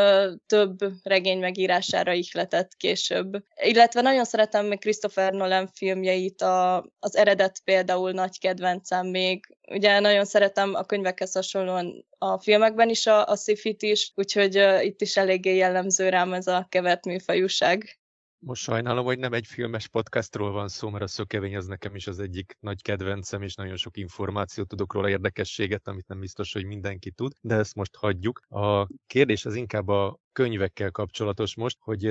több 0.47 0.77
regény 1.03 1.39
megírására 1.39 2.13
ihletett 2.13 2.75
később. 2.77 3.43
Illetve 3.63 4.01
nagyon 4.01 4.25
szeretem 4.25 4.65
még 4.65 4.79
Christopher 4.79 5.33
Nolan 5.33 5.69
filmjeit, 5.73 6.41
a, 6.41 6.85
az 6.99 7.15
eredet 7.15 7.61
például 7.63 8.11
nagy 8.11 8.39
kedvencem 8.39 9.07
még, 9.07 9.55
ugye 9.71 9.99
nagyon 9.99 10.25
szeretem 10.25 10.73
a 10.73 10.83
könyvekhez 10.83 11.33
hasonlóan 11.33 12.05
a 12.17 12.39
filmekben 12.39 12.89
is 12.89 13.07
a, 13.07 13.25
a 13.25 13.35
szifit 13.35 13.81
is, 13.81 14.11
úgyhogy 14.15 14.57
uh, 14.57 14.85
itt 14.85 15.01
is 15.01 15.17
eléggé 15.17 15.55
jellemző 15.55 16.09
rám 16.09 16.33
ez 16.33 16.47
a 16.47 16.65
kevert 16.69 17.05
műfajúság. 17.05 17.99
Most 18.43 18.61
sajnálom, 18.61 19.05
hogy 19.05 19.19
nem 19.19 19.33
egy 19.33 19.47
filmes 19.47 19.87
podcastról 19.87 20.51
van 20.51 20.67
szó, 20.67 20.89
mert 20.89 21.03
a 21.03 21.07
szökevény 21.07 21.55
az 21.55 21.65
nekem 21.65 21.95
is 21.95 22.07
az 22.07 22.19
egyik 22.19 22.57
nagy 22.59 22.81
kedvencem, 22.81 23.41
és 23.41 23.55
nagyon 23.55 23.75
sok 23.75 23.97
információt 23.97 24.67
tudok 24.67 24.93
róla, 24.93 25.09
érdekességet, 25.09 25.87
amit 25.87 26.07
nem 26.07 26.19
biztos, 26.19 26.53
hogy 26.53 26.65
mindenki 26.65 27.11
tud, 27.11 27.31
de 27.41 27.55
ezt 27.55 27.75
most 27.75 27.95
hagyjuk. 27.95 28.41
A 28.49 28.87
kérdés 29.07 29.45
az 29.45 29.55
inkább 29.55 29.87
a 29.87 30.19
könyvekkel 30.31 30.91
kapcsolatos 30.91 31.55
most, 31.55 31.77
hogy 31.79 32.05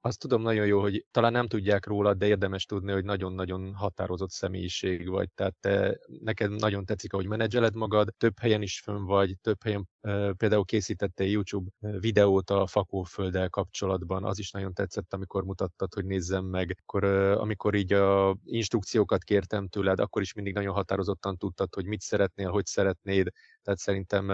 azt 0.00 0.18
tudom 0.18 0.42
nagyon 0.42 0.66
jó, 0.66 0.80
hogy 0.80 1.06
talán 1.10 1.32
nem 1.32 1.46
tudják 1.46 1.86
róla, 1.86 2.14
de 2.14 2.26
érdemes 2.26 2.64
tudni, 2.64 2.92
hogy 2.92 3.04
nagyon-nagyon 3.04 3.74
határozott 3.74 4.30
személyiség 4.30 5.08
vagy. 5.08 5.28
Tehát 5.34 5.54
te, 5.60 5.98
neked 6.20 6.50
nagyon 6.50 6.84
tetszik, 6.84 7.12
ahogy 7.12 7.26
menedzseled 7.26 7.74
magad, 7.74 8.14
több 8.16 8.38
helyen 8.38 8.62
is 8.62 8.80
fönn 8.80 9.04
vagy, 9.04 9.36
több 9.40 9.62
helyen 9.62 9.88
például 10.36 10.64
készítettél 10.64 11.26
YouTube 11.26 11.70
videót 11.78 12.50
a 12.50 12.66
fakófölddel 12.66 13.48
kapcsolatban, 13.48 14.24
az 14.24 14.38
is 14.38 14.50
nagyon 14.50 14.72
tetszett, 14.72 15.14
amikor 15.14 15.44
mutattad, 15.44 15.94
hogy 15.94 16.04
nézzem 16.04 16.44
meg. 16.44 16.76
Akkor, 16.82 17.04
amikor 17.38 17.74
így 17.74 17.92
a 17.92 18.36
instrukciókat 18.44 19.24
kértem 19.24 19.68
tőled, 19.68 20.00
akkor 20.00 20.22
is 20.22 20.32
mindig 20.32 20.54
nagyon 20.54 20.74
határozottan 20.74 21.36
tudtad, 21.36 21.74
hogy 21.74 21.86
mit 21.86 22.00
szeretnél, 22.00 22.50
hogy 22.50 22.66
szeretnéd, 22.66 23.28
tehát 23.66 23.80
szerintem 23.80 24.28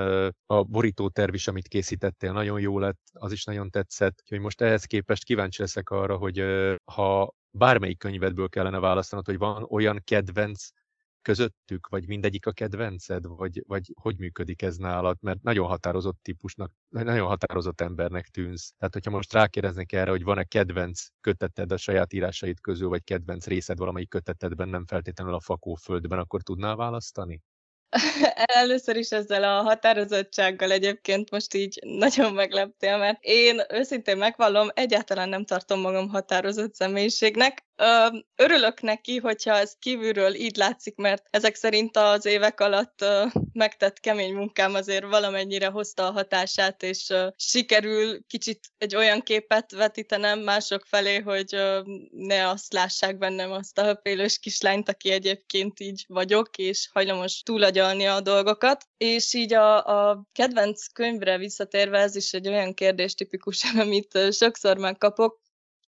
a 0.47 0.63
borító 0.63 1.09
terv 1.09 1.35
is, 1.35 1.49
amit 1.49 1.69
készítettél, 1.69 2.33
nagyon 2.33 2.61
jó 2.61 2.79
lett, 2.79 3.01
az 3.13 3.33
is 3.33 3.45
nagyon 3.45 3.71
tetszett. 3.71 4.19
Úgyhogy 4.23 4.41
most 4.41 4.61
ehhez 4.61 4.85
képest 4.85 5.25
kíváncsi 5.25 5.61
leszek 5.61 5.91
arra, 5.91 6.17
hogy 6.17 6.45
ha 6.85 7.35
bármelyik 7.51 7.99
könyvedből 7.99 8.49
kellene 8.49 8.79
választanod, 8.79 9.27
hogy 9.27 9.39
van 9.39 9.67
olyan 9.69 10.03
kedvenc 10.05 10.69
közöttük, 11.23 11.89
vagy 11.89 12.07
mindegyik 12.07 12.47
a 12.47 12.53
kedvenced, 12.53 13.27
vagy, 13.27 13.63
vagy 13.67 13.93
hogy 14.01 14.19
működik 14.19 14.63
ez 14.63 14.77
nálad, 14.77 15.17
mert 15.21 15.43
nagyon 15.43 15.67
határozott 15.67 16.19
típusnak, 16.23 16.73
nagyon 16.89 17.27
határozott 17.27 17.81
embernek 17.81 18.29
tűnsz. 18.29 18.73
Tehát, 18.79 18.95
hogyha 18.95 19.11
most 19.11 19.33
rákérdeznek 19.33 19.93
erre, 19.93 20.11
hogy 20.11 20.23
van-e 20.23 20.45
kedvenc 20.45 21.07
köteted 21.21 21.73
a 21.73 21.77
saját 21.77 22.13
írásaid 22.13 22.61
közül, 22.61 22.89
vagy 22.89 23.05
kedvenc 23.05 23.47
részed 23.47 23.79
valamelyik 23.79 24.09
kötetedben, 24.09 24.69
nem 24.69 24.87
feltétlenül 24.87 25.35
a 25.35 25.41
fakóföldben, 25.41 26.19
akkor 26.19 26.43
tudnál 26.43 26.77
választani? 26.77 27.43
Először 28.45 28.97
is 28.97 29.11
ezzel 29.11 29.45
a 29.45 29.63
határozottsággal 29.63 30.71
egyébként 30.71 31.31
most 31.31 31.55
így 31.55 31.79
nagyon 31.83 32.33
megleptél, 32.33 32.99
mert 32.99 33.19
én 33.21 33.63
őszintén 33.69 34.17
megvallom, 34.17 34.69
egyáltalán 34.75 35.29
nem 35.29 35.45
tartom 35.45 35.81
magam 35.81 36.09
határozott 36.09 36.75
személyiségnek. 36.75 37.65
Örülök 38.37 38.81
neki, 38.81 39.19
hogyha 39.19 39.55
ez 39.55 39.77
kívülről 39.79 40.35
így 40.35 40.57
látszik, 40.57 40.97
mert 40.97 41.27
ezek 41.31 41.55
szerint 41.55 41.97
az 41.97 42.25
évek 42.25 42.61
alatt 42.61 43.05
megtett 43.53 44.01
kemény 44.01 44.35
munkám 44.35 44.75
azért 44.75 45.05
valamennyire 45.05 45.67
hozta 45.67 46.07
a 46.07 46.11
hatását, 46.11 46.83
és 46.83 47.13
sikerül 47.37 48.27
kicsit 48.27 48.61
egy 48.79 48.97
olyan 48.97 49.21
képet 49.21 49.71
vetítenem 49.71 50.41
mások 50.41 50.85
felé, 50.87 51.19
hogy 51.19 51.57
ne 52.11 52.49
azt 52.49 52.73
lássák 52.73 53.19
bennem 53.19 53.53
azt 53.53 53.79
a 53.79 53.85
höpélős 53.85 54.39
kislányt, 54.39 54.89
aki 54.89 55.11
egyébként 55.11 55.81
így 55.81 56.05
vagyok, 56.09 56.57
és 56.57 56.89
hajlamos 56.93 57.43
túlagyalni 57.43 58.07
a 58.07 58.21
dolgokat. 58.21 58.85
És 58.97 59.35
így 59.35 59.53
a, 59.53 59.87
a 60.09 60.25
kedvenc 60.33 60.87
könyvre 60.87 61.39
visszatérve, 61.39 61.99
ez 61.99 62.17
is 62.17 62.33
egy 62.33 62.49
olyan 62.49 62.75
kérdés 62.75 63.15
tipikusan, 63.15 63.79
amit 63.87 64.19
sokszor 64.33 64.77
megkapok, 64.77 65.41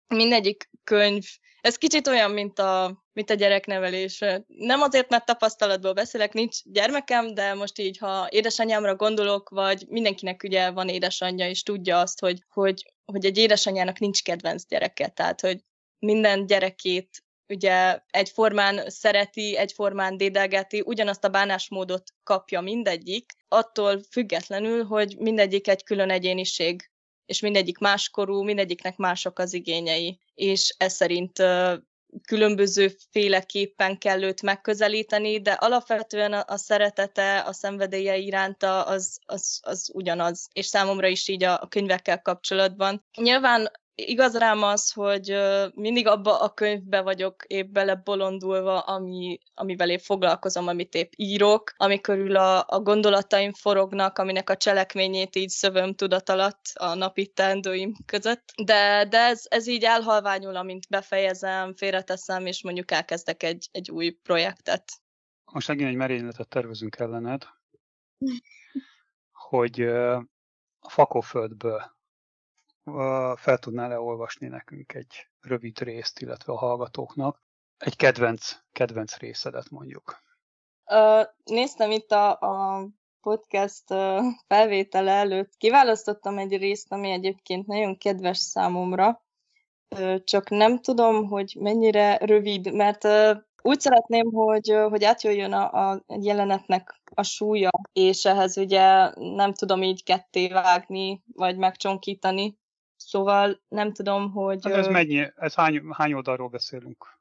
mindegyik 0.09 0.71
könyv 0.85 1.25
ez 1.65 1.77
kicsit 1.77 2.07
olyan, 2.07 2.31
mint 2.31 2.59
a, 2.59 3.03
mint 3.13 3.31
a 3.31 3.35
gyereknevelés. 3.35 4.19
Nem 4.47 4.81
azért, 4.81 5.11
mert 5.11 5.25
tapasztalatból 5.25 5.93
beszélek, 5.93 6.33
nincs 6.33 6.63
gyermekem, 6.65 7.35
de 7.35 7.55
most 7.55 7.79
így, 7.79 7.99
ha 7.99 8.27
édesanyámra 8.31 8.97
gondolok, 8.97 9.49
vagy 9.49 9.85
mindenkinek 9.89 10.43
ugye 10.43 10.71
van 10.71 10.89
édesanyja, 10.89 11.49
és 11.49 11.63
tudja 11.63 12.01
azt, 12.01 12.21
hogy, 12.21 12.45
hogy, 12.49 12.95
hogy 13.05 13.25
egy 13.25 13.39
édesanyának 13.39 13.99
nincs 13.99 14.23
kedvenc 14.23 14.67
gyereke, 14.67 15.09
tehát, 15.09 15.41
hogy 15.41 15.61
minden 15.99 16.47
gyerekét 16.47 17.25
ugye 17.49 17.99
egyformán 18.11 18.91
szereti, 18.91 19.57
egyformán 19.57 20.17
dédelgeti, 20.17 20.83
ugyanazt 20.87 21.25
a 21.25 21.29
bánásmódot 21.29 22.03
kapja 22.23 22.61
mindegyik, 22.61 23.33
attól 23.49 24.01
függetlenül, 24.11 24.85
hogy 24.85 25.17
mindegyik 25.19 25.69
egy 25.69 25.85
külön 25.85 26.11
egyéniség 26.11 26.91
és 27.27 27.41
mindegyik 27.41 27.79
máskorú, 27.79 28.43
mindegyiknek 28.43 28.97
mások 28.97 29.39
az 29.39 29.53
igényei, 29.53 30.19
és 30.35 30.75
ez 30.79 30.95
szerint 30.95 31.43
különböző 32.23 32.97
féleképpen 33.11 33.99
kell 33.99 34.23
őt 34.23 34.43
megközelíteni, 34.43 35.41
de 35.41 35.53
alapvetően 35.53 36.33
a, 36.33 36.45
a 36.47 36.57
szeretete, 36.57 37.39
a 37.39 37.53
szenvedélye 37.53 38.17
iránta 38.17 38.83
az, 38.83 39.19
az, 39.27 39.61
az 39.63 39.91
ugyanaz, 39.93 40.49
és 40.53 40.67
számomra 40.67 41.07
is 41.07 41.29
így 41.29 41.45
a, 41.45 41.61
a 41.63 41.69
könyvekkel 41.69 42.23
kapcsolatban. 42.23 43.05
Nyilván 43.17 43.71
igaz 43.95 44.39
rám 44.39 44.63
az, 44.63 44.93
hogy 44.93 45.37
mindig 45.75 46.07
abba 46.07 46.41
a 46.41 46.55
könyvbe 46.55 47.01
vagyok 47.01 47.45
épp 47.47 47.73
bele 47.73 47.95
bolondulva, 47.95 48.79
ami, 48.79 49.39
amivel 49.55 49.91
én 49.91 49.99
foglalkozom, 49.99 50.69
amit 50.69 50.95
épp 50.95 51.13
írok, 51.17 51.73
ami 51.77 52.01
körül 52.01 52.37
a, 52.37 52.65
a 52.67 52.81
gondolataim 52.81 53.53
forognak, 53.53 54.19
aminek 54.19 54.51
a 54.51 54.57
cselekményét 54.57 55.37
így 55.37 55.49
szövöm 55.49 55.95
tudat 55.95 56.29
alatt 56.29 56.63
a 56.75 56.95
napi 56.95 57.27
teendőim 57.27 57.93
között. 58.07 58.53
De, 58.63 59.07
de 59.09 59.19
ez, 59.19 59.43
ez 59.49 59.67
így 59.67 59.85
elhalványul, 59.85 60.57
amint 60.57 60.89
befejezem, 60.89 61.75
félreteszem, 61.75 62.47
és 62.47 62.63
mondjuk 62.63 62.91
elkezdek 62.91 63.43
egy, 63.43 63.69
egy 63.73 63.91
új 63.91 64.11
projektet. 64.11 64.85
Most 65.53 65.69
megint 65.69 65.89
egy 65.89 65.97
merényletet 65.97 66.49
tervezünk 66.49 66.97
ellened, 66.97 67.43
hogy 69.33 69.81
a 70.79 70.89
fakóföldből 70.89 71.94
fel 73.37 73.59
tudnál 73.59 73.89
leolvasni 73.89 74.47
nekünk 74.47 74.95
egy 74.95 75.29
rövid 75.41 75.79
részt, 75.79 76.21
illetve 76.21 76.53
a 76.53 76.59
hallgatóknak. 76.59 77.43
Egy 77.79 77.97
kedvenc, 77.97 78.57
kedvenc 78.73 79.17
részedet 79.17 79.71
mondjuk. 79.71 80.23
Uh, 80.91 81.27
néztem 81.45 81.91
itt 81.91 82.11
a, 82.11 82.31
a 82.31 82.87
podcast 83.21 83.85
felvétele 84.47 85.13
előtt. 85.13 85.57
Kiválasztottam 85.57 86.39
egy 86.39 86.57
részt, 86.57 86.93
ami 86.93 87.11
egyébként 87.11 87.67
nagyon 87.67 87.99
kedves 87.99 88.39
számomra, 88.39 89.25
csak 90.25 90.51
nem 90.51 90.81
tudom, 90.81 91.27
hogy 91.29 91.57
mennyire 91.61 92.17
rövid, 92.17 92.73
mert 92.73 93.09
úgy 93.63 93.81
szeretném, 93.81 94.33
hogy, 94.33 94.77
hogy 94.89 95.05
átjöjjön 95.05 95.53
a, 95.53 95.91
a 95.91 96.05
jelenetnek 96.21 97.01
a 97.15 97.23
súlya, 97.23 97.71
és 97.93 98.25
ehhez 98.25 98.57
ugye 98.57 99.11
nem 99.15 99.53
tudom 99.53 99.83
így 99.83 100.03
ketté 100.03 100.49
vágni, 100.49 101.23
vagy 101.35 101.57
megcsonkítani. 101.57 102.59
Szóval 102.97 103.63
nem 103.69 103.93
tudom, 103.93 104.31
hogy... 104.31 104.65
Hát 104.65 104.73
ez 104.73 104.87
mennyi? 104.87 105.27
Ez 105.37 105.55
hány, 105.55 105.83
hány 105.91 106.13
oldalról 106.13 106.49
beszélünk? 106.49 107.19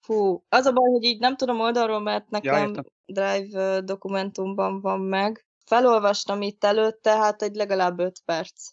Fú, 0.00 0.44
az 0.48 0.66
a 0.66 0.72
baj, 0.72 0.90
hogy 0.90 1.04
így 1.04 1.18
nem 1.20 1.36
tudom 1.36 1.60
oldalról, 1.60 2.00
mert 2.00 2.30
nekem 2.30 2.74
ja, 2.74 2.82
Drive 3.06 3.80
dokumentumban 3.80 4.80
van 4.80 5.00
meg. 5.00 5.46
Felolvastam 5.64 6.42
itt 6.42 6.64
előtte, 6.64 7.16
hát 7.16 7.42
egy 7.42 7.54
legalább 7.54 7.98
5 7.98 8.20
perc. 8.24 8.70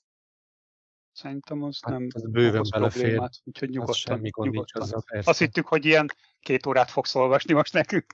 Szerintem 1.11 1.63
az 1.63 1.79
hát 1.81 1.93
nem 1.93 2.07
az 2.13 2.29
bőven 2.29 2.63
belefér. 2.71 3.01
Problémát, 3.01 3.33
úgyhogy 3.43 3.69
nyugodtan. 3.69 3.95
semmi 3.95 4.29
gond 4.29 4.51
nyugodtan. 4.51 4.81
Nincs 4.81 4.93
azzal, 4.93 5.21
Azt 5.23 5.39
hittük, 5.39 5.67
hogy 5.67 5.85
ilyen 5.85 6.07
két 6.39 6.65
órát 6.65 6.91
fogsz 6.91 7.15
olvasni 7.15 7.53
most 7.53 7.73
nekünk. 7.73 8.05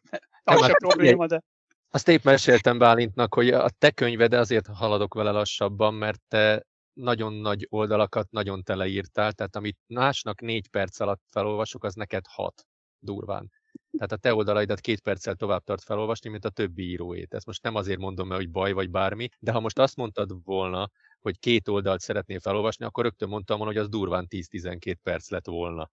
Az 0.43 0.65
sem 0.65 0.75
probléma, 0.75 1.27
de... 1.27 1.43
Azt 1.89 2.07
épp 2.07 2.23
meséltem 2.23 2.77
Bálintnak, 2.77 3.33
hogy 3.33 3.49
a 3.49 3.69
te 3.69 3.91
könyved 3.91 4.33
azért 4.33 4.67
haladok 4.67 5.13
vele 5.13 5.31
lassabban, 5.31 5.93
mert 5.93 6.21
te 6.27 6.65
nagyon 6.97 7.33
nagy 7.33 7.67
oldalakat 7.69 8.31
nagyon 8.31 8.63
teleírtál, 8.63 9.33
tehát 9.33 9.55
amit 9.55 9.77
másnak 9.87 10.41
négy 10.41 10.69
perc 10.69 10.99
alatt 10.99 11.21
felolvasok, 11.27 11.83
az 11.83 11.93
neked 11.93 12.25
hat 12.27 12.65
durván. 12.99 13.51
Tehát 13.91 14.11
a 14.11 14.17
te 14.17 14.33
oldalaidat 14.33 14.79
két 14.79 15.01
perccel 15.01 15.35
tovább 15.35 15.63
tart 15.63 15.83
felolvasni, 15.83 16.29
mint 16.29 16.45
a 16.45 16.49
többi 16.49 16.89
íróét. 16.89 17.33
Ezt 17.33 17.45
most 17.45 17.63
nem 17.63 17.75
azért 17.75 17.99
mondom, 17.99 18.27
mert 18.27 18.41
hogy 18.41 18.51
baj 18.51 18.71
vagy 18.71 18.89
bármi, 18.89 19.29
de 19.39 19.51
ha 19.51 19.59
most 19.59 19.79
azt 19.79 19.95
mondtad 19.95 20.43
volna, 20.43 20.89
hogy 21.19 21.39
két 21.39 21.67
oldalt 21.67 21.99
szeretnél 21.99 22.39
felolvasni, 22.39 22.85
akkor 22.85 23.03
rögtön 23.03 23.29
mondtam 23.29 23.57
volna, 23.57 23.73
hogy 23.73 23.81
az 23.81 23.89
durván 23.89 24.27
10-12 24.29 24.95
perc 25.03 25.29
lett 25.29 25.45
volna. 25.45 25.89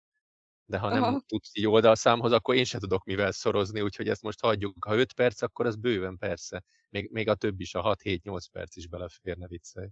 De 0.66 0.78
ha 0.78 0.88
nem 0.88 1.02
Aha. 1.02 1.22
tudsz 1.26 1.56
így 1.56 1.66
oldalszámhoz, 1.66 2.32
akkor 2.32 2.54
én 2.54 2.64
se 2.64 2.78
tudok 2.78 3.04
mivel 3.04 3.32
szorozni, 3.32 3.80
úgyhogy 3.80 4.08
ezt 4.08 4.22
most 4.22 4.40
hagyjuk. 4.40 4.84
Ha 4.84 4.96
5 4.96 5.12
perc, 5.12 5.42
akkor 5.42 5.66
az 5.66 5.76
bőven 5.76 6.18
persze. 6.18 6.62
Még, 6.90 7.10
még 7.10 7.28
a 7.28 7.34
több 7.34 7.60
is, 7.60 7.74
a 7.74 7.96
6-7-8 7.96 8.44
perc 8.52 8.76
is 8.76 8.88
beleférne 8.88 9.46
viccelj. 9.46 9.88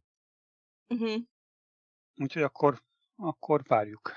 Uh-huh. 0.92 1.22
Úgyhogy 2.16 2.42
akkor, 2.42 2.83
akkor 3.16 3.62
várjuk. 3.66 4.12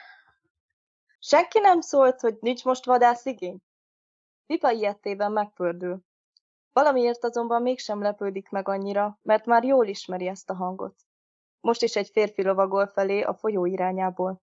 Senki 1.19 1.59
nem 1.59 1.81
szólt, 1.81 2.19
hogy 2.19 2.37
nincs 2.39 2.63
most 2.63 2.85
vadász 2.85 3.25
igény? 3.25 3.57
Pipa 4.45 4.71
ilyettében 4.71 5.31
megpördül. 5.31 5.99
Valamiért 6.73 7.23
azonban 7.23 7.61
mégsem 7.61 8.01
lepődik 8.01 8.49
meg 8.49 8.67
annyira, 8.67 9.19
mert 9.21 9.45
már 9.45 9.63
jól 9.63 9.87
ismeri 9.87 10.27
ezt 10.27 10.49
a 10.49 10.53
hangot. 10.53 10.95
Most 11.59 11.81
is 11.81 11.95
egy 11.95 12.09
férfi 12.09 12.43
lovagol 12.43 12.87
felé 12.87 13.21
a 13.21 13.33
folyó 13.33 13.65
irányából. 13.65 14.41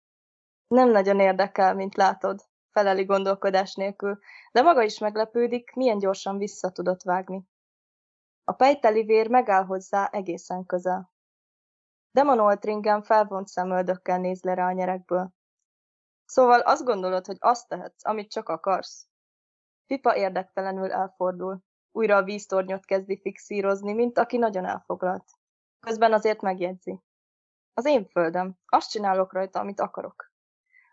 Nem 0.67 0.91
nagyon 0.91 1.21
érdekel, 1.21 1.75
mint 1.75 1.95
látod, 1.95 2.41
feleli 2.71 3.05
gondolkodás 3.05 3.75
nélkül, 3.75 4.19
de 4.53 4.63
maga 4.63 4.83
is 4.83 4.99
meglepődik, 4.99 5.73
milyen 5.75 5.99
gyorsan 5.99 6.39
vissza 6.39 6.71
tudott 6.71 7.03
vágni. 7.03 7.43
A 8.45 8.53
pejteli 8.53 9.03
vér 9.03 9.29
megáll 9.29 9.65
hozzá 9.65 10.09
egészen 10.13 10.67
közel. 10.67 11.13
Demon 12.13 12.41
Oltringen 12.41 13.03
felvont 13.03 13.49
szemöldökkel 13.49 14.19
néz 14.19 14.43
le 14.43 14.55
rá 14.55 14.67
a 14.67 14.73
nyerekből. 14.73 15.33
Szóval 16.25 16.61
azt 16.61 16.85
gondolod, 16.85 17.27
hogy 17.27 17.37
azt 17.41 17.69
tehetsz, 17.69 18.07
amit 18.07 18.31
csak 18.31 18.49
akarsz? 18.49 19.09
Pipa 19.87 20.17
érdektelenül 20.17 20.93
elfordul. 20.93 21.61
Újra 21.93 22.17
a 22.17 22.23
víztornyot 22.23 22.85
kezdi 22.85 23.21
fixírozni, 23.21 23.93
mint 23.93 24.19
aki 24.19 24.37
nagyon 24.37 24.65
elfoglalt. 24.65 25.25
Közben 25.81 26.13
azért 26.13 26.41
megjegyzi. 26.41 27.01
Az 27.75 27.85
én 27.85 28.07
földem. 28.09 28.59
Azt 28.67 28.91
csinálok 28.91 29.33
rajta, 29.33 29.61
amit 29.61 29.81
akarok. 29.81 30.33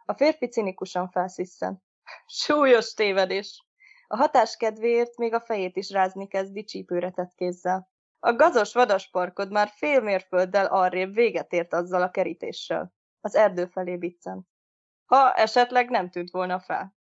A 0.06 0.13
férfi 0.13 0.47
cinikusan 0.47 1.10
felsziszen. 1.10 1.84
Súlyos 2.43 2.93
tévedés. 2.93 3.65
A 4.08 4.15
hatás 4.15 4.58
kedvéért 4.58 5.17
még 5.17 5.34
a 5.34 5.41
fejét 5.41 5.75
is 5.75 5.89
rázni 5.89 6.27
kezdi 6.27 6.63
csípőre 6.63 7.12
tett 7.12 7.34
kézzel. 7.34 7.89
A 8.19 8.34
gazos 8.34 8.73
vadasparkod 8.73 9.51
már 9.51 9.69
fél 9.69 10.01
mérfölddel 10.01 10.65
arrébb 10.65 11.13
véget 11.13 11.53
ért 11.53 11.73
azzal 11.73 12.01
a 12.01 12.12
kerítéssel. 12.12 12.93
Az 13.21 13.36
erdő 13.36 13.65
felé 13.65 13.97
biccent. 13.97 14.47
Ha 15.06 15.34
esetleg 15.34 15.89
nem 15.89 16.10
tűnt 16.10 16.30
volna 16.30 16.60
fel. 16.60 16.95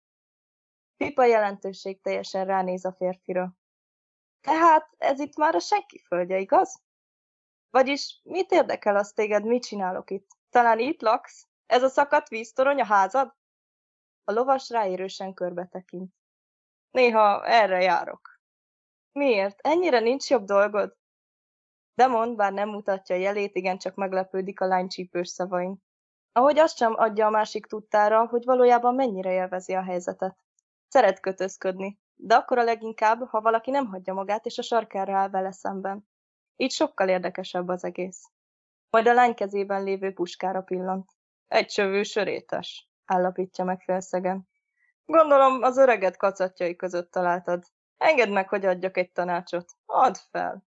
Pipa 0.96 1.24
jelentőség 1.24 2.00
teljesen 2.00 2.44
ránéz 2.44 2.84
a 2.84 2.92
férfira. 2.92 3.56
Tehát 4.40 4.88
ez 4.98 5.20
itt 5.20 5.36
már 5.36 5.54
a 5.54 5.60
senki 5.60 5.98
földje, 5.98 6.38
igaz? 6.38 6.82
Vagyis 7.70 8.20
mit 8.22 8.50
érdekel 8.50 8.96
az 8.96 9.12
téged, 9.12 9.44
mit 9.44 9.64
csinálok 9.64 10.10
itt? 10.10 10.28
Talán 10.50 10.78
itt 10.78 11.00
laksz? 11.00 11.48
Ez 11.66 11.82
a 11.82 11.88
szakadt 11.88 12.28
víztorony 12.28 12.80
a 12.80 12.84
házad? 12.84 13.34
A 14.24 14.32
lovas 14.32 14.70
ráérősen 14.70 15.34
körbe 15.34 15.66
tekint. 15.66 16.14
Néha 16.90 17.46
erre 17.46 17.82
járok. 17.82 18.40
Miért? 19.12 19.60
Ennyire 19.60 20.00
nincs 20.00 20.30
jobb 20.30 20.44
dolgod? 20.44 20.96
Demon, 21.94 22.36
bár 22.36 22.52
nem 22.52 22.68
mutatja 22.68 23.16
jelét, 23.16 23.56
igencsak 23.56 23.94
meglepődik 23.94 24.60
a 24.60 24.66
lány 24.66 24.88
csípős 24.88 25.28
szavain. 25.28 25.82
Ahogy 26.32 26.58
azt 26.58 26.76
sem 26.76 26.94
adja 26.96 27.26
a 27.26 27.30
másik 27.30 27.66
tudtára, 27.66 28.26
hogy 28.26 28.44
valójában 28.44 28.94
mennyire 28.94 29.32
élvezi 29.32 29.72
a 29.72 29.82
helyzetet. 29.82 30.36
Szeret 30.88 31.20
kötözködni, 31.20 31.98
de 32.14 32.34
akkor 32.34 32.58
a 32.58 32.64
leginkább, 32.64 33.28
ha 33.28 33.40
valaki 33.40 33.70
nem 33.70 33.86
hagyja 33.86 34.14
magát, 34.14 34.46
és 34.46 34.58
a 34.58 34.62
sarkára 34.62 35.16
áll 35.16 35.28
vele 35.28 35.52
szemben. 35.52 36.08
Így 36.56 36.70
sokkal 36.70 37.08
érdekesebb 37.08 37.68
az 37.68 37.84
egész. 37.84 38.30
Majd 38.90 39.06
a 39.06 39.12
lány 39.12 39.34
kezében 39.34 39.82
lévő 39.82 40.12
puskára 40.12 40.60
pillant. 40.60 41.10
Egy 41.48 41.66
csövő 41.66 42.02
sörétes, 42.02 42.88
állapítja 43.04 43.64
meg 43.64 43.80
félszegen. 43.80 44.48
Gondolom, 45.04 45.62
az 45.62 45.76
öreget 45.76 46.16
kacatjai 46.16 46.76
között 46.76 47.10
találtad. 47.10 47.64
Engedd 47.96 48.30
meg, 48.30 48.48
hogy 48.48 48.64
adjak 48.64 48.96
egy 48.96 49.12
tanácsot. 49.12 49.72
Add 49.86 50.14
fel. 50.30 50.64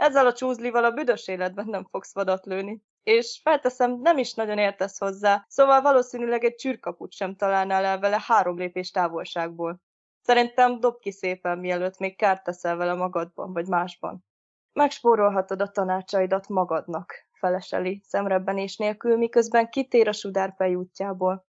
Ezzel 0.00 0.26
a 0.26 0.32
csúzlival 0.32 0.84
a 0.84 0.90
büdös 0.90 1.28
életben 1.28 1.66
nem 1.68 1.84
fogsz 1.90 2.14
vadat 2.14 2.46
lőni. 2.46 2.82
És 3.02 3.40
felteszem, 3.42 4.00
nem 4.00 4.18
is 4.18 4.34
nagyon 4.34 4.58
értesz 4.58 4.98
hozzá, 4.98 5.44
szóval 5.48 5.80
valószínűleg 5.80 6.44
egy 6.44 6.54
csürkaput 6.54 7.12
sem 7.12 7.36
találnál 7.36 7.84
el 7.84 7.98
vele 7.98 8.18
három 8.26 8.58
lépés 8.58 8.90
távolságból. 8.90 9.80
Szerintem 10.22 10.80
dob 10.80 10.98
ki 10.98 11.12
szépen, 11.12 11.58
mielőtt 11.58 11.98
még 11.98 12.16
kárt 12.16 12.44
teszel 12.44 12.76
vele 12.76 12.94
magadban, 12.94 13.52
vagy 13.52 13.66
másban. 13.66 14.24
Megspórolhatod 14.72 15.60
a 15.60 15.70
tanácsaidat 15.70 16.48
magadnak, 16.48 17.14
feleseli, 17.32 18.02
szemrebbenés 18.04 18.76
nélkül, 18.76 19.16
miközben 19.16 19.70
kitér 19.70 20.08
a 20.08 20.12
sudárfej 20.12 20.74
útjából. 20.74 21.46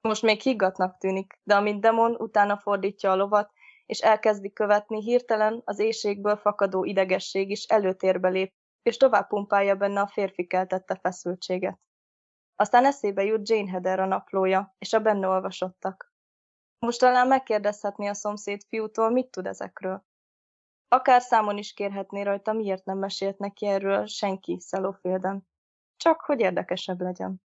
Most 0.00 0.22
még 0.22 0.40
higgatnak 0.40 0.98
tűnik, 0.98 1.38
de 1.42 1.54
amint 1.54 1.80
Demon 1.80 2.14
utána 2.14 2.56
fordítja 2.56 3.10
a 3.10 3.16
lovat, 3.16 3.52
és 3.86 4.00
elkezdi 4.00 4.52
követni, 4.52 5.02
hirtelen 5.02 5.62
az 5.64 5.78
éjségből 5.78 6.36
fakadó 6.36 6.84
idegesség 6.84 7.50
is 7.50 7.64
előtérbe 7.64 8.28
lép, 8.28 8.54
és 8.82 8.96
tovább 8.96 9.26
pumpálja 9.28 9.74
benne 9.74 10.00
a 10.00 10.06
férfi 10.06 10.46
keltette 10.46 10.98
feszültséget. 11.02 11.78
Aztán 12.56 12.84
eszébe 12.84 13.24
jut 13.24 13.48
Jane 13.48 13.70
Heather 13.70 14.00
a 14.00 14.06
naplója, 14.06 14.74
és 14.78 14.92
a 14.92 15.00
benne 15.00 15.28
olvasottak. 15.28 16.14
Most 16.78 17.00
talán 17.00 17.26
megkérdezhetné 17.26 18.06
a 18.06 18.14
szomszéd 18.14 18.62
fiútól, 18.68 19.10
mit 19.10 19.30
tud 19.30 19.46
ezekről. 19.46 20.04
Akár 20.88 21.22
számon 21.22 21.58
is 21.58 21.72
kérhetné 21.72 22.22
rajta, 22.22 22.52
miért 22.52 22.84
nem 22.84 22.98
mesélt 22.98 23.38
neki 23.38 23.66
erről 23.66 24.06
senki 24.06 24.60
Szelófélden. 24.60 25.48
Csak, 25.96 26.20
hogy 26.20 26.40
érdekesebb 26.40 27.00
legyen. 27.00 27.42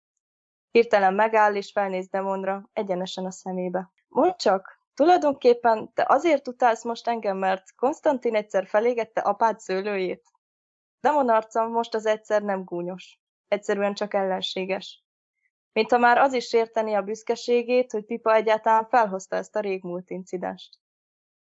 Hirtelen 0.71 1.13
megáll 1.13 1.56
és 1.56 1.71
felnéz 1.71 2.10
Demonra, 2.10 2.69
egyenesen 2.73 3.25
a 3.25 3.32
szemébe. 3.32 3.91
Mondd 4.08 4.36
csak, 4.38 4.79
tulajdonképpen 4.99 5.93
te 5.93 6.05
azért 6.07 6.47
utálsz 6.47 6.83
most 6.83 7.07
engem, 7.07 7.38
mert 7.38 7.75
Konstantin 7.75 8.35
egyszer 8.35 8.67
felégette 8.67 9.21
apád 9.21 9.59
szőlőjét? 9.59 10.23
Demon 10.99 11.29
arcam 11.29 11.71
most 11.71 11.93
az 11.93 12.05
egyszer 12.05 12.41
nem 12.41 12.63
gúnyos. 12.63 13.19
Egyszerűen 13.47 13.93
csak 13.93 14.13
ellenséges. 14.13 15.03
Mint 15.71 15.91
ha 15.91 15.97
már 15.97 16.17
az 16.17 16.33
is 16.33 16.53
érteni 16.53 16.93
a 16.93 17.02
büszkeségét, 17.02 17.91
hogy 17.91 18.06
Pipa 18.06 18.33
egyáltalán 18.33 18.87
felhozta 18.87 19.35
ezt 19.35 19.56
a 19.56 19.60
régmúlt 19.60 20.10
incidenst. 20.10 20.77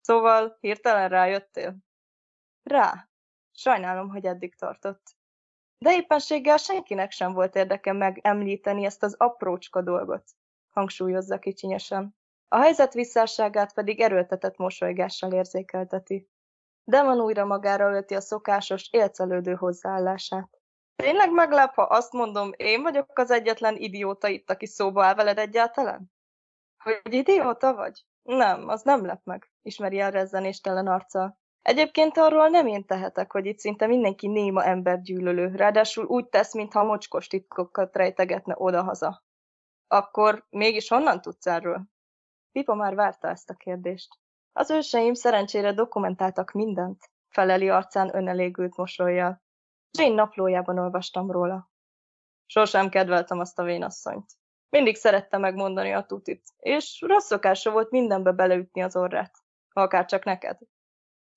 Szóval 0.02 0.58
hirtelen 0.60 1.10
rájöttél? 1.10 1.78
Rá. 2.64 3.10
Sajnálom, 3.52 4.10
hogy 4.10 4.26
eddig 4.26 4.56
tartott. 4.56 5.16
De 5.78 5.94
éppenséggel 5.94 6.58
senkinek 6.58 7.12
sem 7.12 7.34
volt 7.34 7.56
érdeke 7.56 7.92
megemlíteni 7.92 8.86
ezt 8.86 9.04
az 9.04 9.16
aprócska 9.18 9.82
dolgot, 9.82 10.24
hangsúlyozza 10.70 11.40
kicsinyesen. 11.40 12.16
A 12.54 12.60
helyzet 12.60 12.94
visszásságát 12.94 13.74
pedig 13.74 14.00
erőltetett 14.00 14.58
mosolygással 14.58 15.32
érzékelteti. 15.32 16.30
Demon 16.84 17.20
újra 17.20 17.46
magára 17.46 17.92
ölti 17.92 18.16
a 18.16 18.22
szokásos, 18.22 18.90
élcelődő 18.92 19.54
hozzáállását. 19.54 20.50
Tényleg 20.96 21.32
meglep, 21.32 21.74
ha 21.74 21.82
azt 21.82 22.12
mondom, 22.12 22.52
én 22.56 22.82
vagyok 22.82 23.18
az 23.18 23.32
egyetlen 23.32 23.76
idióta 23.76 24.28
itt, 24.28 24.50
aki 24.50 24.66
szóba 24.66 25.04
áll 25.04 25.16
veled 25.16 25.38
egyáltalán? 25.38 26.12
Hogy 26.78 27.14
idióta 27.14 27.74
vagy? 27.74 28.06
Nem, 28.24 28.68
az 28.68 28.82
nem 28.82 29.06
lep 29.06 29.22
meg, 29.24 29.52
ismeri 29.62 30.00
el 30.00 30.12
rezzenéstelen 30.12 30.88
arccal. 30.88 31.38
Egyébként 31.62 32.18
arról 32.18 32.48
nem 32.48 32.68
én 32.68 32.86
tehetek, 32.86 33.32
hogy 33.32 33.46
itt 33.46 33.60
szinte 33.60 33.88
mindenki 33.88 34.28
néma 34.28 34.64
embergyűlölő, 34.64 35.56
ráadásul 35.56 36.06
úgy 36.06 36.28
tesz, 36.28 36.54
mintha 36.54 36.84
mocskos 36.84 37.28
titkokat 37.28 37.96
rejtegetne 37.96 38.56
odahaza. 38.58 39.24
Akkor 39.88 40.46
mégis 40.50 40.90
honnan 40.90 41.22
tudsz 41.22 41.46
erről? 41.46 41.92
Pipa 42.54 42.74
már 42.74 42.96
várta 42.96 43.28
ezt 43.28 43.50
a 43.50 43.54
kérdést. 43.54 44.18
Az 44.52 44.70
őseim 44.70 45.14
szerencsére 45.14 45.74
dokumentáltak 45.74 46.52
mindent, 46.52 47.12
feleli 47.30 47.70
arcán 47.70 48.16
önelégült 48.16 48.78
mosolyjal. 48.78 49.42
Jane 49.98 50.16
naplójában 50.16 50.78
olvastam 50.78 51.32
róla. 51.32 51.72
Sosem 52.46 52.90
kedveltem 52.90 53.40
azt 53.40 53.60
a 53.60 53.64
vénasszonyt. 53.64 54.32
Mindig 54.70 54.96
szerette 54.96 55.38
megmondani 55.38 55.92
a 55.92 56.06
tutit, 56.06 56.44
és 56.58 57.02
rossz 57.02 57.26
szokása 57.26 57.72
volt 57.72 57.92
mindenbe 57.92 58.32
beleütni 58.32 58.82
az 58.82 58.96
orrát. 58.96 59.38
Akár 59.70 60.06
csak 60.06 60.24
neked. 60.24 60.58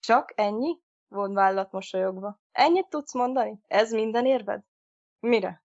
Csak 0.00 0.32
ennyi? 0.34 0.80
Von 1.08 1.34
vállat 1.34 1.72
mosolyogva. 1.72 2.40
Ennyit 2.52 2.88
tudsz 2.88 3.14
mondani? 3.14 3.60
Ez 3.66 3.92
minden 3.92 4.26
érved? 4.26 4.62
Mire? 5.18 5.64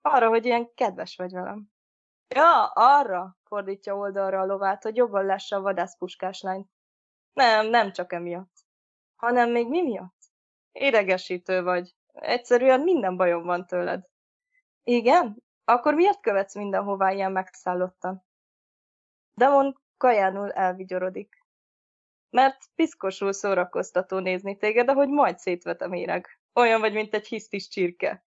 Arra, 0.00 0.28
hogy 0.28 0.44
ilyen 0.44 0.74
kedves 0.74 1.16
vagy 1.16 1.32
velem. 1.32 1.71
Ja, 2.34 2.66
arra, 2.66 3.36
fordítja 3.44 3.96
oldalra 3.96 4.40
a 4.40 4.44
lovát, 4.46 4.82
hogy 4.82 4.96
jobban 4.96 5.24
lássa 5.24 5.56
a 5.56 5.60
vadászpuskás 5.60 6.40
lányt. 6.40 6.70
Nem, 7.32 7.66
nem 7.66 7.92
csak 7.92 8.12
emiatt. 8.12 8.52
Hanem 9.16 9.50
még 9.50 9.68
mi 9.68 9.82
miatt? 9.82 10.16
Idegesítő 10.72 11.62
vagy. 11.62 11.94
Egyszerűen 12.12 12.80
minden 12.80 13.16
bajom 13.16 13.42
van 13.42 13.66
tőled. 13.66 14.04
Igen? 14.82 15.42
Akkor 15.64 15.94
miért 15.94 16.20
követsz 16.20 16.54
mindenhová 16.54 17.10
ilyen 17.10 17.32
megszállottan? 17.32 18.24
Demon 19.34 19.80
kajánul 19.96 20.52
elvigyorodik. 20.52 21.46
Mert 22.30 22.58
piszkosul 22.74 23.32
szórakoztató 23.32 24.18
nézni 24.18 24.56
téged, 24.56 24.88
ahogy 24.88 25.08
majd 25.08 25.38
szétvet 25.38 25.82
a 25.82 25.88
méreg. 25.88 26.40
Olyan 26.54 26.80
vagy, 26.80 26.92
mint 26.92 27.14
egy 27.14 27.26
hisztis 27.26 27.68
csirke. 27.68 28.24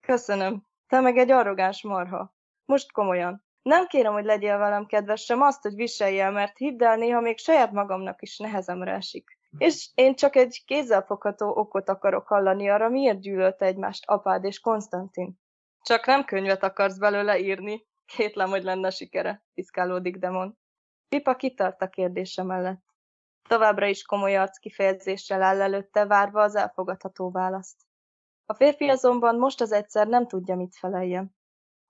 Köszönöm. 0.00 0.66
Te 0.86 1.00
meg 1.00 1.16
egy 1.16 1.30
arrogáns 1.30 1.82
marha. 1.82 2.34
Most 2.70 2.92
komolyan. 2.92 3.44
Nem 3.62 3.86
kérem, 3.86 4.12
hogy 4.12 4.24
legyél 4.24 4.58
velem 4.58 4.86
kedves, 4.86 5.24
sem 5.24 5.40
azt, 5.40 5.62
hogy 5.62 5.74
viselj 5.74 6.20
el, 6.20 6.30
mert 6.30 6.56
hidd 6.56 6.82
el, 6.82 6.96
néha 6.96 7.20
még 7.20 7.38
saját 7.38 7.72
magamnak 7.72 8.22
is 8.22 8.38
nehezemre 8.38 8.92
esik. 8.92 9.38
És 9.58 9.90
én 9.94 10.14
csak 10.14 10.36
egy 10.36 10.62
kézzelfogható 10.66 11.48
okot 11.48 11.88
akarok 11.88 12.26
hallani 12.26 12.68
arra, 12.68 12.88
miért 12.88 13.20
gyűlölte 13.20 13.64
egymást 13.64 14.04
apád 14.06 14.44
és 14.44 14.60
Konstantin. 14.60 15.40
Csak 15.82 16.06
nem 16.06 16.24
könyvet 16.24 16.62
akarsz 16.62 16.98
belőle 16.98 17.38
írni. 17.38 17.86
Kétlem, 18.06 18.48
hogy 18.48 18.62
lenne 18.62 18.90
sikere, 18.90 19.44
piszkálódik 19.54 20.16
Demon. 20.16 20.58
Pipa 21.08 21.34
kitart 21.34 21.82
a 21.82 21.88
kérdése 21.88 22.42
mellett. 22.42 22.84
Továbbra 23.48 23.86
is 23.86 24.02
komoly 24.02 24.36
arc 24.36 24.58
kifejezéssel 24.58 25.42
áll 25.42 25.60
előtte, 25.60 26.06
várva 26.06 26.42
az 26.42 26.54
elfogadható 26.54 27.30
választ. 27.30 27.76
A 28.46 28.54
férfi 28.54 28.88
azonban 28.88 29.38
most 29.38 29.60
az 29.60 29.72
egyszer 29.72 30.06
nem 30.06 30.26
tudja, 30.26 30.56
mit 30.56 30.76
feleljen. 30.76 31.38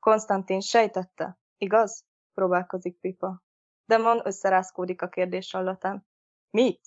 Konstantin 0.01 0.61
sejtette, 0.61 1.38
igaz? 1.57 2.05
próbálkozik 2.34 2.98
Pipa. 2.98 3.42
Demon 3.84 4.20
összerázkódik 4.24 5.03
a 5.03 5.09
kérdés 5.09 5.55
allatán. 5.55 6.07
Mit? 6.51 6.80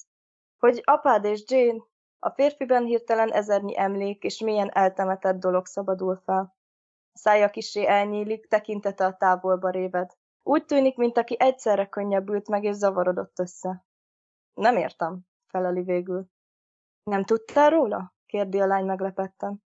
Hogy 0.58 0.82
apád 0.84 1.24
és 1.26 1.44
Jane, 1.46 1.84
a 2.20 2.30
férfiben 2.30 2.86
hirtelen 2.86 3.32
ezernyi 3.32 3.78
emlék 3.78 4.24
és 4.24 4.40
milyen 4.40 4.70
eltemetett 4.72 5.40
dolog 5.40 5.66
szabadul 5.66 6.16
fel. 6.16 6.56
A 7.14 7.18
szája 7.18 7.50
kisé 7.50 7.86
elnyílik, 7.86 8.48
tekintete 8.48 9.06
a 9.06 9.18
távolba 9.18 9.70
réved. 9.70 10.12
Úgy 10.44 10.66
tűnik, 10.66 10.96
mint 10.96 11.18
aki 11.18 11.36
egyszerre 11.40 11.90
könnyebbült 11.90 12.48
meg 12.48 12.64
és 12.64 12.76
zavarodott 12.76 13.40
össze. 13.40 13.86
Nem 14.54 14.78
értem, 14.78 15.20
feleli 15.48 15.82
végül. 15.82 16.26
Nem 17.04 17.24
tudtál 17.24 17.70
róla? 17.70 18.14
kérdi 18.26 18.60
a 18.60 18.66
lány 18.66 18.86
meglepetten. 18.86 19.64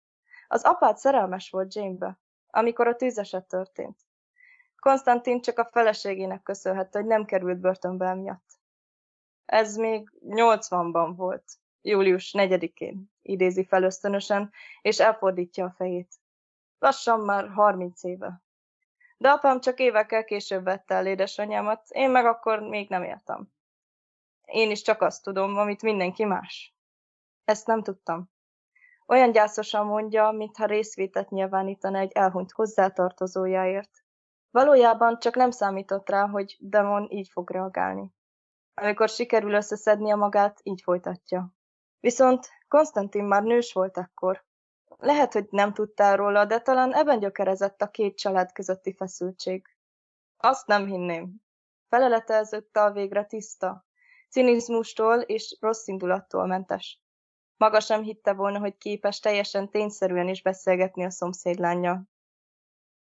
Az 0.48 0.64
apád 0.64 0.96
szerelmes 0.96 1.50
volt 1.50 1.74
Jane-be, 1.74 2.18
amikor 2.50 2.86
a 2.86 2.96
tűzeset 2.96 3.48
történt. 3.48 3.96
Konstantin 4.76 5.40
csak 5.40 5.58
a 5.58 5.68
feleségének 5.72 6.42
köszönhette, 6.42 6.98
hogy 6.98 7.08
nem 7.08 7.24
került 7.24 7.58
börtönbe 7.58 8.06
emiatt. 8.06 8.58
Ez 9.44 9.76
még 9.76 10.12
80-ban 10.28 11.12
volt, 11.16 11.44
július 11.82 12.34
4-én, 12.38 13.10
idézi 13.22 13.64
fel 13.64 13.82
ösztönösen, 13.82 14.52
és 14.82 15.00
elfordítja 15.00 15.64
a 15.64 15.74
fejét. 15.76 16.14
Lassan 16.78 17.20
már 17.20 17.48
30 17.48 18.02
éve. 18.02 18.42
De 19.16 19.30
apám 19.30 19.60
csak 19.60 19.78
évekkel 19.78 20.24
később 20.24 20.64
vette 20.64 20.94
el 20.94 21.06
édesanyámat, 21.06 21.90
én 21.90 22.10
meg 22.10 22.26
akkor 22.26 22.60
még 22.60 22.88
nem 22.88 23.02
éltem. 23.02 23.52
Én 24.44 24.70
is 24.70 24.82
csak 24.82 25.02
azt 25.02 25.22
tudom, 25.22 25.56
amit 25.56 25.82
mindenki 25.82 26.24
más. 26.24 26.74
Ezt 27.44 27.66
nem 27.66 27.82
tudtam. 27.82 28.30
Olyan 29.06 29.32
gyászosan 29.32 29.86
mondja, 29.86 30.30
mintha 30.30 30.66
részvétet 30.66 31.30
nyilvánítana 31.30 31.98
egy 31.98 32.12
elhunyt 32.12 32.52
hozzátartozójáért. 32.52 33.90
Valójában 34.50 35.18
csak 35.18 35.34
nem 35.34 35.50
számított 35.50 36.08
rá, 36.08 36.28
hogy 36.28 36.56
Demon 36.60 37.10
így 37.10 37.28
fog 37.28 37.50
reagálni. 37.50 38.14
Amikor 38.74 39.08
sikerül 39.08 39.52
összeszednie 39.52 40.14
magát, 40.14 40.60
így 40.62 40.82
folytatja. 40.82 41.54
Viszont 42.00 42.48
Konstantin 42.68 43.24
már 43.24 43.42
nős 43.42 43.72
volt 43.72 43.98
ekkor. 43.98 44.44
Lehet, 44.98 45.32
hogy 45.32 45.46
nem 45.50 45.72
tudtál 45.72 46.16
róla, 46.16 46.44
de 46.44 46.60
talán 46.60 46.94
ebben 46.94 47.18
gyökerezett 47.18 47.82
a 47.82 47.90
két 47.90 48.16
család 48.18 48.52
közötti 48.52 48.94
feszültség. 48.94 49.66
Azt 50.36 50.66
nem 50.66 50.86
hinném. 50.86 51.34
Felelete 51.88 52.34
ezúttal 52.34 52.92
végre 52.92 53.24
tiszta, 53.24 53.86
cinizmustól 54.28 55.20
és 55.20 55.56
rossz 55.60 55.86
indulattól 55.86 56.46
mentes. 56.46 57.00
Maga 57.56 57.80
sem 57.80 58.02
hitte 58.02 58.32
volna, 58.32 58.58
hogy 58.58 58.76
képes 58.76 59.20
teljesen 59.20 59.70
tényszerűen 59.70 60.28
is 60.28 60.42
beszélgetni 60.42 61.04
a 61.04 61.10
szomszédlánya. 61.10 62.02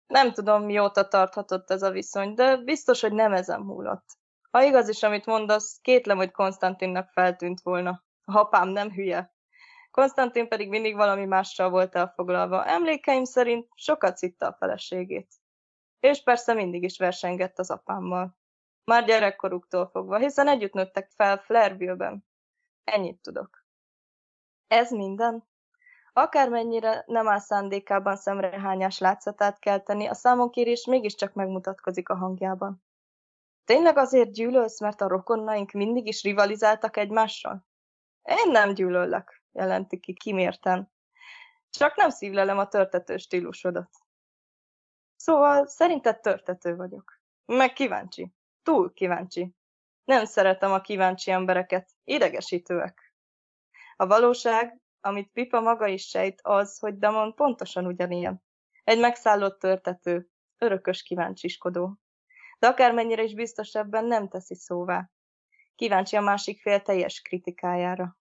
Nem 0.06 0.32
tudom, 0.32 0.64
mióta 0.64 1.08
tarthatott 1.08 1.70
ez 1.70 1.82
a 1.82 1.90
viszony, 1.90 2.34
de 2.34 2.56
biztos, 2.56 3.00
hogy 3.00 3.12
nem 3.12 3.32
ezen 3.32 3.60
múlott. 3.60 4.04
Ha 4.50 4.62
igaz 4.62 4.88
is, 4.88 5.02
amit 5.02 5.26
mondasz, 5.26 5.78
kétlem, 5.82 6.16
hogy 6.16 6.30
Konstantinnak 6.30 7.08
feltűnt 7.10 7.60
volna. 7.60 8.02
A 8.24 8.38
apám 8.38 8.68
nem 8.68 8.90
hülye. 8.90 9.34
Konstantin 9.90 10.48
pedig 10.48 10.68
mindig 10.68 10.94
valami 10.94 11.24
mással 11.24 11.70
volt 11.70 11.94
elfoglalva. 11.94 12.64
Emlékeim 12.64 13.24
szerint 13.24 13.68
sokat 13.74 14.16
szitta 14.16 14.46
a 14.46 14.56
feleségét. 14.58 15.34
És 16.00 16.22
persze 16.22 16.54
mindig 16.54 16.82
is 16.82 16.98
versengett 16.98 17.58
az 17.58 17.70
apámmal. 17.70 18.36
Már 18.84 19.04
gyerekkoruktól 19.04 19.88
fogva, 19.88 20.18
hiszen 20.18 20.48
együtt 20.48 20.72
nőttek 20.72 21.10
fel 21.10 21.38
Flairville-ben. 21.38 22.24
Ennyit 22.84 23.22
tudok. 23.22 23.63
Ez 24.74 24.90
minden? 24.90 25.44
Akármennyire 26.12 27.04
nem 27.06 27.28
áll 27.28 27.38
szándékában 27.38 28.16
szemrehányás 28.16 28.98
látszatát 28.98 29.58
kelteni, 29.58 30.06
a 30.06 30.14
számonkérés 30.14 30.86
mégiscsak 30.86 31.32
megmutatkozik 31.32 32.08
a 32.08 32.14
hangjában. 32.16 32.84
Tényleg 33.64 33.98
azért 33.98 34.32
gyűlölsz, 34.32 34.80
mert 34.80 35.00
a 35.00 35.08
rokonnaink 35.08 35.72
mindig 35.72 36.06
is 36.06 36.22
rivalizáltak 36.22 36.96
egymással? 36.96 37.66
Én 38.22 38.50
nem 38.50 38.74
gyűlöllek, 38.74 39.42
jelenti 39.52 40.00
ki 40.00 40.12
kimérten. 40.12 40.92
Csak 41.70 41.96
nem 41.96 42.10
szívlelem 42.10 42.58
a 42.58 42.68
törtető 42.68 43.16
stílusodat. 43.16 43.90
Szóval 45.16 45.66
szerinted 45.66 46.20
törtető 46.20 46.76
vagyok. 46.76 47.20
Meg 47.44 47.72
kíváncsi. 47.72 48.32
Túl 48.62 48.92
kíváncsi. 48.92 49.54
Nem 50.04 50.24
szeretem 50.24 50.72
a 50.72 50.80
kíváncsi 50.80 51.30
embereket. 51.30 51.90
Idegesítőek. 52.04 53.03
A 53.96 54.06
valóság, 54.06 54.78
amit 55.00 55.30
Pipa 55.32 55.60
maga 55.60 55.86
is 55.86 56.08
sejt, 56.08 56.40
az, 56.42 56.78
hogy 56.78 56.98
Damon 56.98 57.34
pontosan 57.34 57.86
ugyanilyen. 57.86 58.42
Egy 58.84 58.98
megszállott 58.98 59.58
törtető, 59.58 60.28
örökös 60.58 61.02
kíváncsiskodó. 61.02 61.98
de 62.58 62.66
akármennyire 62.66 63.22
is 63.22 63.34
biztos 63.34 63.74
ebben 63.74 64.04
nem 64.04 64.28
teszi 64.28 64.54
szóvá. 64.54 65.10
Kíváncsi 65.74 66.16
a 66.16 66.20
másik 66.20 66.60
fél 66.60 66.82
teljes 66.82 67.20
kritikájára. 67.20 68.18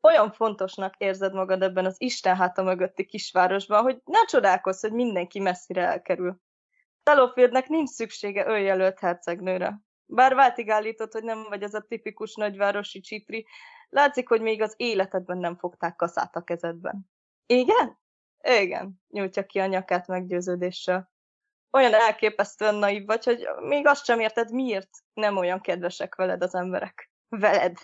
Olyan 0.00 0.32
fontosnak 0.32 0.96
érzed 0.96 1.32
magad 1.32 1.62
ebben 1.62 1.84
az 1.84 1.94
Isten 1.98 2.36
háta 2.36 2.62
mögötti 2.62 3.04
kisvárosban, 3.04 3.82
hogy 3.82 4.00
ne 4.04 4.24
csodálkozz, 4.24 4.80
hogy 4.80 4.92
mindenki 4.92 5.38
messzire 5.38 5.86
elkerül. 5.86 6.40
Telofieldnek 7.02 7.68
nincs 7.68 7.88
szüksége 7.88 8.46
önjelölt 8.46 8.98
hercegnőre. 8.98 9.80
Bár 10.04 10.34
váltig 10.34 10.70
állított, 10.70 11.12
hogy 11.12 11.24
nem 11.24 11.46
vagy 11.48 11.62
az 11.62 11.74
a 11.74 11.80
tipikus 11.80 12.34
nagyvárosi 12.34 13.00
csipri, 13.00 13.46
látszik, 13.88 14.28
hogy 14.28 14.40
még 14.40 14.62
az 14.62 14.74
életedben 14.76 15.38
nem 15.38 15.56
fogták 15.56 15.96
kaszát 15.96 16.36
a 16.36 16.44
kezedben. 16.44 17.10
Igen? 17.46 17.98
Igen, 18.42 19.00
nyújtja 19.08 19.46
ki 19.46 19.58
a 19.58 19.66
nyakát 19.66 20.06
meggyőződéssel. 20.06 21.12
Olyan 21.70 21.94
elképesztően 21.94 22.74
naív 22.74 23.06
vagy, 23.06 23.24
hogy 23.24 23.48
még 23.60 23.86
azt 23.86 24.04
sem 24.04 24.20
érted, 24.20 24.52
miért 24.52 24.90
nem 25.14 25.36
olyan 25.36 25.60
kedvesek 25.60 26.14
veled 26.14 26.42
az 26.42 26.54
emberek. 26.54 27.10
Veled. 27.28 27.78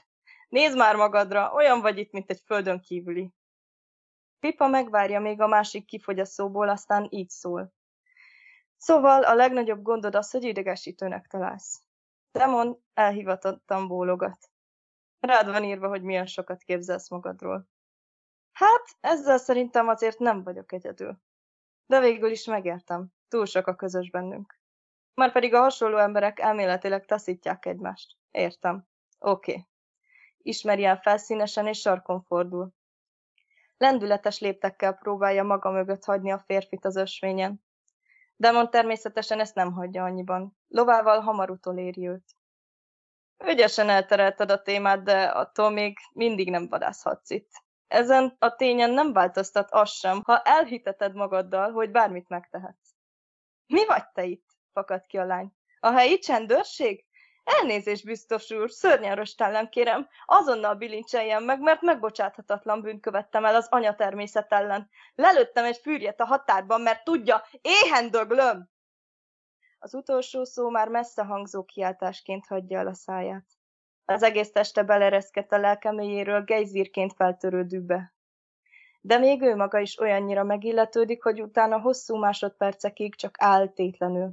Nézd 0.48 0.76
már 0.76 0.96
magadra, 0.96 1.52
olyan 1.52 1.80
vagy 1.80 1.98
itt, 1.98 2.12
mint 2.12 2.30
egy 2.30 2.42
földön 2.44 2.80
kívüli. 2.80 3.30
Pipa 4.40 4.68
megvárja, 4.68 5.20
még 5.20 5.40
a 5.40 5.46
másik 5.46 5.84
kifogy 5.84 6.20
aztán 6.20 7.06
így 7.10 7.28
szól. 7.28 7.72
Szóval 8.76 9.22
a 9.22 9.34
legnagyobb 9.34 9.82
gondod 9.82 10.14
az, 10.14 10.30
hogy 10.30 10.44
idegesítőnek 10.44 11.26
találsz. 11.26 11.82
Demon 12.32 12.82
elhivatottan 12.94 13.88
bólogat. 13.88 14.51
Rád 15.22 15.46
van 15.46 15.64
írva, 15.64 15.88
hogy 15.88 16.02
milyen 16.02 16.26
sokat 16.26 16.62
képzelsz 16.62 17.10
magadról. 17.10 17.68
Hát, 18.52 18.82
ezzel 19.00 19.38
szerintem 19.38 19.88
azért 19.88 20.18
nem 20.18 20.42
vagyok 20.42 20.72
egyedül. 20.72 21.20
De 21.86 22.00
végül 22.00 22.30
is 22.30 22.44
megértem. 22.44 23.06
Túl 23.28 23.46
sok 23.46 23.66
a 23.66 23.74
közös 23.74 24.10
bennünk. 24.10 24.60
Márpedig 25.14 25.54
a 25.54 25.60
hasonló 25.60 25.96
emberek 25.96 26.38
elméletileg 26.38 27.04
taszítják 27.04 27.66
egymást. 27.66 28.16
Értem. 28.30 28.86
Oké. 29.18 29.50
Okay. 29.50 29.66
Ismeri 30.38 30.84
el 30.84 31.00
felszínesen 31.00 31.66
és 31.66 31.80
sarkon 31.80 32.22
fordul. 32.22 32.72
Lendületes 33.76 34.40
léptekkel 34.40 34.92
próbálja 34.92 35.42
maga 35.42 35.70
mögött 35.70 36.04
hagyni 36.04 36.30
a 36.30 36.38
férfit 36.38 36.84
az 36.84 36.96
ösvényen. 36.96 37.64
Demon 38.36 38.70
természetesen 38.70 39.40
ezt 39.40 39.54
nem 39.54 39.72
hagyja 39.72 40.04
annyiban. 40.04 40.56
Lovával 40.68 41.20
hamar 41.20 41.50
utoléri 41.50 42.08
őt. 42.08 42.36
Ügyesen 43.46 43.88
elterelted 43.88 44.50
a 44.50 44.62
témát, 44.62 45.02
de 45.02 45.22
attól 45.22 45.70
még 45.70 45.98
mindig 46.12 46.50
nem 46.50 46.68
vadászhatsz 46.68 47.30
itt. 47.30 47.50
Ezen 47.88 48.36
a 48.38 48.56
tényen 48.56 48.90
nem 48.90 49.12
változtat 49.12 49.70
az 49.70 49.90
sem, 49.90 50.22
ha 50.24 50.42
elhiteted 50.42 51.14
magaddal, 51.14 51.70
hogy 51.70 51.90
bármit 51.90 52.28
megtehetsz. 52.28 52.94
Mi 53.66 53.86
vagy 53.86 54.04
te 54.14 54.24
itt? 54.24 54.50
fakad 54.72 55.06
ki 55.06 55.18
a 55.18 55.24
lány. 55.24 55.52
A 55.80 55.90
helyi 55.90 56.18
csendőrség? 56.18 57.04
Elnézést, 57.44 58.04
biztos 58.04 58.50
úr, 58.50 58.70
szörnyen 58.70 59.14
röstellem, 59.14 59.68
kérem, 59.68 60.08
azonnal 60.24 60.74
bilincseljen 60.74 61.42
meg, 61.42 61.60
mert 61.60 61.80
megbocsáthatatlan 61.80 62.80
bűnt 62.80 63.00
követtem 63.00 63.44
el 63.44 63.54
az 63.54 63.66
anya 63.70 63.94
természet 63.94 64.52
ellen. 64.52 64.88
Lelőttem 65.14 65.64
egy 65.64 65.76
fűrjet 65.82 66.20
a 66.20 66.24
határban, 66.24 66.80
mert 66.80 67.04
tudja, 67.04 67.44
éhen 67.60 68.10
döglöm! 68.10 68.71
Az 69.84 69.94
utolsó 69.94 70.44
szó 70.44 70.68
már 70.68 70.88
messze 70.88 71.24
hangzó 71.24 71.64
kiáltásként 71.64 72.46
hagyja 72.46 72.78
el 72.78 72.86
a 72.86 72.94
száját. 72.94 73.46
Az 74.04 74.22
egész 74.22 74.52
teste 74.52 74.82
belereszkedt 74.82 75.52
a 75.52 75.58
lelkeméjéről 75.58 76.44
gejzírként 76.44 77.12
feltörő 77.12 77.64
dűbe. 77.64 78.14
De 79.00 79.18
még 79.18 79.42
ő 79.42 79.56
maga 79.56 79.78
is 79.78 80.00
olyannyira 80.00 80.44
megilletődik, 80.44 81.22
hogy 81.22 81.42
utána 81.42 81.80
hosszú 81.80 82.16
másodpercekig 82.16 83.14
csak 83.14 83.34
áll 83.38 83.68
tétlenül. 83.68 84.32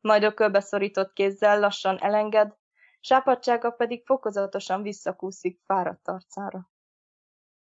Majd 0.00 0.22
ökölbe 0.22 0.60
szorított 0.60 1.12
kézzel 1.12 1.60
lassan 1.60 1.98
elenged, 2.00 2.56
sápadsága 3.00 3.70
pedig 3.70 4.04
fokozatosan 4.04 4.82
visszakúszik 4.82 5.60
fáradt 5.64 6.08
arcára. 6.08 6.70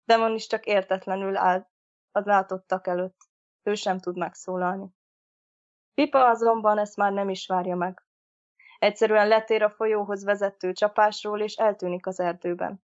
Demon 0.04 0.34
is 0.34 0.46
csak 0.46 0.66
értetlenül 0.66 1.36
áll 1.36 1.68
az 2.10 2.24
látottak 2.24 2.86
előtt. 2.86 3.28
Ő 3.62 3.74
sem 3.74 3.98
tud 3.98 4.16
megszólalni. 4.16 4.95
Pipa 5.96 6.28
azonban 6.28 6.78
ezt 6.78 6.96
már 6.96 7.12
nem 7.12 7.28
is 7.28 7.46
várja 7.46 7.76
meg. 7.76 8.02
Egyszerűen 8.78 9.28
letér 9.28 9.62
a 9.62 9.70
folyóhoz 9.70 10.24
vezető 10.24 10.72
csapásról, 10.72 11.40
és 11.40 11.54
eltűnik 11.54 12.06
az 12.06 12.20
erdőben. 12.20 12.84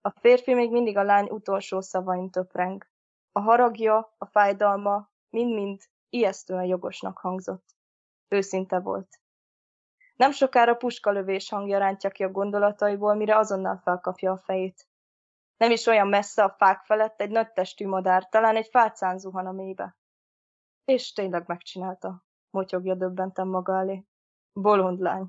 A 0.00 0.10
férfi 0.10 0.54
még 0.54 0.70
mindig 0.70 0.96
a 0.96 1.02
lány 1.02 1.28
utolsó 1.30 1.80
szavain 1.80 2.30
töpreng. 2.30 2.86
A 3.32 3.40
haragja, 3.40 4.14
a 4.18 4.26
fájdalma 4.26 5.10
mind-mind 5.30 5.80
ijesztően 6.08 6.64
jogosnak 6.64 7.18
hangzott. 7.18 7.64
Őszinte 8.28 8.78
volt. 8.78 9.08
Nem 10.16 10.30
sokára 10.30 10.74
puskalövés 10.74 11.48
hangja 11.48 11.78
rántja 11.78 12.10
ki 12.10 12.24
a 12.24 12.30
gondolataiból, 12.30 13.14
mire 13.14 13.36
azonnal 13.36 13.76
felkapja 13.76 14.32
a 14.32 14.38
fejét. 14.38 14.86
Nem 15.56 15.70
is 15.70 15.86
olyan 15.86 16.08
messze 16.08 16.44
a 16.44 16.54
fák 16.58 16.84
felett 16.84 17.20
egy 17.20 17.30
nagy 17.30 17.52
testű 17.52 17.86
madár, 17.86 18.28
talán 18.28 18.56
egy 18.56 18.68
fácán 18.68 19.18
zuhan 19.18 19.46
a 19.46 19.52
mélybe. 19.52 19.96
És 20.88 21.12
tényleg 21.12 21.44
megcsinálta, 21.46 22.24
motyogja 22.50 22.94
döbbentem 22.94 23.48
maga 23.48 23.78
elé. 23.78 24.04
Bolond 24.52 24.98
lány. 24.98 25.26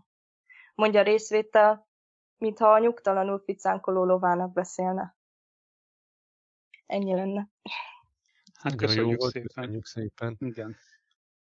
Mondja 0.75 1.01
részvétel, 1.01 1.87
mintha 2.37 2.71
a 2.71 2.79
nyugtalanul 2.79 3.39
ficánkoló 3.39 4.03
lovának 4.03 4.53
beszélne. 4.53 5.17
Ennyi 6.85 7.15
lenne. 7.15 7.49
Hát 8.53 8.75
köszönjük 8.75 9.21
jó 9.21 9.27
szépen. 9.27 9.47
Köszönjük 9.47 9.85
szépen. 9.85 10.35
Igen. 10.39 10.75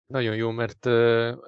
Nagyon 0.07 0.36
jó, 0.36 0.50
mert 0.50 0.86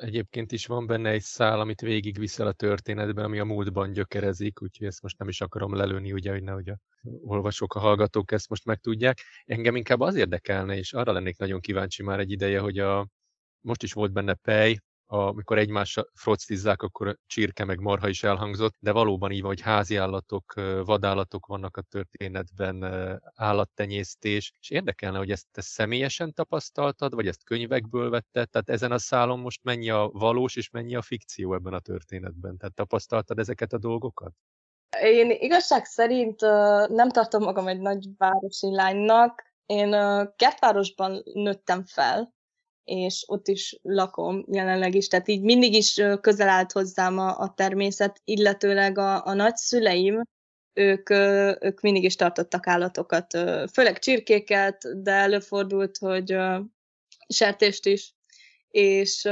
egyébként 0.01 0.53
is 0.53 0.67
van 0.67 0.87
benne 0.87 1.11
egy 1.11 1.23
szál, 1.23 1.61
amit 1.61 1.81
végigviszel 1.81 2.47
a 2.47 2.53
történetben, 2.53 3.25
ami 3.25 3.39
a 3.39 3.45
múltban 3.45 3.93
gyökerezik, 3.93 4.63
úgyhogy 4.63 4.87
ezt 4.87 5.03
most 5.03 5.19
nem 5.19 5.29
is 5.29 5.41
akarom 5.41 5.75
lelőni, 5.75 6.13
ugye, 6.13 6.31
hogy 6.31 6.43
nehogy 6.43 6.69
a 6.69 6.79
olvasók, 7.21 7.75
a 7.75 7.79
hallgatók 7.79 8.33
ezt 8.33 8.49
most 8.49 8.65
megtudják. 8.65 9.19
Engem 9.45 9.77
inkább 9.77 10.01
az 10.01 10.15
érdekelne, 10.15 10.77
és 10.77 10.93
arra 10.93 11.13
lennék 11.13 11.39
nagyon 11.39 11.61
kíváncsi 11.61 12.03
már 12.03 12.19
egy 12.19 12.31
ideje, 12.31 12.61
hogy 12.61 12.79
a, 12.79 13.09
most 13.61 13.83
is 13.83 13.93
volt 13.93 14.13
benne 14.13 14.35
Pej, 14.35 14.79
amikor 15.11 15.59
egymásra 15.59 16.07
froctizzák, 16.15 16.83
akkor 16.83 17.19
csirke 17.27 17.65
meg 17.65 17.81
marha 17.81 18.09
is 18.09 18.23
elhangzott, 18.23 18.75
de 18.79 18.93
valóban 18.93 19.31
így 19.31 19.41
hogy 19.41 19.61
házi 19.61 19.97
állatok, 19.97 20.53
vadállatok 20.85 21.47
vannak 21.47 21.77
a 21.77 21.83
történetben, 21.83 22.85
állattenyésztés, 23.35 24.53
és 24.61 24.71
érdekelne, 24.71 25.19
hogy 25.19 25.31
ezt 25.31 25.47
te 25.53 25.61
személyesen 25.61 26.33
tapasztaltad, 26.33 27.15
vagy 27.15 27.27
ezt 27.27 27.45
könyvekből 27.45 28.11
vetted, 28.11 28.51
tehát 28.51 28.69
ezen 28.69 28.93
a 28.93 28.99
szálon 28.99 29.39
most 29.39 29.61
mennyi 29.63 29.91
a 29.91 30.11
valós 30.13 30.57
és 30.57 30.71
mennyi 30.71 30.95
a 30.95 31.03
fikció 31.03 31.55
ebben 31.55 31.73
a 31.73 31.81
történetben, 31.81 32.57
tehát 32.57 32.75
tapasztaltad 32.75 33.39
ezeket 33.39 33.73
a 33.73 33.79
dolgokat? 33.79 34.33
Én 35.01 35.31
igazság 35.31 35.85
szerint 35.85 36.41
nem 36.89 37.09
tartom 37.09 37.43
magam 37.43 37.67
egy 37.67 37.81
nagy 37.81 38.09
városi 38.17 38.75
lánynak, 38.75 39.47
én 39.67 39.91
kertvárosban 40.37 41.23
nőttem 41.33 41.85
fel, 41.85 42.37
és 42.89 43.25
ott 43.27 43.49
is 43.49 43.79
lakom 43.83 44.45
jelenleg 44.51 44.95
is, 44.95 45.09
tehát 45.09 45.29
így 45.29 45.43
mindig 45.43 45.75
is 45.75 46.01
közel 46.21 46.49
állt 46.49 46.73
hozzám 46.73 47.19
a, 47.19 47.39
a 47.39 47.53
természet, 47.57 48.21
illetőleg 48.25 48.99
a, 48.99 49.27
a 49.27 49.35
nagyszüleim, 49.35 50.23
ők, 50.73 51.11
ők 51.61 51.81
mindig 51.81 52.05
is 52.05 52.17
tartottak 52.17 52.67
állatokat, 52.67 53.27
főleg 53.73 53.99
csirkéket, 53.99 55.03
de 55.03 55.13
előfordult, 55.13 55.99
hogy 55.99 56.37
sertést 57.29 57.87
is, 57.87 58.15
és 58.69 59.29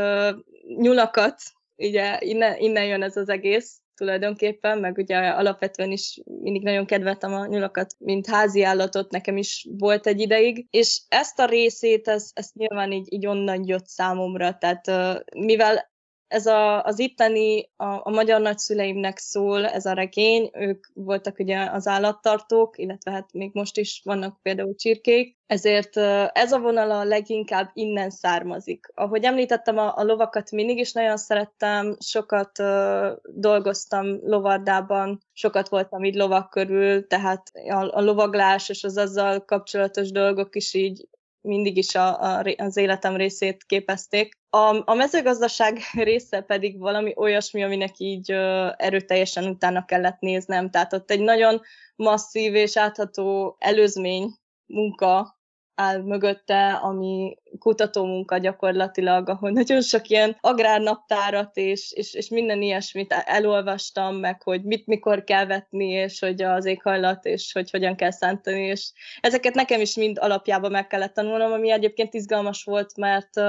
nyulakat, 0.77 1.43
ugye 1.77 2.19
innen, 2.21 2.59
innen 2.59 2.85
jön 2.85 3.03
ez 3.03 3.17
az 3.17 3.29
egész, 3.29 3.81
tulajdonképpen, 3.97 4.79
meg 4.79 4.97
ugye 4.97 5.17
alapvetően 5.17 5.91
is 5.91 6.21
mindig 6.25 6.63
nagyon 6.63 6.87
kedveltem 6.87 7.35
a 7.35 7.47
nyulakat, 7.47 7.95
mint 7.99 8.27
házi 8.27 8.63
állatot, 8.63 9.11
nekem 9.11 9.37
is 9.37 9.67
volt 9.79 10.07
egy 10.07 10.21
ideig, 10.21 10.67
és 10.71 11.03
ezt 11.09 11.39
a 11.39 11.45
részét, 11.45 12.09
ezt, 12.09 12.39
ezt 12.39 12.55
nyilván 12.55 12.93
így, 12.93 13.13
így 13.13 13.27
onnan 13.27 13.63
jött 13.67 13.87
számomra, 13.87 14.59
tehát 14.59 14.91
mivel 15.35 15.95
ez 16.29 16.47
a, 16.47 16.83
az 16.83 16.99
itteni, 16.99 17.71
a, 17.77 17.85
a 17.87 18.11
magyar 18.11 18.41
nagyszüleimnek 18.41 19.19
szól 19.19 19.67
ez 19.67 19.87
a 19.87 19.93
regény, 19.93 20.51
ők 20.53 20.87
voltak 20.95 21.39
ugye 21.39 21.71
az 21.73 21.87
állattartók, 21.87 22.79
illetve 22.79 23.11
hát 23.11 23.33
még 23.33 23.51
most 23.53 23.77
is 23.77 24.01
vannak 24.05 24.43
például 24.43 24.75
csirkék, 24.75 25.37
ezért 25.47 25.97
ez 26.33 26.53
a 26.53 26.59
vonal 26.59 26.91
a 26.91 27.05
leginkább 27.05 27.71
innen 27.73 28.11
származik. 28.11 28.87
Ahogy 28.95 29.25
említettem, 29.25 29.79
a, 29.79 29.97
a 29.97 30.05
lovakat 30.05 30.51
mindig 30.51 30.79
is 30.79 30.93
nagyon 30.93 31.17
szerettem, 31.17 31.97
sokat 32.01 32.59
uh, 32.59 33.07
dolgoztam 33.23 34.19
lovardában, 34.23 35.21
sokat 35.33 35.69
voltam 35.69 36.05
így 36.05 36.15
lovak 36.15 36.51
körül, 36.51 37.07
tehát 37.07 37.51
a, 37.69 37.97
a 37.97 38.01
lovaglás 38.01 38.69
és 38.69 38.85
az 38.85 38.97
azzal 38.97 39.45
kapcsolatos 39.45 40.11
dolgok 40.11 40.57
is 40.57 40.75
így 40.75 41.09
mindig 41.47 41.77
is 41.77 41.95
a, 41.95 42.21
a, 42.21 42.45
az 42.57 42.77
életem 42.77 43.17
részét 43.17 43.65
képezték. 43.65 44.39
A, 44.51 44.91
a 44.91 44.95
mezőgazdaság 44.95 45.79
része 46.09 46.41
pedig 46.41 46.79
valami 46.79 47.13
olyasmi, 47.17 47.63
aminek 47.63 47.99
így 47.99 48.33
ö, 48.33 48.69
erőteljesen 48.77 49.45
utána 49.45 49.85
kellett 49.85 50.21
néznem. 50.21 50.71
Tehát 50.71 50.93
ott 50.93 51.11
egy 51.11 51.21
nagyon 51.21 51.61
masszív 51.97 52.55
és 52.55 52.77
átható 52.77 53.57
előzmény 53.59 54.35
munka 54.67 55.36
áll 55.77 56.03
mögötte, 56.03 56.73
ami 56.73 57.37
kutatómunka 57.59 58.39
gyakorlatilag, 58.39 59.29
ahol 59.29 59.51
nagyon 59.51 59.83
sok 59.83 60.09
ilyen 60.09 60.37
agrárnaptárat 60.41 61.57
és, 61.57 61.93
és, 61.93 62.15
és 62.15 62.29
minden 62.29 62.63
ilyesmit 62.63 63.13
elolvastam, 63.13 64.17
meg 64.17 64.43
hogy 64.43 64.63
mit 64.63 64.87
mikor 64.87 65.25
kell 65.25 65.47
vetni, 65.47 65.89
és 65.89 66.21
hogy 66.21 66.43
az 66.43 66.65
éghajlat, 66.65 67.25
és 67.25 67.53
hogy 67.53 67.71
hogyan 67.71 67.97
kell 67.97 68.11
szántani, 68.11 68.63
és 68.63 68.93
ezeket 69.21 69.55
nekem 69.55 69.81
is 69.81 69.97
mind 69.97 70.19
alapjában 70.19 70.71
meg 70.71 70.87
kellett 70.87 71.15
tanulnom, 71.15 71.53
ami 71.53 71.71
egyébként 71.71 72.15
izgalmas 72.15 72.65
volt, 72.65 72.97
mert 72.97 73.41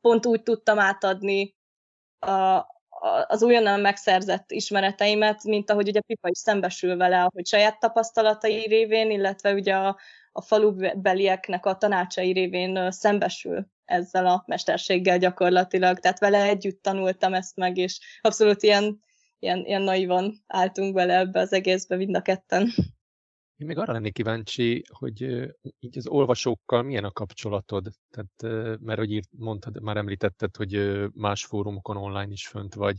pont 0.00 0.26
úgy 0.26 0.42
tudtam 0.42 0.78
átadni 0.78 1.54
a, 2.18 2.66
az 3.26 3.42
újonnan 3.42 3.80
megszerzett 3.80 4.50
ismereteimet, 4.50 5.44
mint 5.44 5.70
ahogy 5.70 5.88
ugye 5.88 6.00
Pipa 6.00 6.28
is 6.28 6.38
szembesül 6.38 6.96
vele, 6.96 7.28
hogy 7.34 7.46
saját 7.46 7.78
tapasztalatai 7.78 8.66
révén, 8.66 9.10
illetve 9.10 9.52
ugye 9.52 9.74
a, 9.74 9.96
a 10.36 10.42
falubelieknek 10.42 11.66
a 11.66 11.76
tanácsai 11.76 12.32
révén 12.32 12.90
szembesül 12.90 13.66
ezzel 13.84 14.26
a 14.26 14.44
mesterséggel 14.46 15.18
gyakorlatilag. 15.18 15.98
Tehát 15.98 16.18
vele 16.18 16.42
együtt 16.42 16.82
tanultam 16.82 17.34
ezt 17.34 17.56
meg, 17.56 17.76
és 17.76 18.00
abszolút 18.20 18.62
ilyen, 18.62 19.00
ilyen, 19.38 19.64
ilyen 19.64 19.82
naivan 19.82 20.44
álltunk 20.46 20.94
bele 20.94 21.18
ebbe 21.18 21.40
az 21.40 21.52
egészbe 21.52 21.96
mind 21.96 22.16
a 22.16 22.22
ketten. 22.22 22.62
Én 23.56 23.66
még 23.66 23.78
arra 23.78 23.92
lennék 23.92 24.12
kíváncsi, 24.12 24.82
hogy 24.88 25.22
így 25.78 25.98
az 25.98 26.06
olvasókkal 26.06 26.82
milyen 26.82 27.04
a 27.04 27.10
kapcsolatod? 27.10 27.86
Tehát, 28.10 28.66
mert 28.80 28.98
hogy 28.98 29.10
írt, 29.10 29.28
mondtad, 29.30 29.82
már 29.82 29.96
említetted, 29.96 30.56
hogy 30.56 31.04
más 31.12 31.44
fórumokon 31.44 31.96
online 31.96 32.32
is 32.32 32.46
fönt 32.46 32.74
vagy. 32.74 32.96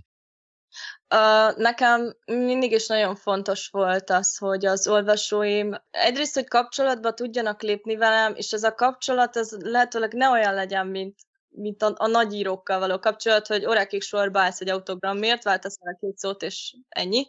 Nekem 1.55 2.15
mindig 2.25 2.71
is 2.71 2.87
nagyon 2.87 3.15
fontos 3.15 3.67
volt 3.67 4.09
az, 4.09 4.37
hogy 4.37 4.65
az 4.65 4.87
olvasóim 4.87 5.75
egyrészt, 5.91 6.33
hogy 6.33 6.47
kapcsolatba 6.47 7.13
tudjanak 7.13 7.61
lépni 7.61 7.95
velem, 7.95 8.33
és 8.35 8.51
ez 8.51 8.63
a 8.63 8.75
kapcsolat 8.75 9.37
ez 9.37 9.51
lehetőleg 9.59 10.13
ne 10.13 10.29
olyan 10.29 10.53
legyen, 10.53 10.87
mint, 10.87 11.15
mint 11.49 11.83
a, 11.83 11.93
a 11.97 12.07
nagyírókkal 12.07 12.79
való 12.79 12.99
kapcsolat, 12.99 13.47
hogy 13.47 13.65
órákig 13.65 14.01
sorba 14.01 14.39
állsz 14.39 14.61
egy 14.61 14.69
autogramért, 14.69 15.43
váltasz 15.43 15.77
el 15.81 15.93
a 15.93 15.97
két 15.99 16.17
szót, 16.17 16.41
és 16.41 16.75
ennyi, 16.89 17.27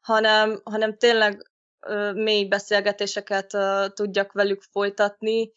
hanem, 0.00 0.60
hanem 0.64 0.96
tényleg 0.96 1.50
mély 2.14 2.44
beszélgetéseket 2.44 3.56
tudjak 3.94 4.32
velük 4.32 4.62
folytatni, 4.62 5.52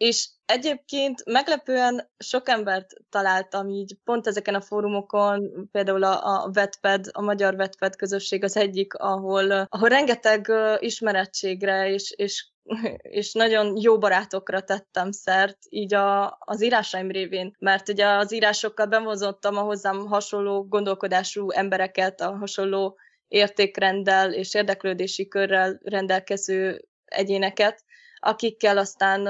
és 0.00 0.28
egyébként 0.46 1.24
meglepően 1.24 2.10
sok 2.18 2.48
embert 2.48 2.92
találtam 3.10 3.68
így 3.68 3.96
pont 4.04 4.26
ezeken 4.26 4.54
a 4.54 4.60
fórumokon, 4.60 5.68
például 5.72 6.04
a, 6.04 6.44
a 6.44 6.50
Vetped, 6.52 7.04
a 7.12 7.20
magyar 7.20 7.56
Vetped 7.56 7.96
közösség 7.96 8.44
az 8.44 8.56
egyik, 8.56 8.94
ahol, 8.94 9.50
ahol 9.50 9.88
rengeteg 9.88 10.52
ismerettségre 10.78 11.88
és, 11.90 12.12
és, 12.16 12.48
és 12.96 13.32
nagyon 13.32 13.76
jó 13.80 13.98
barátokra 13.98 14.60
tettem 14.60 15.12
szert, 15.12 15.58
így 15.68 15.94
a, 15.94 16.36
az 16.38 16.62
írásaim 16.62 17.10
révén, 17.10 17.56
mert 17.58 17.88
ugye 17.88 18.06
az 18.06 18.32
írásokkal 18.32 18.86
bevonzottam 18.86 19.56
a 19.56 19.62
hozzám 19.62 20.06
hasonló 20.06 20.64
gondolkodású 20.68 21.50
embereket, 21.50 22.20
a 22.20 22.36
hasonló 22.36 22.96
értékrenddel 23.28 24.32
és 24.32 24.54
érdeklődési 24.54 25.28
körrel 25.28 25.80
rendelkező 25.82 26.84
egyéneket, 27.04 27.84
akikkel 28.20 28.78
aztán 28.78 29.26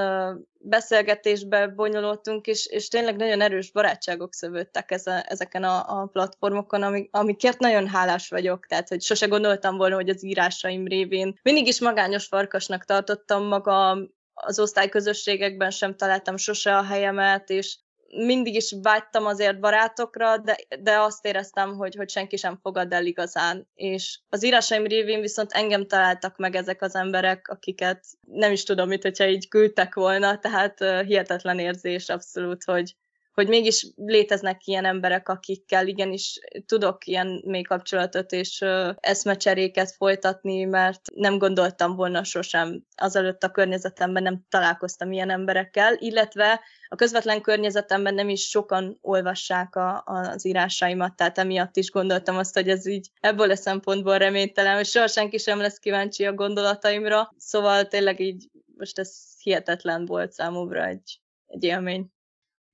beszélgetésbe 0.62 1.66
bonyolultunk, 1.66 2.46
és, 2.46 2.66
és 2.66 2.88
tényleg 2.88 3.16
nagyon 3.16 3.40
erős 3.40 3.70
barátságok 3.70 4.34
szövődtek 4.34 4.90
eze, 4.90 5.22
ezeken 5.22 5.64
a, 5.64 6.00
a 6.00 6.06
platformokon, 6.06 6.82
amik, 6.82 7.08
amikért 7.12 7.58
nagyon 7.58 7.88
hálás 7.88 8.28
vagyok, 8.28 8.66
tehát 8.66 8.88
hogy 8.88 9.02
sose 9.02 9.26
gondoltam 9.26 9.76
volna, 9.76 9.94
hogy 9.94 10.08
az 10.08 10.24
írásaim 10.24 10.86
révén. 10.86 11.38
Mindig 11.42 11.66
is 11.66 11.80
magányos 11.80 12.26
farkasnak 12.26 12.84
tartottam 12.84 13.46
magam, 13.46 14.18
az 14.34 14.58
osztályközösségekben 14.58 15.70
sem 15.70 15.96
találtam 15.96 16.36
sose 16.36 16.76
a 16.76 16.82
helyemet, 16.82 17.50
és 17.50 17.78
mindig 18.12 18.54
is 18.54 18.74
vágytam 18.82 19.26
azért 19.26 19.60
barátokra, 19.60 20.38
de, 20.38 20.56
de 20.80 20.98
azt 20.98 21.24
éreztem, 21.26 21.76
hogy, 21.76 21.94
hogy 21.94 22.10
senki 22.10 22.36
sem 22.36 22.58
fogad 22.62 22.92
el 22.92 23.06
igazán. 23.06 23.68
És 23.74 24.18
az 24.28 24.44
írásaim 24.44 24.86
révén 24.86 25.20
viszont 25.20 25.52
engem 25.52 25.86
találtak 25.86 26.36
meg 26.36 26.54
ezek 26.54 26.82
az 26.82 26.94
emberek, 26.94 27.48
akiket 27.48 28.04
nem 28.20 28.52
is 28.52 28.62
tudom, 28.62 28.88
mit, 28.88 29.02
hogyha 29.02 29.26
így 29.26 29.48
küldtek 29.48 29.94
volna, 29.94 30.38
tehát 30.38 30.80
uh, 30.80 31.02
hihetetlen 31.02 31.58
érzés 31.58 32.08
abszolút, 32.08 32.64
hogy, 32.64 32.94
hogy 33.40 33.48
mégis 33.48 33.86
léteznek 33.96 34.66
ilyen 34.66 34.84
emberek, 34.84 35.28
akikkel 35.28 35.86
igenis 35.86 36.38
tudok 36.66 37.06
ilyen 37.06 37.42
mély 37.46 37.62
kapcsolatot 37.62 38.32
és 38.32 38.64
eszmecseréket 38.96 39.90
folytatni, 39.90 40.64
mert 40.64 41.00
nem 41.14 41.38
gondoltam 41.38 41.96
volna 41.96 42.24
sosem 42.24 42.84
azelőtt 42.96 43.42
a 43.42 43.50
környezetemben 43.50 44.22
nem 44.22 44.44
találkoztam 44.48 45.12
ilyen 45.12 45.30
emberekkel, 45.30 45.94
illetve 45.98 46.60
a 46.88 46.96
közvetlen 46.96 47.40
környezetemben 47.40 48.14
nem 48.14 48.28
is 48.28 48.48
sokan 48.48 48.98
olvassák 49.00 49.76
a, 49.76 50.02
az 50.04 50.46
írásaimat, 50.46 51.16
tehát 51.16 51.38
emiatt 51.38 51.76
is 51.76 51.90
gondoltam 51.90 52.36
azt, 52.36 52.54
hogy 52.54 52.68
ez 52.68 52.86
így 52.86 53.10
ebből 53.20 53.50
a 53.50 53.56
szempontból 53.56 54.18
reménytelen, 54.18 54.76
hogy 54.76 54.86
soha 54.86 55.06
senki 55.06 55.38
sem 55.38 55.60
lesz 55.60 55.78
kíváncsi 55.78 56.24
a 56.26 56.34
gondolataimra, 56.34 57.34
szóval 57.36 57.86
tényleg 57.86 58.20
így 58.20 58.48
most 58.76 58.98
ez 58.98 59.12
hihetetlen 59.42 60.04
volt 60.04 60.32
számomra 60.32 60.86
egy, 60.86 61.20
egy 61.46 61.64
élmény 61.64 62.10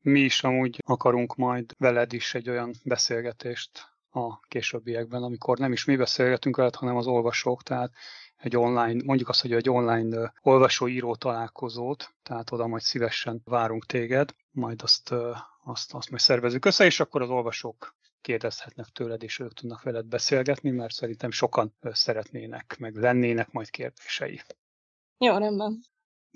mi 0.07 0.21
is 0.21 0.43
amúgy 0.43 0.79
akarunk 0.87 1.37
majd 1.37 1.73
veled 1.79 2.13
is 2.13 2.35
egy 2.35 2.49
olyan 2.49 2.75
beszélgetést 2.85 3.95
a 4.11 4.41
későbbiekben, 4.41 5.23
amikor 5.23 5.59
nem 5.59 5.73
is 5.73 5.85
mi 5.85 5.97
beszélgetünk 5.97 6.57
veled, 6.57 6.75
hanem 6.75 6.97
az 6.97 7.07
olvasók, 7.07 7.63
tehát 7.63 7.93
egy 8.37 8.57
online, 8.57 9.03
mondjuk 9.05 9.29
azt, 9.29 9.41
hogy 9.41 9.53
egy 9.53 9.71
online 9.71 10.33
olvasó-író 10.43 11.15
találkozót, 11.15 12.15
tehát 12.23 12.53
oda 12.53 12.67
majd 12.67 12.83
szívesen 12.83 13.41
várunk 13.45 13.87
téged, 13.87 14.35
majd 14.51 14.83
azt, 14.83 15.15
azt, 15.65 15.95
azt 15.95 16.11
majd 16.11 16.23
szervezünk 16.23 16.65
össze, 16.65 16.85
és 16.85 17.01
akkor 17.01 17.23
az 17.23 17.31
olvasók 17.31 17.95
kérdezhetnek 18.21 18.87
tőled, 18.87 19.23
és 19.23 19.39
ők 19.39 19.53
tudnak 19.53 19.83
veled 19.83 20.07
beszélgetni, 20.07 20.71
mert 20.71 20.93
szerintem 20.93 21.31
sokan 21.31 21.77
szeretnének, 21.81 22.77
meg 22.79 22.95
lennének 22.95 23.51
majd 23.51 23.71
kérdései. 23.71 24.41
Jó, 25.19 25.37
rendben. 25.37 25.81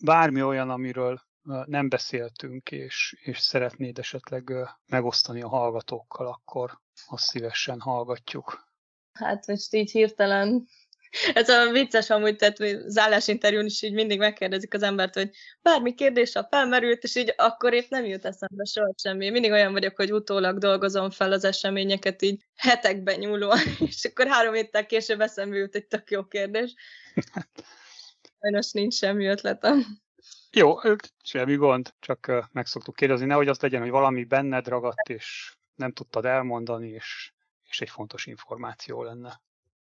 Bármi 0.02 0.42
olyan, 0.42 0.70
amiről 0.70 1.20
nem 1.64 1.88
beszéltünk, 1.88 2.70
és, 2.70 3.16
és 3.22 3.38
szeretnéd 3.38 3.98
esetleg 3.98 4.52
megosztani 4.86 5.42
a 5.42 5.48
hallgatókkal, 5.48 6.26
akkor 6.26 6.80
azt 7.06 7.24
szívesen 7.24 7.80
hallgatjuk. 7.80 8.68
Hát 9.12 9.46
most 9.46 9.74
így 9.74 9.90
hirtelen 9.90 10.66
ez 11.34 11.48
a 11.48 11.70
vicces 11.70 12.10
amúgy, 12.10 12.36
tehát 12.36 12.60
az 12.60 12.98
állásinterjún 12.98 13.64
is 13.64 13.82
így 13.82 13.92
mindig 13.92 14.18
megkérdezik 14.18 14.74
az 14.74 14.82
embert, 14.82 15.14
hogy 15.14 15.30
bármi 15.62 15.94
kérdés, 15.94 16.32
ha 16.32 16.46
felmerült, 16.50 17.02
és 17.02 17.16
így 17.16 17.34
akkor 17.36 17.72
épp 17.72 17.88
nem 17.88 18.04
jut 18.04 18.24
eszembe 18.24 18.64
soha 18.64 18.92
semmi. 18.96 19.30
Mindig 19.30 19.50
olyan 19.50 19.72
vagyok, 19.72 19.96
hogy 19.96 20.12
utólag 20.12 20.58
dolgozom 20.58 21.10
fel 21.10 21.32
az 21.32 21.44
eseményeket 21.44 22.22
így 22.22 22.44
hetekben 22.54 23.18
nyúlóan, 23.18 23.58
és 23.88 24.04
akkor 24.04 24.26
három 24.26 24.54
héttel 24.54 24.86
később 24.86 25.20
eszembe 25.20 25.56
jut 25.56 25.74
egy 25.74 25.86
tök 25.86 26.10
jó 26.10 26.24
kérdés. 26.24 26.74
Sajnos 28.40 28.72
nincs 28.72 28.94
semmi 28.94 29.26
ötletem. 29.26 29.84
Jó, 30.52 30.74
semmi 31.22 31.54
gond, 31.54 31.94
csak 32.00 32.48
meg 32.52 32.66
szoktuk 32.66 32.96
kérdezni, 32.96 33.26
nehogy 33.26 33.48
az 33.48 33.60
legyen, 33.60 33.80
hogy 33.80 33.90
valami 33.90 34.24
benned 34.24 34.68
ragadt, 34.68 35.08
és 35.08 35.54
nem 35.74 35.92
tudtad 35.92 36.24
elmondani, 36.24 36.88
és, 36.88 37.32
és 37.68 37.80
egy 37.80 37.90
fontos 37.90 38.26
információ 38.26 39.02
lenne. 39.02 39.40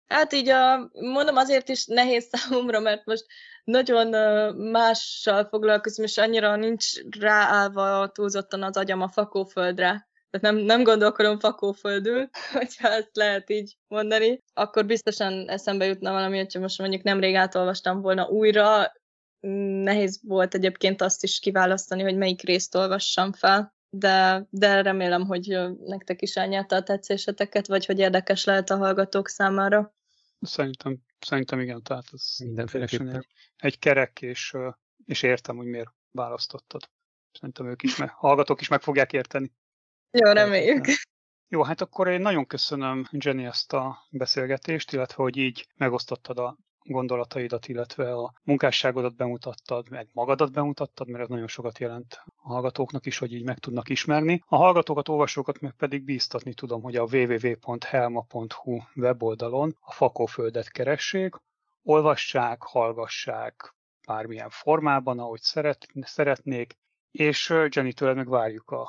Hát 0.07 0.33
így 0.33 0.49
a, 0.49 0.89
mondom, 0.91 1.35
azért 1.35 1.69
is 1.69 1.85
nehéz 1.85 2.27
számomra, 2.31 2.79
mert 2.79 3.05
most 3.05 3.25
nagyon 3.63 4.07
mással 4.55 5.45
foglalkozom, 5.45 6.05
és 6.05 6.17
annyira 6.17 6.55
nincs 6.55 6.85
ráállva 7.19 8.07
túlzottan 8.07 8.63
az 8.63 8.77
agyam 8.77 9.01
a 9.01 9.07
fakóföldre. 9.07 10.07
Tehát 10.29 10.55
nem, 10.55 10.55
nem 10.55 10.83
gondolkodom 10.83 11.39
fakóföldül, 11.39 12.29
hogyha 12.53 12.87
ezt 12.87 13.15
lehet 13.15 13.49
így 13.49 13.77
mondani, 13.87 14.39
akkor 14.53 14.85
biztosan 14.85 15.49
eszembe 15.49 15.85
jutna 15.85 16.11
valami, 16.11 16.37
hogyha 16.37 16.59
most 16.59 16.79
mondjuk 16.79 17.03
nemrég 17.03 17.35
átolvastam 17.35 18.01
volna 18.01 18.27
újra, 18.27 18.91
nehéz 19.83 20.19
volt 20.23 20.53
egyébként 20.53 21.01
azt 21.01 21.23
is 21.23 21.39
kiválasztani, 21.39 22.01
hogy 22.01 22.17
melyik 22.17 22.41
részt 22.41 22.75
olvassam 22.75 23.33
fel, 23.33 23.75
de, 23.89 24.47
de 24.49 24.81
remélem, 24.81 25.25
hogy 25.25 25.57
nektek 25.85 26.21
is 26.21 26.35
elnyerte 26.35 26.75
a 26.75 26.83
tetszéseteket, 26.83 27.67
vagy 27.67 27.85
hogy 27.85 27.99
érdekes 27.99 28.43
lehet 28.45 28.69
a 28.69 28.77
hallgatók 28.77 29.27
számára. 29.27 29.95
Szerintem, 30.41 30.97
szerintem 31.19 31.59
igen, 31.59 31.83
tehát 31.83 32.05
ez 32.11 32.35
mindenféleképpen 32.39 33.15
egy, 33.15 33.27
egy 33.55 33.79
kerek, 33.79 34.21
és, 34.21 34.53
és 35.05 35.23
értem, 35.23 35.55
hogy 35.55 35.67
miért 35.67 35.93
választottad. 36.11 36.89
Szerintem 37.31 37.67
ők 37.67 37.83
is, 37.83 37.97
meg, 37.97 38.09
hallgatók 38.09 38.61
is 38.61 38.67
meg 38.67 38.81
fogják 38.81 39.13
érteni. 39.13 39.51
Jó, 40.11 40.31
reméljük. 40.31 40.85
Jó, 41.47 41.63
hát 41.63 41.81
akkor 41.81 42.07
én 42.07 42.21
nagyon 42.21 42.47
köszönöm 42.47 43.07
Jenny 43.11 43.45
ezt 43.45 43.73
a 43.73 44.07
beszélgetést, 44.09 44.91
illetve 44.91 45.23
hogy 45.23 45.37
így 45.37 45.67
megosztottad 45.75 46.37
a 46.37 46.57
gondolataidat, 46.83 47.67
illetve 47.67 48.13
a 48.13 48.33
munkásságodat 48.43 49.15
bemutattad, 49.15 49.89
meg 49.89 50.09
magadat 50.13 50.51
bemutattad, 50.51 51.07
mert 51.07 51.23
ez 51.23 51.29
nagyon 51.29 51.47
sokat 51.47 51.79
jelent 51.79 52.23
a 52.35 52.47
hallgatóknak 52.47 53.05
is, 53.05 53.17
hogy 53.17 53.33
így 53.33 53.43
meg 53.43 53.57
tudnak 53.57 53.89
ismerni. 53.89 54.43
A 54.45 54.55
hallgatókat, 54.55 55.09
olvasókat 55.09 55.59
meg 55.59 55.71
pedig 55.71 56.03
bíztatni 56.03 56.53
tudom, 56.53 56.81
hogy 56.81 56.95
a 56.95 57.07
www.helma.hu 57.11 58.79
weboldalon 58.95 59.77
a 59.79 59.91
fakóföldet 59.91 60.71
keressék, 60.71 61.35
olvassák, 61.83 62.61
hallgassák, 62.61 63.75
bármilyen 64.07 64.49
formában, 64.49 65.19
ahogy 65.19 65.41
szeret, 65.41 65.87
szeretnék, 66.01 66.77
és 67.11 67.49
Jenny-től 67.69 68.13
meg 68.13 68.29
várjuk 68.29 68.71
a, 68.71 68.81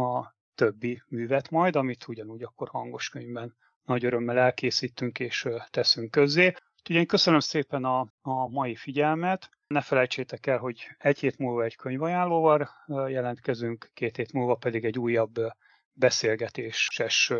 a 0.00 0.34
többi 0.54 1.02
művet 1.08 1.50
majd, 1.50 1.76
amit 1.76 2.08
ugyanúgy 2.08 2.42
akkor 2.42 2.68
hangos 2.68 3.08
könyvben 3.08 3.56
nagy 3.84 4.04
örömmel 4.04 4.38
elkészítünk 4.38 5.18
és 5.18 5.48
teszünk 5.70 6.10
közzé. 6.10 6.54
Én 6.88 7.06
köszönöm 7.06 7.40
szépen 7.40 7.84
a, 7.84 8.00
a 8.20 8.48
mai 8.48 8.74
figyelmet. 8.74 9.50
Ne 9.66 9.80
felejtsétek 9.80 10.46
el, 10.46 10.58
hogy 10.58 10.86
egy 10.98 11.18
hét 11.18 11.38
múlva 11.38 11.64
egy 11.64 11.76
könyvajánlóval 11.76 12.70
jelentkezünk, 12.86 13.90
két 13.94 14.16
hét 14.16 14.32
múlva 14.32 14.54
pedig 14.54 14.84
egy 14.84 14.98
újabb 14.98 15.34
beszélgetéses 15.92 17.32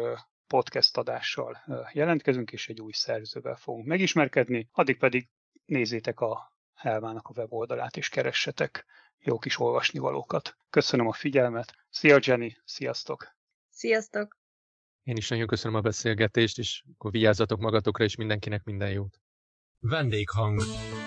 podcast 0.47 0.97
adással 0.97 1.65
jelentkezünk, 1.93 2.53
és 2.53 2.69
egy 2.69 2.81
új 2.81 2.93
szerzővel 2.93 3.57
fogunk 3.57 3.87
megismerkedni. 3.87 4.69
Addig 4.73 4.99
pedig 4.99 5.29
nézzétek 5.65 6.21
a 6.21 6.53
Helmának 6.75 7.29
a 7.29 7.33
weboldalát, 7.37 7.97
és 7.97 8.09
keressetek 8.09 8.85
jó 9.19 9.39
kis 9.39 9.59
olvasnivalókat. 9.59 10.57
Köszönöm 10.71 11.07
a 11.07 11.13
figyelmet. 11.13 11.75
Szia 11.91 12.19
Jenny, 12.23 12.49
sziasztok! 12.65 13.37
Sziasztok! 13.71 14.39
Én 15.03 15.17
is 15.17 15.29
nagyon 15.29 15.47
köszönöm 15.47 15.77
a 15.77 15.81
beszélgetést, 15.81 16.59
és 16.59 16.85
akkor 16.95 17.11
vigyázzatok 17.11 17.61
magatokra, 17.61 18.05
és 18.05 18.17
mindenkinek 18.17 18.65
minden 18.65 18.91
jót. 18.91 19.23
Vendéghang. 19.89 20.61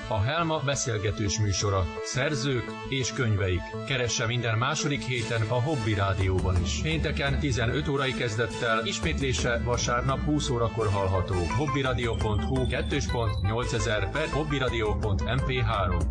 A 0.07 0.19
Helma 0.19 0.61
beszélgetős 0.65 1.39
műsora. 1.39 1.85
Szerzők 2.03 2.63
és 2.89 3.13
könyveik. 3.13 3.61
Keresse 3.87 4.25
minden 4.25 4.57
második 4.57 5.01
héten 5.01 5.41
a 5.41 5.61
Hobby 5.61 5.93
Rádióban 5.93 6.61
is. 6.61 6.81
Pénteken 6.81 7.39
15 7.39 7.87
órai 7.87 8.13
kezdettel, 8.13 8.85
ismétlése 8.85 9.61
vasárnap 9.63 10.19
20 10.19 10.49
órakor 10.49 10.87
hallható. 10.87 11.35
hobbyradio.hu 11.57 12.55
2.8000 12.55 14.09
per 14.11 14.27
hobbyradio.mp3 14.27 16.03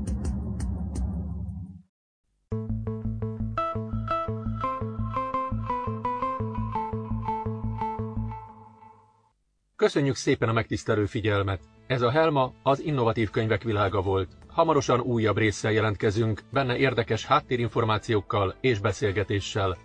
Köszönjük 9.77 10.17
szépen 10.17 10.49
a 10.49 10.53
megtisztelő 10.53 11.07
figyelmet! 11.07 11.76
Ez 11.87 12.03
a 12.03 12.11
Helma 12.11 12.53
az 12.63 12.81
innovatív 12.81 13.31
könyvek 13.31 13.63
világa 13.63 14.03
volt. 14.03 14.29
Hamarosan 14.49 15.01
újabb 15.01 15.37
résszel 15.37 15.73
jelentkezünk, 15.73 16.43
benne 16.53 16.77
érdekes 16.77 17.25
háttérinformációkkal 17.27 18.55
és 18.61 18.79
beszélgetéssel. 18.79 19.77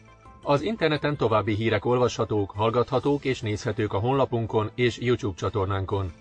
Az 0.44 0.62
interneten 0.62 1.18
további 1.18 1.54
hírek 1.56 1.86
olvashatók, 1.86 2.52
hallgathatók 2.52 3.26
és 3.26 3.42
nézhetők 3.42 3.94
a 3.94 4.00
honlapunkon 4.00 4.70
és 4.76 4.98
YouTube 5.00 5.38
csatornánkon. 5.38 6.12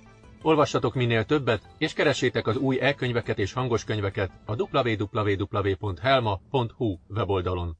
Olvassatok 0.43 0.95
minél 0.95 1.25
többet, 1.25 1.63
és 1.79 1.93
keressétek 1.93 2.47
az 2.47 2.57
új 2.57 2.79
e-könyveket 2.81 3.39
és 3.39 3.53
hangos 3.53 3.85
könyveket 3.85 4.31
a 4.47 4.55
www.helma.hu 4.63 5.67
weboldalon. 7.09 7.77